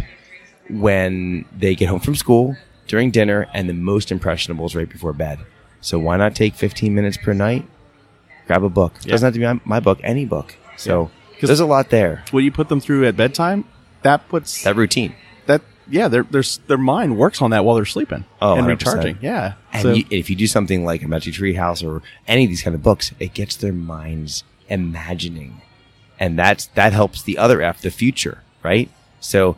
when 0.69 1.45
they 1.57 1.75
get 1.75 1.89
home 1.89 1.99
from 1.99 2.15
school, 2.15 2.55
during 2.87 3.11
dinner, 3.11 3.47
and 3.53 3.67
the 3.67 3.73
most 3.73 4.11
impressionable 4.11 4.65
is 4.65 4.75
right 4.75 4.89
before 4.89 5.13
bed. 5.13 5.39
So 5.81 5.97
why 5.99 6.17
not 6.17 6.35
take 6.35 6.53
15 6.55 6.93
minutes 6.93 7.17
per 7.17 7.33
night? 7.33 7.65
Grab 8.47 8.63
a 8.63 8.69
book. 8.69 8.93
It 9.05 9.09
doesn't 9.09 9.25
have 9.25 9.33
to 9.33 9.39
be 9.39 9.45
my, 9.45 9.59
my 9.65 9.79
book, 9.79 9.99
any 10.03 10.25
book. 10.25 10.55
So 10.77 11.09
'Cause- 11.39 11.47
there's 11.49 11.59
a 11.59 11.65
lot 11.65 11.89
there. 11.89 12.23
what 12.31 12.43
you 12.43 12.51
put 12.51 12.69
them 12.69 12.79
through 12.79 13.05
at 13.07 13.17
bedtime, 13.17 13.65
that 14.03 14.27
puts 14.29 14.63
That 14.63 14.75
routine. 14.75 15.13
that 15.47 15.61
yeah, 15.89 16.07
their 16.07 16.23
their 16.23 16.43
their 16.67 16.77
mind 16.77 17.17
works 17.17 17.41
on 17.41 17.49
that 17.51 17.65
while 17.65 17.75
they're 17.75 17.85
sleeping 17.85 18.25
Oh, 18.41 18.53
and 18.55 18.65
100%. 18.67 18.69
recharging. 18.69 19.17
Yeah, 19.21 19.53
And 19.73 19.81
so 19.81 19.93
you, 19.93 20.05
if 20.11 20.29
you 20.29 20.35
do 20.35 20.47
something 20.47 20.85
like 20.85 21.01
a 21.03 21.07
Magic 21.07 21.33
Tree 21.33 21.55
House 21.55 21.81
or 21.83 22.01
any 22.27 22.43
of 22.43 22.49
these 22.49 22.61
kind 22.61 22.75
of 22.75 22.83
books, 22.83 23.11
it 23.19 23.33
gets 23.33 23.55
their 23.55 23.73
minds 23.73 24.43
imagining. 24.69 25.61
And 26.21 26.37
that's, 26.37 26.67
that 26.75 26.93
helps 26.93 27.23
the 27.23 27.39
other 27.39 27.63
F, 27.63 27.81
the 27.81 27.89
future, 27.89 28.43
right? 28.61 28.91
So 29.19 29.57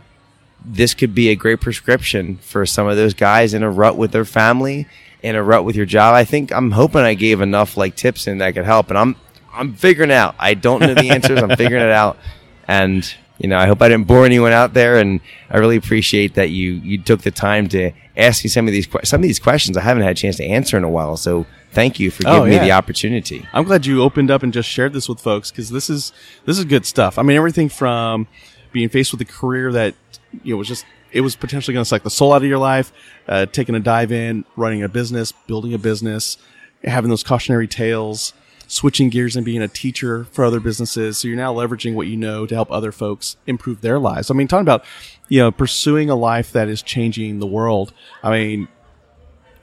this 0.63 0.93
could 0.93 1.13
be 1.13 1.27
a 1.27 1.35
great 1.35 1.59
prescription 1.59 2.37
for 2.37 2.65
some 2.65 2.87
of 2.87 2.95
those 2.95 3.13
guys 3.13 3.53
in 3.53 3.63
a 3.63 3.69
rut 3.69 3.97
with 3.97 4.13
their 4.13 4.23
family, 4.23 4.87
in 5.21 5.35
a 5.35 5.43
rut 5.43 5.65
with 5.65 5.75
your 5.75 5.85
job. 5.85 6.15
I 6.15 6.23
think 6.23 6.53
I'm 6.53 6.71
hoping 6.71 7.01
I 7.01 7.15
gave 7.15 7.41
enough 7.41 7.75
like 7.75 7.97
tips 7.97 8.27
and 8.27 8.39
that 8.39 8.53
could 8.53 8.63
help. 8.63 8.87
And 8.87 8.97
I'm, 8.97 9.17
I'm 9.51 9.73
figuring 9.73 10.09
out. 10.09 10.35
I 10.39 10.53
don't 10.53 10.79
know 10.79 10.93
the 10.93 11.09
answers. 11.09 11.43
I'm 11.43 11.53
figuring 11.57 11.83
it 11.83 11.91
out. 11.91 12.17
And, 12.65 13.13
you 13.39 13.49
know, 13.49 13.57
I 13.57 13.67
hope 13.67 13.81
I 13.81 13.89
didn't 13.89 14.07
bore 14.07 14.25
anyone 14.25 14.53
out 14.53 14.73
there. 14.73 14.99
And 14.99 15.19
I 15.49 15.57
really 15.57 15.75
appreciate 15.75 16.35
that 16.35 16.49
you, 16.49 16.75
you 16.75 16.97
took 16.97 17.23
the 17.23 17.31
time 17.31 17.67
to 17.69 17.91
ask 18.15 18.41
me 18.41 18.49
some 18.49 18.67
of 18.69 18.71
these, 18.71 18.87
some 19.03 19.19
of 19.19 19.23
these 19.23 19.39
questions 19.39 19.75
I 19.75 19.81
haven't 19.81 20.03
had 20.03 20.13
a 20.13 20.15
chance 20.15 20.37
to 20.37 20.45
answer 20.45 20.77
in 20.77 20.85
a 20.85 20.89
while. 20.89 21.17
So 21.17 21.45
thank 21.73 21.99
you 21.99 22.11
for 22.11 22.23
giving 22.23 22.39
Oh, 22.39 22.45
me 22.45 22.57
the 22.57 22.71
opportunity. 22.71 23.45
I'm 23.53 23.63
glad 23.63 23.85
you 23.85 24.01
opened 24.01 24.31
up 24.31 24.43
and 24.43 24.53
just 24.53 24.69
shared 24.69 24.93
this 24.93 25.09
with 25.09 25.19
folks 25.19 25.51
because 25.51 25.69
this 25.69 25.89
is 25.89 26.13
this 26.45 26.57
is 26.57 26.65
good 26.65 26.85
stuff. 26.85 27.17
I 27.17 27.23
mean, 27.23 27.37
everything 27.37 27.69
from 27.69 28.27
being 28.71 28.89
faced 28.89 29.11
with 29.11 29.21
a 29.21 29.25
career 29.25 29.71
that 29.73 29.95
you 30.43 30.53
know 30.53 30.57
was 30.57 30.67
just 30.67 30.85
it 31.11 31.21
was 31.21 31.35
potentially 31.35 31.73
going 31.73 31.83
to 31.83 31.87
suck 31.87 32.03
the 32.03 32.09
soul 32.09 32.33
out 32.33 32.41
of 32.41 32.47
your 32.47 32.57
life, 32.57 32.91
uh, 33.27 33.45
taking 33.45 33.75
a 33.75 33.79
dive 33.79 34.11
in, 34.11 34.45
running 34.55 34.81
a 34.81 34.89
business, 34.89 35.31
building 35.47 35.73
a 35.73 35.77
business, 35.77 36.37
having 36.83 37.09
those 37.09 37.23
cautionary 37.23 37.67
tales, 37.67 38.33
switching 38.67 39.09
gears 39.09 39.35
and 39.35 39.45
being 39.45 39.61
a 39.61 39.67
teacher 39.67 40.23
for 40.31 40.43
other 40.43 40.59
businesses. 40.59 41.19
So 41.19 41.27
you're 41.27 41.37
now 41.37 41.53
leveraging 41.53 41.93
what 41.93 42.07
you 42.07 42.17
know 42.17 42.47
to 42.47 42.55
help 42.55 42.71
other 42.71 42.91
folks 42.91 43.37
improve 43.45 43.81
their 43.81 43.99
lives. 43.99 44.31
I 44.31 44.33
mean, 44.33 44.47
talking 44.47 44.63
about, 44.63 44.83
you 45.29 45.39
know, 45.39 45.51
pursuing 45.51 46.09
a 46.09 46.15
life 46.15 46.51
that 46.53 46.67
is 46.67 46.81
changing 46.81 47.37
the 47.37 47.45
world. 47.45 47.93
I 48.23 48.31
mean, 48.31 48.67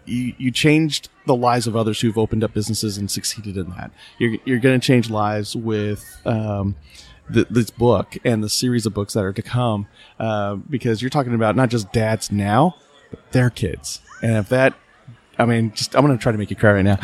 you, 0.04 0.34
you 0.38 0.50
changed 0.52 1.08
the 1.26 1.34
lives 1.34 1.66
of 1.66 1.76
others 1.76 2.00
who've 2.00 2.18
opened 2.18 2.42
up 2.42 2.54
businesses 2.54 2.96
and 2.96 3.10
succeeded 3.10 3.56
in 3.56 3.70
that. 3.70 3.90
You're, 4.18 4.38
you're 4.44 4.58
going 4.58 4.80
to 4.80 4.86
change 4.86 5.10
lives 5.10 5.54
with, 5.54 6.20
um, 6.24 6.76
the, 7.28 7.46
this 7.48 7.70
book 7.70 8.16
and 8.24 8.42
the 8.42 8.48
series 8.48 8.86
of 8.86 8.94
books 8.94 9.14
that 9.14 9.24
are 9.24 9.32
to 9.32 9.42
come, 9.42 9.86
uh, 10.18 10.56
because 10.56 11.00
you're 11.00 11.10
talking 11.10 11.34
about 11.34 11.56
not 11.56 11.68
just 11.68 11.92
dads 11.92 12.32
now, 12.32 12.76
but 13.10 13.32
their 13.32 13.50
kids. 13.50 14.00
And 14.22 14.36
if 14.36 14.48
that, 14.48 14.74
I 15.38 15.46
mean, 15.46 15.72
just, 15.72 15.96
I'm 15.96 16.04
going 16.04 16.16
to 16.16 16.22
try 16.22 16.32
to 16.32 16.38
make 16.38 16.50
you 16.50 16.56
cry 16.56 16.72
right 16.72 16.82
now. 16.82 16.96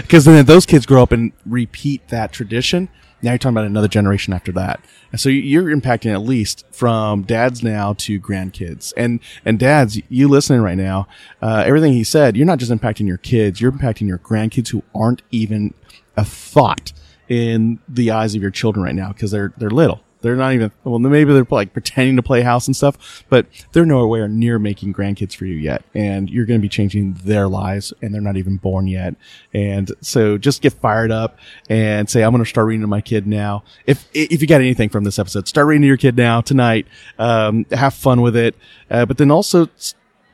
Because 0.00 0.24
then 0.24 0.46
those 0.46 0.66
kids 0.66 0.86
grow 0.86 1.02
up 1.02 1.12
and 1.12 1.32
repeat 1.44 2.08
that 2.08 2.32
tradition, 2.32 2.88
now 3.22 3.32
you're 3.32 3.38
talking 3.38 3.56
about 3.56 3.66
another 3.66 3.88
generation 3.88 4.32
after 4.32 4.52
that. 4.52 4.80
And 5.12 5.20
so 5.20 5.28
you're 5.28 5.64
impacting 5.64 6.12
at 6.12 6.22
least 6.22 6.64
from 6.70 7.22
dads 7.22 7.62
now 7.62 7.94
to 7.94 8.20
grandkids. 8.20 8.92
And, 8.96 9.20
and 9.44 9.58
dads, 9.58 10.00
you 10.08 10.28
listening 10.28 10.60
right 10.60 10.78
now, 10.78 11.06
uh, 11.42 11.64
everything 11.66 11.92
he 11.92 12.04
said, 12.04 12.36
you're 12.36 12.46
not 12.46 12.58
just 12.58 12.72
impacting 12.72 13.06
your 13.06 13.18
kids, 13.18 13.60
you're 13.60 13.72
impacting 13.72 14.06
your 14.06 14.18
grandkids 14.18 14.68
who 14.68 14.82
aren't 14.94 15.22
even 15.30 15.74
a 16.16 16.24
thought 16.24 16.92
in 17.28 17.78
the 17.88 18.10
eyes 18.10 18.34
of 18.34 18.42
your 18.42 18.50
children 18.50 18.84
right 18.84 18.94
now 18.94 19.08
because 19.08 19.30
they're, 19.30 19.52
they're 19.56 19.70
little. 19.70 20.00
They're 20.22 20.36
not 20.36 20.52
even, 20.52 20.70
well, 20.84 20.98
maybe 20.98 21.32
they're 21.32 21.46
like 21.50 21.72
pretending 21.72 22.16
to 22.16 22.22
play 22.22 22.42
house 22.42 22.66
and 22.66 22.76
stuff, 22.76 23.24
but 23.28 23.46
they're 23.72 23.86
nowhere 23.86 24.28
near 24.28 24.58
making 24.58 24.92
grandkids 24.92 25.34
for 25.34 25.46
you 25.46 25.56
yet. 25.56 25.84
And 25.94 26.28
you're 26.28 26.46
going 26.46 26.60
to 26.60 26.62
be 26.62 26.68
changing 26.68 27.14
their 27.24 27.48
lives 27.48 27.92
and 28.02 28.12
they're 28.12 28.20
not 28.20 28.36
even 28.36 28.56
born 28.56 28.86
yet. 28.86 29.14
And 29.54 29.90
so 30.00 30.38
just 30.38 30.62
get 30.62 30.72
fired 30.74 31.10
up 31.10 31.38
and 31.68 32.08
say, 32.08 32.22
I'm 32.22 32.32
going 32.32 32.44
to 32.44 32.48
start 32.48 32.66
reading 32.66 32.82
to 32.82 32.86
my 32.86 33.00
kid 33.00 33.26
now. 33.26 33.64
If, 33.86 34.08
if 34.12 34.40
you 34.40 34.46
got 34.46 34.60
anything 34.60 34.88
from 34.88 35.04
this 35.04 35.18
episode, 35.18 35.48
start 35.48 35.66
reading 35.66 35.82
to 35.82 35.88
your 35.88 35.96
kid 35.96 36.16
now 36.16 36.40
tonight. 36.40 36.86
Um, 37.18 37.66
have 37.70 37.94
fun 37.94 38.20
with 38.20 38.36
it. 38.36 38.54
Uh, 38.90 39.06
but 39.06 39.18
then 39.18 39.30
also 39.30 39.68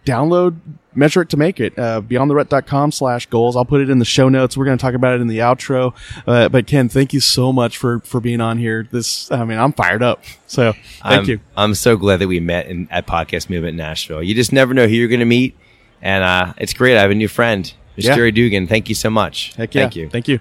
download 0.07 0.59
measure 0.95 1.21
it 1.21 1.29
to 1.29 1.37
make 1.37 1.61
it 1.61 1.79
uh, 1.79 2.01
beyondtherut.com 2.01 2.91
slash 2.91 3.27
goals 3.27 3.57
i'll 3.57 3.67
put 3.67 3.83
it 3.83 3.91
in 3.91 3.99
the 3.99 4.05
show 4.05 4.31
notes 4.31 4.57
we're 4.57 4.65
going 4.65 4.79
to 4.79 4.81
talk 4.81 4.95
about 4.95 5.15
it 5.15 5.21
in 5.21 5.27
the 5.27 5.41
outro 5.41 5.93
uh, 6.27 6.49
but 6.49 6.67
ken 6.67 6.89
thank 6.89 7.13
you 7.13 7.21
so 7.21 7.53
much 7.53 7.77
for 7.77 8.01
for 8.01 8.19
being 8.19 8.41
on 8.41 8.57
here 8.57 8.89
this 8.93 9.31
i 9.31 9.45
mean 9.45 9.59
i'm 9.59 9.73
fired 9.73 10.03
up 10.03 10.23
so 10.47 10.73
thank 11.03 11.25
I'm, 11.25 11.25
you 11.29 11.41
I'm 11.57 11.75
so 11.75 11.97
glad 11.97 12.19
that 12.19 12.29
we 12.29 12.39
met 12.41 12.67
in, 12.67 12.89
at 12.91 13.07
Podcast 13.07 13.49
Movement 13.49 13.77
Nashville. 13.77 14.23
You 14.23 14.35
just 14.35 14.53
never 14.53 14.75
know 14.75 14.87
who 14.87 14.95
you're 14.95 15.09
going 15.09 15.21
to 15.21 15.27
meet. 15.27 15.57
And 16.03 16.23
uh, 16.23 16.53
it's 16.59 16.75
great. 16.75 16.97
I 16.97 17.01
have 17.01 17.11
a 17.11 17.15
new 17.15 17.29
friend, 17.29 17.65
Mr. 17.97 18.05
Yeah. 18.05 18.15
Jerry 18.15 18.33
Dugan. 18.33 18.67
Thank 18.67 18.89
you 18.89 18.95
so 18.95 19.11
much. 19.11 19.55
Heck 19.55 19.75
yeah. 19.75 19.83
Thank 19.83 19.97
you. 19.97 20.09
thank 20.11 20.29
you 20.29 20.41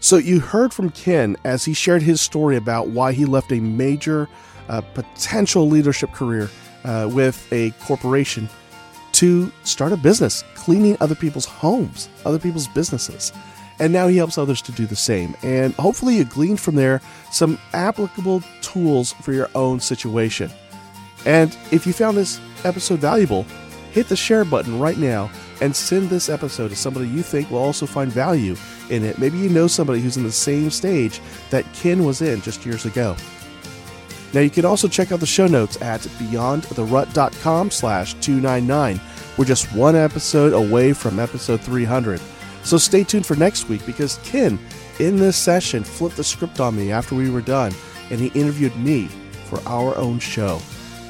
So 0.00 0.16
you 0.16 0.40
heard 0.40 0.72
from 0.72 0.90
Ken 0.90 1.36
as 1.44 1.64
he 1.64 1.74
shared 1.74 2.02
his 2.02 2.20
story 2.20 2.56
about 2.56 2.88
why 2.88 3.12
he 3.12 3.24
left 3.26 3.52
a 3.52 3.60
major 3.60 4.28
uh, 4.68 4.80
potential 4.80 5.68
leadership 5.68 6.12
career 6.12 6.48
uh, 6.84 7.08
with 7.10 7.50
a 7.52 7.70
corporation 7.82 8.48
to 9.12 9.50
start 9.62 9.92
a 9.92 9.96
business 9.96 10.42
cleaning 10.54 10.96
other 11.00 11.14
people's 11.14 11.44
homes, 11.44 12.08
other 12.24 12.38
people's 12.38 12.68
businesses. 12.68 13.32
And 13.78 13.92
now 13.92 14.06
he 14.06 14.16
helps 14.16 14.38
others 14.38 14.62
to 14.62 14.72
do 14.72 14.86
the 14.86 14.96
same. 14.96 15.34
And 15.42 15.74
hopefully 15.74 16.16
you 16.16 16.24
gleaned 16.24 16.60
from 16.60 16.74
there 16.76 17.00
some 17.30 17.58
applicable 17.72 18.42
tools 18.60 19.12
for 19.12 19.32
your 19.32 19.50
own 19.54 19.80
situation. 19.80 20.50
And 21.26 21.56
if 21.70 21.86
you 21.86 21.92
found 21.92 22.16
this 22.16 22.40
episode 22.64 23.00
valuable, 23.00 23.44
hit 23.92 24.08
the 24.08 24.16
share 24.16 24.44
button 24.44 24.78
right 24.78 24.98
now 24.98 25.30
and 25.60 25.74
send 25.74 26.10
this 26.10 26.28
episode 26.28 26.68
to 26.68 26.76
somebody 26.76 27.08
you 27.08 27.22
think 27.22 27.50
will 27.50 27.58
also 27.58 27.86
find 27.86 28.12
value 28.12 28.56
in 28.90 29.04
it. 29.04 29.18
Maybe 29.18 29.38
you 29.38 29.48
know 29.48 29.66
somebody 29.66 30.00
who's 30.00 30.16
in 30.16 30.24
the 30.24 30.32
same 30.32 30.70
stage 30.70 31.20
that 31.50 31.64
Ken 31.72 32.04
was 32.04 32.20
in 32.20 32.42
just 32.42 32.66
years 32.66 32.84
ago. 32.84 33.16
Now 34.34 34.40
you 34.40 34.50
can 34.50 34.64
also 34.64 34.88
check 34.88 35.12
out 35.12 35.20
the 35.20 35.26
show 35.26 35.46
notes 35.46 35.80
at 35.80 36.00
beyondtherut.com 36.00 37.70
slash 37.70 38.14
299. 38.14 39.00
We're 39.38 39.44
just 39.44 39.72
one 39.72 39.94
episode 39.94 40.52
away 40.52 40.92
from 40.92 41.20
episode 41.20 41.60
300. 41.60 42.20
So 42.64 42.76
stay 42.76 43.04
tuned 43.04 43.26
for 43.26 43.36
next 43.36 43.68
week 43.68 43.86
because 43.86 44.18
Ken, 44.24 44.58
in 44.98 45.16
this 45.16 45.36
session, 45.36 45.84
flipped 45.84 46.16
the 46.16 46.24
script 46.24 46.58
on 46.58 46.76
me 46.76 46.90
after 46.90 47.14
we 47.14 47.30
were 47.30 47.42
done 47.42 47.72
and 48.10 48.20
he 48.20 48.26
interviewed 48.38 48.74
me 48.76 49.06
for 49.44 49.60
our 49.68 49.96
own 49.96 50.18
show, 50.18 50.60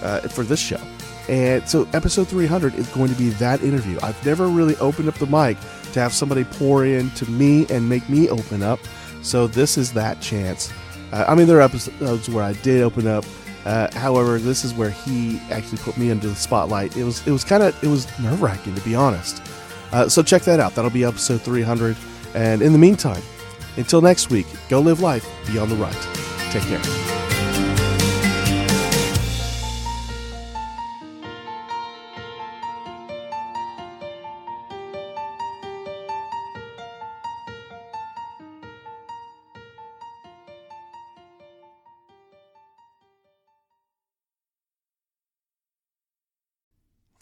uh, 0.03 0.21
for 0.21 0.45
this 0.45 0.61
show. 0.61 0.81
And 1.29 1.67
so 1.67 1.89
episode 1.95 2.29
300 2.29 2.75
is 2.75 2.89
going 2.89 3.09
to 3.09 3.17
be 3.17 3.31
that 3.31 3.63
interview. 3.63 3.99
I've 4.03 4.27
never 4.27 4.49
really 4.49 4.77
opened 4.77 5.09
up 5.09 5.15
the 5.15 5.27
mic 5.27 5.57
to 5.93 6.01
have 6.01 6.13
somebody 6.13 6.45
pour 6.45 6.85
in 6.85 7.09
to 7.13 7.31
me 7.31 7.67
and 7.71 7.89
make 7.89 8.07
me 8.11 8.29
open 8.29 8.63
up. 8.63 8.81
So 9.23 9.47
this 9.47 9.79
is 9.79 9.95
that 9.95 10.21
chance. 10.21 10.71
Uh, 11.15 11.25
I 11.29 11.37
mean, 11.37 11.47
there 11.47 11.59
are 11.59 11.63
episodes 11.63 12.29
where 12.29 12.43
I 12.43 12.55
did 12.55 12.83
open 12.83 13.07
up. 13.07 13.25
Uh, 13.65 13.89
however, 13.97 14.39
this 14.39 14.65
is 14.65 14.75
where 14.75 14.91
he 14.91 15.39
actually 15.51 15.79
put 15.79 15.97
me 15.97 16.11
under 16.11 16.27
the 16.27 16.35
spotlight. 16.35 16.97
It 16.97 17.05
was 17.05 17.25
it 17.25 17.31
was 17.31 17.45
kind 17.45 17.63
of 17.63 17.85
it 17.85 17.87
was 17.87 18.07
nerve 18.19 18.43
wracking 18.43 18.75
to 18.75 18.81
be 18.81 18.97
honest. 18.97 19.41
Uh, 19.93 20.09
so 20.09 20.25
check 20.25 20.43
that 20.43 20.59
out. 20.59 20.75
That'll 20.75 20.91
be 20.91 21.05
episode 21.05 21.41
300. 21.41 21.97
And 22.35 22.63
in 22.63 22.73
the 22.73 22.79
meantime, 22.79 23.23
until 23.77 24.01
next 24.03 24.29
week, 24.29 24.47
go 24.69 24.81
live 24.81 25.01
life 25.01 25.25
beyond 25.47 25.71
the 25.71 25.77
rut. 25.77 25.97
Take 26.51 26.65
care. 26.65 27.14